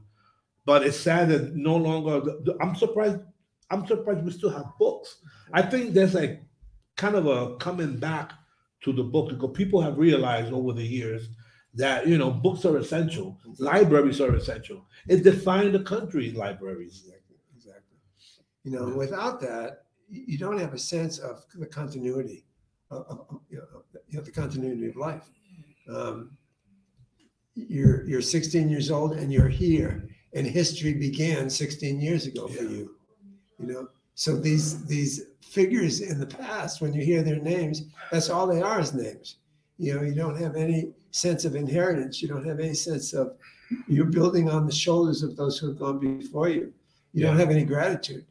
but 0.64 0.84
it's 0.84 0.98
sad 0.98 1.28
that 1.28 1.54
no 1.54 1.76
longer. 1.76 2.32
I'm 2.60 2.74
surprised. 2.74 3.20
I'm 3.70 3.86
surprised 3.86 4.24
we 4.24 4.32
still 4.32 4.50
have 4.50 4.66
books. 4.78 5.18
I 5.52 5.62
think 5.62 5.94
there's 5.94 6.14
like 6.14 6.42
kind 6.96 7.14
of 7.14 7.26
a 7.26 7.56
coming 7.56 7.96
back 7.98 8.32
to 8.82 8.92
the 8.92 9.02
book 9.04 9.30
because 9.30 9.50
people 9.54 9.80
have 9.80 9.98
realized 9.98 10.52
over 10.52 10.72
the 10.72 10.82
years 10.82 11.28
that 11.74 12.06
you 12.06 12.18
know 12.18 12.30
books 12.30 12.64
are 12.64 12.76
essential, 12.78 13.38
libraries 13.58 14.20
are 14.20 14.34
essential. 14.34 14.84
It 15.08 15.22
defined 15.22 15.74
the 15.74 15.82
country, 15.84 16.32
libraries. 16.32 17.02
Exactly, 17.04 17.36
exactly. 17.56 17.98
You 18.64 18.72
know, 18.72 18.96
without 18.96 19.40
that, 19.40 19.84
you 20.08 20.38
don't 20.38 20.58
have 20.58 20.74
a 20.74 20.78
sense 20.78 21.18
of 21.18 21.44
the 21.54 21.66
continuity, 21.66 22.44
of, 22.90 22.98
of- 23.08 23.20
of, 23.30 23.40
you, 23.48 23.58
know, 23.58 23.82
you 24.08 24.18
know, 24.18 24.24
the 24.24 24.30
continuity 24.30 24.86
of 24.88 24.96
life. 24.96 25.28
Um, 25.94 26.30
you're 27.54 28.04
you're 28.06 28.22
16 28.22 28.68
years 28.68 28.90
old 28.90 29.12
and 29.12 29.32
you're 29.32 29.48
here, 29.48 30.08
and 30.32 30.46
history 30.46 30.94
began 30.94 31.50
16 31.50 32.00
years 32.00 32.26
ago 32.26 32.48
for 32.48 32.62
you. 32.62 32.96
You 33.58 33.66
know, 33.66 33.88
so 34.14 34.36
these 34.36 34.84
these 34.86 35.26
figures 35.42 36.00
in 36.00 36.18
the 36.18 36.26
past, 36.26 36.80
when 36.80 36.94
you 36.94 37.04
hear 37.04 37.22
their 37.22 37.40
names, 37.40 37.82
that's 38.10 38.30
all 38.30 38.46
they 38.46 38.62
are 38.62 38.80
is 38.80 38.94
names. 38.94 39.36
You 39.78 39.94
know, 39.94 40.02
you 40.02 40.14
don't 40.14 40.40
have 40.40 40.56
any 40.56 40.92
sense 41.10 41.44
of 41.44 41.54
inheritance. 41.54 42.22
You 42.22 42.28
don't 42.28 42.46
have 42.46 42.60
any 42.60 42.74
sense 42.74 43.12
of 43.12 43.36
you're 43.86 44.06
building 44.06 44.48
on 44.48 44.66
the 44.66 44.72
shoulders 44.72 45.22
of 45.22 45.36
those 45.36 45.58
who 45.58 45.68
have 45.68 45.78
gone 45.78 45.98
before 45.98 46.48
you. 46.48 46.72
You 47.12 47.24
don't 47.24 47.38
have 47.38 47.50
any 47.50 47.64
gratitude. 47.64 48.24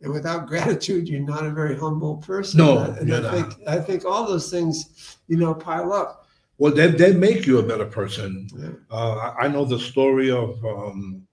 And 0.00 0.12
without 0.12 0.46
gratitude, 0.46 1.08
you're 1.08 1.20
not 1.20 1.44
a 1.44 1.50
very 1.50 1.76
humble 1.76 2.18
person. 2.18 2.58
No, 2.58 2.82
and 2.82 3.08
you're 3.08 3.26
I 3.26 3.30
think 3.30 3.54
I 3.66 3.78
think 3.80 4.04
all 4.04 4.26
those 4.26 4.50
things, 4.50 5.16
you 5.26 5.36
know, 5.36 5.54
pile 5.54 5.92
up. 5.92 6.27
Well, 6.58 6.72
they, 6.72 6.88
they 6.88 7.12
make 7.12 7.46
you 7.46 7.58
a 7.58 7.62
better 7.62 7.86
person. 7.86 8.48
Yeah. 8.56 8.70
Uh, 8.90 9.32
I, 9.38 9.44
I 9.44 9.48
know 9.48 9.64
the 9.64 9.78
story 9.78 10.30
of 10.30 10.62
um, 10.64 11.26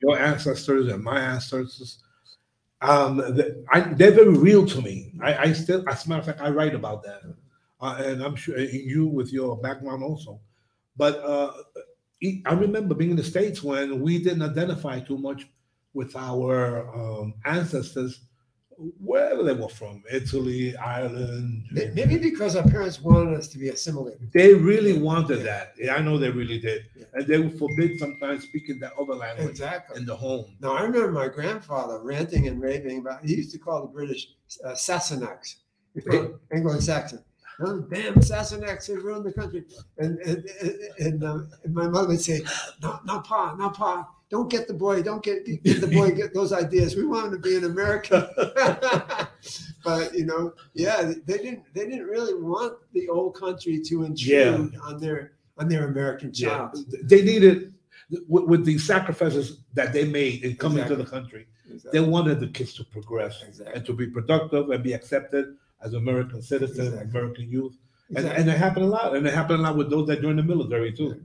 your 0.00 0.18
ancestors 0.18 0.88
and 0.88 1.02
my 1.02 1.20
ancestors. 1.20 2.02
Um, 2.80 3.18
the, 3.18 3.64
I, 3.70 3.80
they're 3.80 4.12
very 4.12 4.30
real 4.30 4.64
to 4.66 4.80
me. 4.80 5.12
I, 5.20 5.36
I 5.36 5.52
still, 5.52 5.86
as 5.88 6.06
a 6.06 6.08
matter 6.08 6.20
of 6.20 6.26
fact, 6.26 6.40
I 6.40 6.50
write 6.50 6.74
about 6.74 7.02
that, 7.02 7.20
uh, 7.80 7.96
and 7.98 8.22
I'm 8.22 8.36
sure 8.36 8.56
and 8.56 8.72
you 8.72 9.06
with 9.06 9.32
your 9.32 9.58
background 9.58 10.02
also. 10.02 10.40
But 10.96 11.18
uh, 11.18 11.52
I 12.46 12.52
remember 12.54 12.94
being 12.94 13.10
in 13.10 13.16
the 13.16 13.24
states 13.24 13.62
when 13.62 14.00
we 14.00 14.22
didn't 14.22 14.42
identify 14.42 15.00
too 15.00 15.18
much 15.18 15.46
with 15.94 16.14
our 16.16 16.88
um, 16.94 17.34
ancestors, 17.44 18.20
wherever 18.98 19.42
they 19.42 19.52
were 19.52 19.68
from, 19.68 20.02
Italy, 20.10 20.76
Ireland. 20.76 21.64
Maybe 21.70 22.18
because 22.18 22.56
our 22.56 22.66
parents 22.68 23.00
wanted 23.00 23.38
us 23.38 23.48
to 23.48 23.58
be 23.58 23.68
assimilated. 23.68 24.30
They 24.32 24.54
really 24.54 24.98
wanted 24.98 25.42
that. 25.44 25.74
Yeah, 25.78 25.94
I 25.94 26.00
know 26.00 26.18
they 26.18 26.30
really 26.30 26.58
did. 26.58 26.86
Yeah. 26.96 27.04
And 27.14 27.26
they 27.26 27.38
would 27.38 27.58
forbid 27.58 27.98
sometimes 27.98 28.44
speaking 28.44 28.78
that 28.80 28.92
other 29.00 29.14
language 29.14 29.50
Exactly. 29.50 29.98
in 29.98 30.06
the 30.06 30.16
home. 30.16 30.56
Now 30.60 30.72
I 30.76 30.82
remember 30.82 31.12
my 31.12 31.28
grandfather 31.28 32.00
ranting 32.02 32.48
and 32.48 32.60
raving 32.60 32.98
about. 32.98 33.24
He 33.24 33.34
used 33.36 33.52
to 33.52 33.58
call 33.58 33.82
the 33.82 33.88
British 33.88 34.28
uh, 34.64 34.70
Sassenachs, 34.70 35.56
Anglo-Saxon. 36.52 37.22
oh, 37.60 37.80
damn, 37.90 38.14
Sassenachs 38.14 38.86
have 38.88 39.04
ruined 39.04 39.26
the 39.26 39.32
country. 39.32 39.64
And 39.98 40.18
and, 40.20 40.48
and, 40.62 40.78
and, 40.98 41.24
uh, 41.24 41.38
my 41.68 41.88
mother 41.88 42.08
would 42.08 42.20
say, 42.20 42.40
no, 42.82 43.00
no, 43.04 43.20
pa, 43.20 43.54
no, 43.56 43.70
pa, 43.70 44.08
don't 44.30 44.48
get 44.48 44.68
the 44.68 44.74
boy, 44.74 45.02
don't 45.02 45.22
get, 45.24 45.44
get 45.44 45.80
the 45.80 45.86
boy, 45.88 46.12
get 46.12 46.32
those 46.32 46.52
ideas. 46.52 46.94
We 46.96 47.04
want 47.04 47.26
him 47.26 47.32
to 47.32 47.38
be 47.38 47.56
an 47.56 47.64
American. 47.64 48.26
but 49.84 50.14
you 50.14 50.24
know, 50.24 50.54
yeah, 50.74 51.12
they 51.26 51.38
didn't, 51.38 51.64
they 51.74 51.86
didn't 51.86 52.06
really 52.06 52.34
want 52.34 52.74
the 52.92 53.08
old 53.08 53.34
country 53.34 53.80
to 53.86 54.04
intrude 54.04 54.76
on 54.82 55.00
their, 55.00 55.32
on 55.58 55.68
their 55.68 55.88
American 55.88 56.30
Yeah, 56.34 56.48
child. 56.48 56.78
they 57.02 57.22
needed 57.22 57.74
with, 58.28 58.44
with 58.44 58.64
the 58.64 58.78
sacrifices 58.78 59.58
that 59.74 59.92
they 59.92 60.04
made 60.04 60.44
in 60.44 60.56
coming 60.56 60.86
to 60.86 60.96
the 60.96 61.04
country. 61.04 61.46
They 61.92 62.00
wanted 62.00 62.40
the 62.40 62.48
kids 62.48 62.74
to 62.74 62.84
progress 62.84 63.42
Exactly. 63.46 63.74
and 63.76 63.86
to 63.86 63.92
be 63.92 64.06
productive 64.08 64.70
and 64.70 64.82
be 64.82 64.92
accepted 64.92 65.56
as 65.82 65.94
American 65.94 66.42
citizens, 66.42 66.88
Exactly. 66.88 67.10
American 67.10 67.50
youth. 67.50 67.76
And, 68.08 68.18
Exactly. 68.18 68.40
and 68.42 68.50
it 68.50 68.58
happened 68.58 68.84
a 68.86 68.88
lot. 68.88 69.14
And 69.16 69.24
it 69.26 69.32
happened 69.32 69.60
a 69.60 69.62
lot 69.62 69.76
with 69.76 69.88
those 69.88 70.08
that 70.08 70.20
joined 70.20 70.38
the 70.40 70.42
military 70.42 70.92
too. 70.92 71.22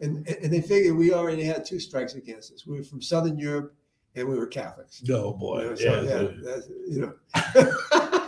And, 0.00 0.26
and 0.28 0.52
they 0.52 0.60
figured 0.60 0.96
we 0.96 1.12
already 1.12 1.42
had 1.42 1.64
two 1.64 1.80
strikes 1.80 2.14
against 2.14 2.52
us. 2.52 2.66
We 2.66 2.78
were 2.78 2.84
from 2.84 3.02
Southern 3.02 3.38
Europe 3.38 3.74
and 4.14 4.28
we 4.28 4.38
were 4.38 4.46
Catholics. 4.46 5.02
No 5.06 5.32
You 5.32 5.34
boy. 5.34 5.62
know, 5.64 5.74
so, 5.74 6.02
yeah. 6.02 6.20
yeah, 6.20 6.28
that's, 6.42 6.68
you 6.88 7.00
know. 7.00 8.14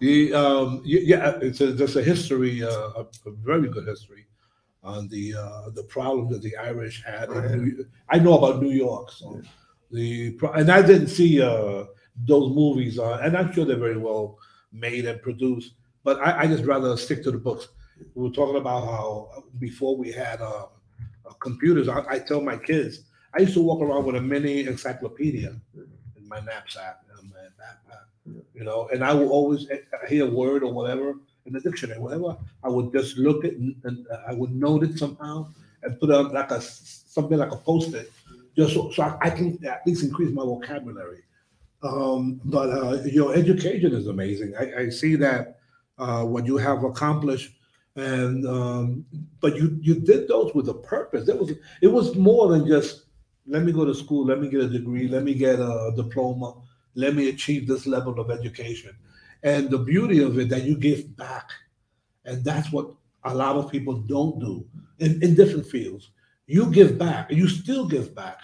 The 0.00 0.32
um 0.32 0.82
yeah, 0.84 1.38
it's 1.42 1.60
a, 1.60 1.72
just 1.74 1.96
a 1.96 2.02
history, 2.02 2.62
uh, 2.62 2.68
a, 2.68 3.06
a 3.26 3.32
very 3.42 3.68
good 3.68 3.86
history 3.86 4.26
on 4.82 5.08
the 5.08 5.34
uh, 5.34 5.70
the 5.70 5.82
problems 5.84 6.30
that 6.30 6.42
the 6.42 6.56
Irish 6.56 7.02
had. 7.04 7.28
Oh, 7.30 7.38
in. 7.38 7.64
New, 7.64 7.86
I 8.08 8.18
know 8.18 8.38
about 8.38 8.62
New 8.62 8.70
York, 8.70 9.10
so 9.10 9.40
the 9.90 10.38
and 10.54 10.70
I 10.70 10.82
didn't 10.82 11.08
see 11.08 11.40
uh, 11.42 11.84
those 12.16 12.54
movies, 12.54 12.98
uh, 12.98 13.18
and 13.22 13.36
I'm 13.36 13.52
sure 13.52 13.64
they're 13.64 13.76
very 13.76 13.96
well 13.96 14.38
made 14.72 15.06
and 15.06 15.20
produced. 15.22 15.74
But 16.02 16.20
I, 16.20 16.42
I 16.42 16.46
just 16.46 16.64
rather 16.64 16.96
stick 16.96 17.22
to 17.24 17.30
the 17.30 17.38
books. 17.38 17.68
We 18.14 18.22
were 18.24 18.34
talking 18.34 18.56
about 18.60 18.84
how 18.84 19.44
before 19.58 19.96
we 19.96 20.12
had 20.12 20.40
uh, 20.40 20.66
computers, 21.40 21.88
I, 21.88 22.04
I 22.08 22.18
tell 22.18 22.40
my 22.40 22.56
kids 22.56 23.00
I 23.36 23.40
used 23.40 23.54
to 23.54 23.62
walk 23.62 23.82
around 23.82 24.04
with 24.04 24.16
a 24.16 24.20
mini 24.20 24.66
encyclopedia 24.66 25.56
in 25.74 26.28
my 26.28 26.40
knapsack, 26.40 27.00
in 27.20 27.28
my 27.30 27.40
backpack 27.60 28.04
you 28.54 28.64
know, 28.64 28.88
and 28.92 29.04
I 29.04 29.12
would 29.12 29.28
always 29.28 29.68
eh, 29.70 29.78
hear 30.08 30.26
a 30.26 30.30
word 30.30 30.62
or 30.62 30.72
whatever 30.72 31.14
in 31.46 31.52
the 31.52 31.60
dictionary, 31.60 32.00
whatever. 32.00 32.36
I 32.62 32.68
would 32.68 32.92
just 32.92 33.18
look 33.18 33.44
at 33.44 33.52
and, 33.52 33.74
and 33.84 34.06
I 34.26 34.32
would 34.34 34.54
note 34.54 34.82
it 34.84 34.98
somehow 34.98 35.48
and 35.82 35.98
put 36.00 36.10
on 36.10 36.32
like 36.32 36.50
a 36.50 36.60
something 36.60 37.38
like 37.38 37.52
a 37.52 37.56
post-it, 37.56 38.10
just 38.56 38.74
so, 38.74 38.90
so 38.90 39.02
I, 39.02 39.18
I 39.22 39.30
can 39.30 39.58
at 39.66 39.86
least 39.86 40.02
increase 40.02 40.32
my 40.32 40.42
vocabulary. 40.42 41.22
Um, 41.82 42.40
but 42.44 42.70
uh, 42.70 43.02
your 43.04 43.34
education 43.34 43.92
is 43.92 44.06
amazing. 44.06 44.54
I, 44.58 44.84
I 44.84 44.88
see 44.88 45.16
that 45.16 45.58
uh, 45.98 46.24
what 46.24 46.46
you 46.46 46.56
have 46.56 46.82
accomplished, 46.82 47.52
and 47.96 48.46
um, 48.46 49.04
but 49.40 49.56
you 49.56 49.78
you 49.80 49.94
did 49.94 50.28
those 50.28 50.54
with 50.54 50.68
a 50.68 50.74
purpose. 50.74 51.28
It 51.28 51.38
was 51.38 51.52
it 51.82 51.88
was 51.88 52.16
more 52.16 52.48
than 52.48 52.66
just 52.66 53.04
let 53.46 53.62
me 53.62 53.72
go 53.72 53.84
to 53.84 53.94
school, 53.94 54.24
let 54.24 54.40
me 54.40 54.48
get 54.48 54.60
a 54.62 54.68
degree, 54.68 55.06
let 55.06 55.22
me 55.22 55.34
get 55.34 55.60
a 55.60 55.92
diploma 55.94 56.54
let 56.94 57.14
me 57.14 57.28
achieve 57.28 57.66
this 57.66 57.86
level 57.86 58.18
of 58.20 58.30
education. 58.30 58.96
And 59.42 59.68
the 59.70 59.78
beauty 59.78 60.22
of 60.22 60.38
it 60.38 60.48
that 60.48 60.62
you 60.62 60.76
give 60.76 61.16
back. 61.16 61.50
And 62.24 62.42
that's 62.44 62.72
what 62.72 62.90
a 63.24 63.34
lot 63.34 63.56
of 63.56 63.70
people 63.70 63.94
don't 63.94 64.38
do 64.38 64.66
in, 64.98 65.22
in 65.22 65.34
different 65.34 65.66
fields. 65.66 66.10
You 66.46 66.70
give 66.70 66.98
back, 66.98 67.30
you 67.30 67.48
still 67.48 67.86
give 67.86 68.14
back. 68.14 68.38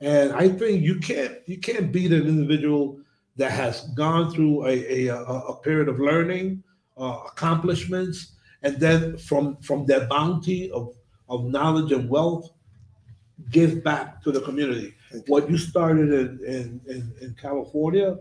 And 0.00 0.32
I 0.32 0.48
think 0.48 0.82
you 0.82 1.00
can't 1.00 1.36
you 1.46 1.58
can't 1.58 1.90
beat 1.90 2.12
an 2.12 2.26
individual 2.26 3.00
that 3.36 3.50
has 3.50 3.88
gone 3.94 4.30
through 4.30 4.66
a, 4.66 5.06
a, 5.06 5.14
a, 5.14 5.22
a 5.22 5.60
period 5.60 5.88
of 5.88 5.98
learning, 5.98 6.62
uh, 6.96 7.20
accomplishments, 7.26 8.36
and 8.62 8.78
then 8.78 9.16
from 9.18 9.56
from 9.58 9.86
their 9.86 10.06
bounty 10.06 10.70
of, 10.72 10.94
of 11.28 11.44
knowledge 11.44 11.92
and 11.92 12.08
wealth, 12.08 12.50
give 13.50 13.82
back 13.84 14.22
to 14.22 14.32
the 14.32 14.40
community 14.40 14.94
what 15.26 15.48
you 15.50 15.58
started 15.58 16.12
in, 16.12 16.44
in, 16.44 16.80
in, 16.86 17.12
in 17.20 17.36
California, 17.40 18.18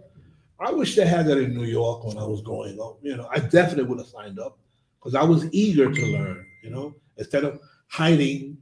I 0.59 0.71
wish 0.71 0.95
they 0.95 1.05
had 1.05 1.27
that 1.27 1.37
in 1.37 1.53
New 1.53 1.65
York 1.65 2.03
when 2.05 2.17
I 2.17 2.23
was 2.23 2.41
growing 2.41 2.79
up. 2.79 2.97
You 3.01 3.17
know, 3.17 3.27
I 3.31 3.39
definitely 3.39 3.83
would 3.83 3.99
have 3.99 4.07
signed 4.07 4.39
up 4.39 4.57
because 4.99 5.15
I 5.15 5.23
was 5.23 5.47
eager 5.51 5.91
to 5.91 6.05
learn, 6.05 6.45
you 6.63 6.69
know, 6.69 6.95
instead 7.17 7.43
of 7.43 7.59
hiding 7.87 8.57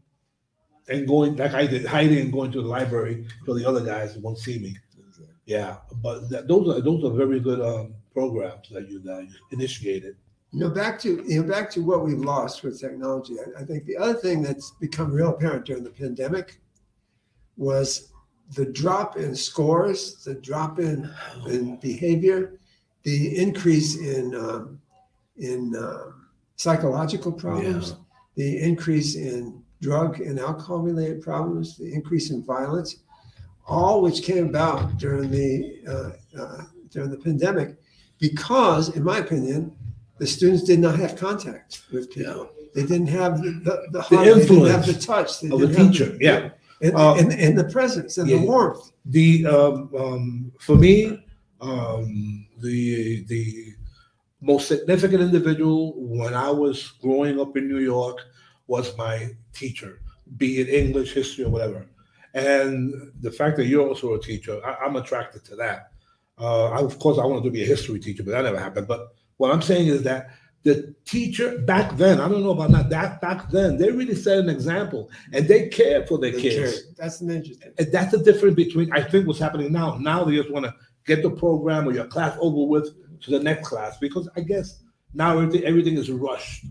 and 0.90 1.08
going 1.08 1.36
like 1.36 1.54
I 1.54 1.68
did, 1.68 1.86
hiding 1.86 2.20
and 2.20 2.32
going 2.32 2.52
to 2.52 2.62
the 2.62 2.68
library 2.68 3.26
so 3.46 3.54
the 3.54 3.68
other 3.68 3.82
guys 3.82 4.18
won't 4.18 4.38
see 4.38 4.60
me. 4.60 4.76
Yeah, 5.46 5.78
but 6.02 6.28
that, 6.30 6.48
those 6.48 6.76
are 6.76 6.82
those 6.82 7.04
are 7.04 7.16
very 7.16 7.40
good 7.40 7.62
um, 7.62 7.94
programs 8.12 8.68
that 8.70 8.90
you 8.90 9.00
that 9.02 9.24
you 9.24 9.36
initiated. 9.52 10.18
You 10.56 10.62
know, 10.62 10.70
back 10.70 10.98
to 11.00 11.22
you 11.28 11.42
know, 11.42 11.48
back 11.48 11.70
to 11.72 11.82
what 11.82 12.06
we've 12.06 12.18
lost 12.18 12.64
with 12.64 12.80
technology. 12.80 13.36
I, 13.42 13.62
I 13.62 13.66
think 13.66 13.84
the 13.84 13.98
other 13.98 14.14
thing 14.14 14.42
that's 14.42 14.72
become 14.80 15.12
real 15.12 15.32
apparent 15.32 15.66
during 15.66 15.84
the 15.84 15.90
pandemic 15.90 16.62
was 17.58 18.14
the 18.56 18.66
drop 18.66 19.18
in 19.18 19.36
scores, 19.36 20.24
the 20.24 20.36
drop 20.36 20.80
in 20.80 21.12
in 21.48 21.76
behavior, 21.82 22.58
the 23.04 23.38
increase 23.38 23.98
in 23.98 24.34
um, 24.34 24.80
in 25.36 25.76
um, 25.76 26.28
psychological 26.56 27.34
problems, 27.34 27.98
the 28.36 28.58
increase 28.62 29.16
in 29.16 29.62
drug 29.82 30.22
and 30.22 30.40
alcohol 30.40 30.80
related 30.80 31.22
problems, 31.22 31.76
the 31.76 31.94
increase 31.94 32.32
in 32.32 32.46
violence, 32.46 33.04
all 33.68 34.02
which 34.02 34.24
came 34.24 34.48
about 34.48 34.98
during 34.98 35.30
the 35.30 35.82
uh, 35.86 36.42
uh, 36.42 36.62
during 36.92 37.12
the 37.12 37.18
pandemic, 37.18 37.76
because, 38.20 38.96
in 38.96 39.04
my 39.04 39.18
opinion, 39.18 39.76
the 40.18 40.28
students 40.28 40.64
did 40.64 40.80
not 40.80 40.98
have 40.98 41.16
contact 41.16 41.84
with 41.92 42.12
people. 42.12 42.50
They 42.74 42.84
didn't 42.84 43.08
have 43.08 43.42
the 43.42 43.52
the, 43.64 43.88
the, 43.92 44.02
heart, 44.02 44.26
they 44.26 44.34
didn't 44.34 44.68
have 44.68 44.86
the 44.86 44.92
influence 44.92 45.06
touch 45.06 45.42
they 45.42 45.50
of 45.50 45.60
the 45.60 45.68
didn't 45.68 45.84
have 45.84 45.92
teacher, 45.92 46.18
yeah. 46.20 46.50
and, 46.82 46.96
Uh, 46.96 47.16
and, 47.16 47.32
and 47.34 47.58
the 47.58 47.64
presence 47.66 48.18
and 48.18 48.30
yeah. 48.30 48.38
the 48.38 48.46
warmth. 48.46 48.92
the 49.06 49.46
um, 49.48 49.90
um, 49.98 50.52
for 50.60 50.76
me 50.76 51.24
um, 51.62 52.48
the 52.60 53.24
the 53.26 53.74
most 54.42 54.68
significant 54.68 55.22
individual 55.22 55.94
when 55.98 56.34
I 56.34 56.50
was 56.50 56.92
growing 57.02 57.40
up 57.40 57.58
in 57.58 57.68
New 57.68 57.80
York 57.80 58.20
was 58.68 58.96
my 58.98 59.30
teacher, 59.54 60.02
be 60.38 60.60
it 60.60 60.70
English, 60.70 61.14
history, 61.14 61.46
or 61.46 61.50
whatever. 61.50 61.88
And 62.34 63.12
the 63.22 63.32
fact 63.32 63.56
that 63.58 63.66
you're 63.66 63.88
also 63.88 64.14
a 64.16 64.22
teacher, 64.22 64.60
I, 64.66 64.86
I'm 64.86 64.98
attracted 64.98 65.46
to 65.46 65.56
that. 65.56 65.92
Uh, 66.38 66.70
I, 66.72 66.82
of 66.82 67.00
course, 67.00 67.18
I 67.18 67.26
wanted 67.26 67.46
to 67.46 67.52
be 67.52 67.64
a 67.64 67.66
history 67.66 68.00
teacher, 68.00 68.24
but 68.24 68.32
that 68.32 68.44
never 68.44 68.60
happened. 68.60 68.88
But 68.88 69.16
what 69.38 69.52
I'm 69.52 69.62
saying 69.62 69.88
is 69.88 70.04
that 70.04 70.30
the 70.64 70.96
teacher 71.06 71.60
back 71.60 71.96
then, 71.96 72.20
I 72.20 72.28
don't 72.28 72.42
know 72.42 72.52
about 72.52 72.72
now, 72.72 72.82
that 72.84 73.22
back 73.22 73.50
then, 73.52 73.78
they 73.78 73.92
really 73.92 74.16
set 74.16 74.40
an 74.40 74.50
example 74.50 75.12
and 75.32 75.48
they 75.48 75.68
cared 75.70 76.08
for 76.08 76.18
their 76.18 76.32
They 76.32 76.42
kids. 76.42 76.56
cared. 76.56 76.96
That's 76.98 77.20
the 77.20 77.26
major 77.26 77.54
thing. 77.54 77.72
And 77.78 77.92
that's 77.92 78.12
the 78.12 78.24
difference 78.24 78.56
between 78.56 78.92
I 78.92 79.04
think 79.04 79.28
what's 79.28 79.40
happening 79.40 79.72
now. 79.72 79.98
Now 79.98 80.24
they 80.24 80.36
just 80.36 80.52
want 80.52 80.66
to 80.66 80.74
get 81.06 81.22
the 81.22 81.30
program 81.30 81.88
or 81.88 81.92
your 81.94 82.08
class 82.08 82.36
over 82.42 82.68
with 82.68 82.90
to 83.22 83.32
the 83.32 83.40
next 83.40 83.68
class 83.68 83.98
because 84.00 84.28
I 84.36 84.42
guess 84.42 84.82
now 85.14 85.38
everything 85.38 85.64
everything 85.66 85.98
is 85.98 86.10
rushed. 86.10 86.66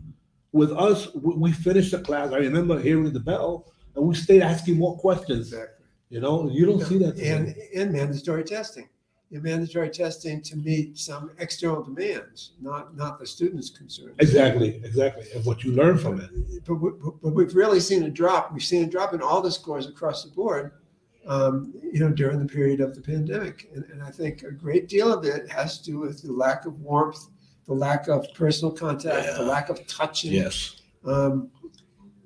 With 0.52 0.72
us, 0.72 1.12
we, 1.14 1.34
we 1.34 1.52
finished 1.52 1.92
the 1.92 2.00
class. 2.00 2.32
I 2.32 2.38
remember 2.38 2.78
hearing 2.80 3.12
the 3.12 3.20
bell, 3.20 3.72
and 3.96 4.04
we 4.04 4.14
stayed 4.14 4.42
asking 4.42 4.76
more 4.76 4.96
questions. 4.98 5.52
Exactly. 5.52 5.86
You 6.10 6.20
know, 6.20 6.48
you 6.50 6.66
don't 6.66 6.82
see 6.84 6.98
that. 6.98 7.16
And 7.18 7.54
and 7.76 7.92
mandatory 7.92 8.44
testing. 8.44 8.88
And 9.34 9.42
mandatory 9.42 9.90
testing 9.90 10.40
to 10.42 10.54
meet 10.54 10.96
some 10.96 11.32
external 11.38 11.82
demands, 11.82 12.52
not 12.60 12.96
not 12.96 13.18
the 13.18 13.26
students' 13.26 13.68
concerns. 13.68 14.14
exactly, 14.20 14.80
exactly, 14.84 15.26
and 15.34 15.44
what 15.44 15.64
you 15.64 15.72
learn 15.72 15.98
from 15.98 16.20
it. 16.20 16.30
But, 16.64 16.76
we, 16.76 16.90
but 17.20 17.34
we've 17.34 17.56
really 17.56 17.80
seen 17.80 18.04
a 18.04 18.10
drop. 18.10 18.52
We've 18.52 18.62
seen 18.62 18.84
a 18.84 18.86
drop 18.86 19.12
in 19.12 19.20
all 19.20 19.42
the 19.42 19.50
scores 19.50 19.88
across 19.88 20.22
the 20.22 20.30
board, 20.30 20.70
um, 21.26 21.74
you 21.82 21.98
know, 21.98 22.10
during 22.10 22.38
the 22.38 22.46
period 22.46 22.80
of 22.80 22.94
the 22.94 23.00
pandemic. 23.00 23.68
And, 23.74 23.84
and 23.90 24.04
I 24.04 24.12
think 24.12 24.44
a 24.44 24.52
great 24.52 24.88
deal 24.88 25.12
of 25.12 25.24
it 25.24 25.50
has 25.50 25.78
to 25.78 25.84
do 25.84 25.98
with 25.98 26.22
the 26.22 26.32
lack 26.32 26.64
of 26.64 26.80
warmth, 26.80 27.26
the 27.66 27.74
lack 27.74 28.06
of 28.06 28.26
personal 28.34 28.72
contact, 28.72 29.36
the 29.36 29.42
lack 29.42 29.68
of 29.68 29.84
touching. 29.88 30.30
Yes. 30.30 30.76
Um, 31.04 31.50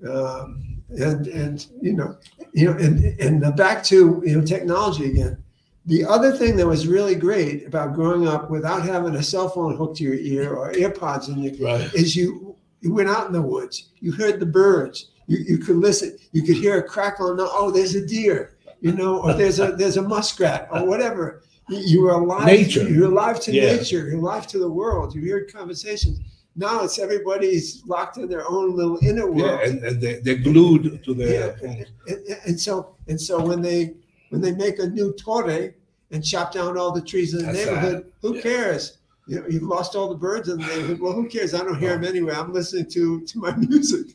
um, 0.06 0.82
and 0.90 1.26
and 1.26 1.66
you 1.80 1.94
know, 1.94 2.18
you 2.52 2.66
know, 2.66 2.78
and 2.78 3.18
and 3.18 3.56
back 3.56 3.82
to 3.84 4.22
you 4.26 4.38
know 4.38 4.44
technology 4.44 5.06
again. 5.06 5.42
The 5.88 6.04
other 6.04 6.32
thing 6.32 6.54
that 6.56 6.66
was 6.66 6.86
really 6.86 7.14
great 7.14 7.66
about 7.66 7.94
growing 7.94 8.28
up 8.28 8.50
without 8.50 8.82
having 8.82 9.14
a 9.16 9.22
cell 9.22 9.48
phone 9.48 9.74
hooked 9.76 9.96
to 9.98 10.04
your 10.04 10.14
ear 10.14 10.54
or 10.54 10.70
AirPods 10.72 11.28
in 11.28 11.38
your 11.42 11.54
Right. 11.66 11.92
is 11.94 12.14
you 12.14 12.54
you 12.82 12.92
went 12.94 13.08
out 13.08 13.26
in 13.26 13.32
the 13.32 13.42
woods, 13.42 13.88
you 13.98 14.12
heard 14.12 14.38
the 14.38 14.46
birds, 14.46 15.10
you, 15.26 15.38
you 15.38 15.58
could 15.58 15.76
listen, 15.76 16.16
you 16.32 16.42
could 16.42 16.56
hear 16.56 16.78
a 16.78 16.82
crackle 16.82 17.30
and 17.30 17.40
oh, 17.42 17.70
there's 17.72 17.94
a 17.96 18.06
deer, 18.06 18.56
you 18.80 18.92
know, 18.92 19.20
or 19.22 19.32
there's 19.34 19.58
a 19.60 19.72
there's 19.72 19.96
a 19.96 20.02
muskrat 20.02 20.68
or 20.70 20.84
whatever. 20.86 21.42
You, 21.70 21.78
you 21.78 22.02
were 22.02 22.12
alive. 22.12 22.46
Nature. 22.46 22.86
You're 22.88 23.10
alive 23.10 23.40
to 23.40 23.52
Yeah. 23.52 23.76
nature. 23.76 24.08
You're 24.08 24.18
alive 24.20 24.46
to 24.48 24.58
the 24.58 24.70
world. 24.70 25.14
You 25.14 25.22
hear 25.22 25.44
conversations. 25.58 26.20
Now 26.54 26.84
it's 26.84 26.98
everybody's 26.98 27.82
locked 27.86 28.16
in 28.18 28.28
their 28.28 28.46
own 28.48 28.76
little 28.76 28.98
inner 29.02 29.26
world. 29.30 29.60
Yeah, 29.62 29.68
and, 29.68 29.84
and 29.84 30.00
they, 30.02 30.14
they're 30.20 30.36
glued 30.48 31.02
to 31.04 31.14
their 31.14 31.32
Yeah, 31.32 31.56
phones. 31.56 31.86
and, 32.08 32.18
and- 32.28 32.40
and 32.46 32.60
so 32.60 32.94
and 33.08 33.18
so 33.28 33.34
when 33.48 33.62
they 33.62 33.94
when 34.30 34.40
they 34.42 34.52
make 34.52 34.78
a 34.78 34.86
new 34.86 35.14
torre 35.14 35.74
and 36.10 36.24
chop 36.24 36.52
down 36.52 36.76
all 36.78 36.92
the 36.92 37.00
trees 37.02 37.34
in 37.34 37.40
the 37.40 37.46
That's 37.52 37.58
neighborhood, 37.66 38.12
who 38.22 38.36
Yeah. 38.36 38.42
cares? 38.42 38.98
you 39.26 39.38
know, 39.38 39.46
you've 39.46 39.62
lost 39.62 39.94
all 39.94 40.08
the 40.08 40.14
birds 40.14 40.48
and 40.48 40.58
they, 40.62 40.94
well, 40.94 41.12
who 41.12 41.28
cares? 41.28 41.52
I 41.52 41.58
don't 41.58 41.78
hear 41.78 41.90
them 41.90 42.04
anyway. 42.04 42.32
I'm 42.34 42.50
listening 42.50 42.86
to, 42.92 43.20
to 43.26 43.38
my 43.38 43.54
music. 43.68 44.06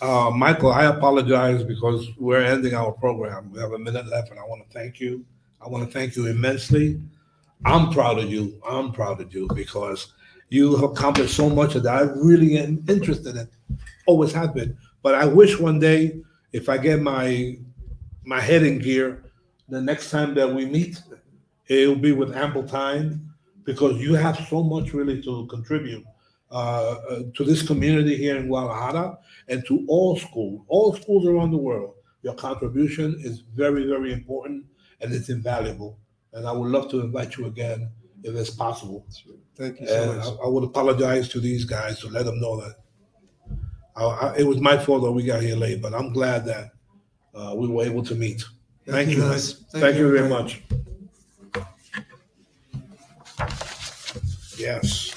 Uh, 0.00 0.30
Michael, 0.30 0.70
I 0.72 0.84
apologize 0.84 1.64
because 1.64 2.06
we're 2.16 2.40
ending 2.40 2.74
our 2.74 2.92
program. 2.92 3.50
We 3.52 3.58
have 3.58 3.72
a 3.72 3.78
minute 3.78 4.06
left, 4.06 4.30
and 4.30 4.38
I 4.38 4.44
want 4.44 4.62
to 4.64 4.72
thank 4.72 5.00
you. 5.00 5.24
I 5.60 5.68
want 5.68 5.84
to 5.84 5.90
thank 5.92 6.14
you 6.14 6.26
immensely. 6.28 7.00
I'm 7.64 7.90
proud 7.90 8.18
of 8.20 8.30
you. 8.30 8.60
I'm 8.66 8.92
proud 8.92 9.20
of 9.20 9.34
you 9.34 9.48
because 9.54 10.12
you 10.48 10.76
have 10.76 10.84
accomplished 10.92 11.34
so 11.36 11.50
much 11.50 11.74
that 11.74 11.86
I 11.86 12.02
really 12.02 12.56
am 12.56 12.84
interested 12.88 13.34
in. 13.36 13.48
Always 14.06 14.32
have 14.32 14.54
been. 14.54 14.76
But 15.02 15.16
I 15.16 15.24
wish 15.26 15.58
one 15.58 15.80
day, 15.80 16.20
if 16.52 16.68
I 16.68 16.78
get 16.78 17.02
my 17.02 17.58
my 18.24 18.40
head 18.40 18.62
in 18.62 18.78
gear, 18.78 19.24
the 19.70 19.80
next 19.80 20.10
time 20.10 20.34
that 20.34 20.52
we 20.52 20.66
meet, 20.66 21.00
it'll 21.68 21.94
be 21.96 22.12
with 22.12 22.36
ample 22.36 22.66
time 22.66 23.32
because 23.64 24.00
you 24.00 24.14
have 24.14 24.36
so 24.48 24.62
much 24.62 24.92
really 24.92 25.22
to 25.22 25.46
contribute 25.46 26.04
uh, 26.50 26.54
uh, 27.08 27.22
to 27.34 27.44
this 27.44 27.62
community 27.62 28.16
here 28.16 28.36
in 28.36 28.48
Guadalajara 28.48 29.18
and 29.48 29.64
to 29.66 29.84
all 29.88 30.16
schools, 30.16 30.62
all 30.68 30.94
schools 30.94 31.26
around 31.26 31.52
the 31.52 31.56
world. 31.56 31.94
Your 32.22 32.34
contribution 32.34 33.16
is 33.20 33.40
very, 33.54 33.86
very 33.86 34.12
important 34.12 34.64
and 35.00 35.12
it's 35.12 35.28
invaluable. 35.28 35.98
And 36.32 36.46
I 36.46 36.52
would 36.52 36.70
love 36.70 36.90
to 36.90 37.00
invite 37.00 37.36
you 37.36 37.46
again 37.46 37.90
if 38.22 38.34
it's 38.34 38.50
possible. 38.50 39.06
Thank 39.56 39.80
you 39.80 39.86
so 39.86 39.94
And 39.94 40.20
I, 40.20 40.24
much. 40.24 40.38
I 40.44 40.48
would 40.48 40.64
apologize 40.64 41.28
to 41.30 41.40
these 41.40 41.64
guys 41.64 42.00
to 42.00 42.08
let 42.08 42.24
them 42.26 42.40
know 42.40 42.60
that 42.60 42.74
I, 43.96 44.04
I, 44.04 44.36
it 44.38 44.44
was 44.46 44.58
my 44.58 44.76
fault 44.78 45.02
that 45.02 45.12
we 45.12 45.22
got 45.22 45.42
here 45.42 45.56
late, 45.56 45.80
but 45.80 45.94
I'm 45.94 46.12
glad 46.12 46.44
that 46.46 46.72
uh, 47.34 47.54
we 47.56 47.68
were 47.68 47.84
able 47.84 48.02
to 48.04 48.14
meet. 48.14 48.42
Thank 48.90 49.10
you. 49.10 49.20
guys. 49.20 49.64
Thank 49.72 49.96
you 49.96 50.10
very 50.12 50.28
much. 50.28 50.62
Yes. 54.58 55.14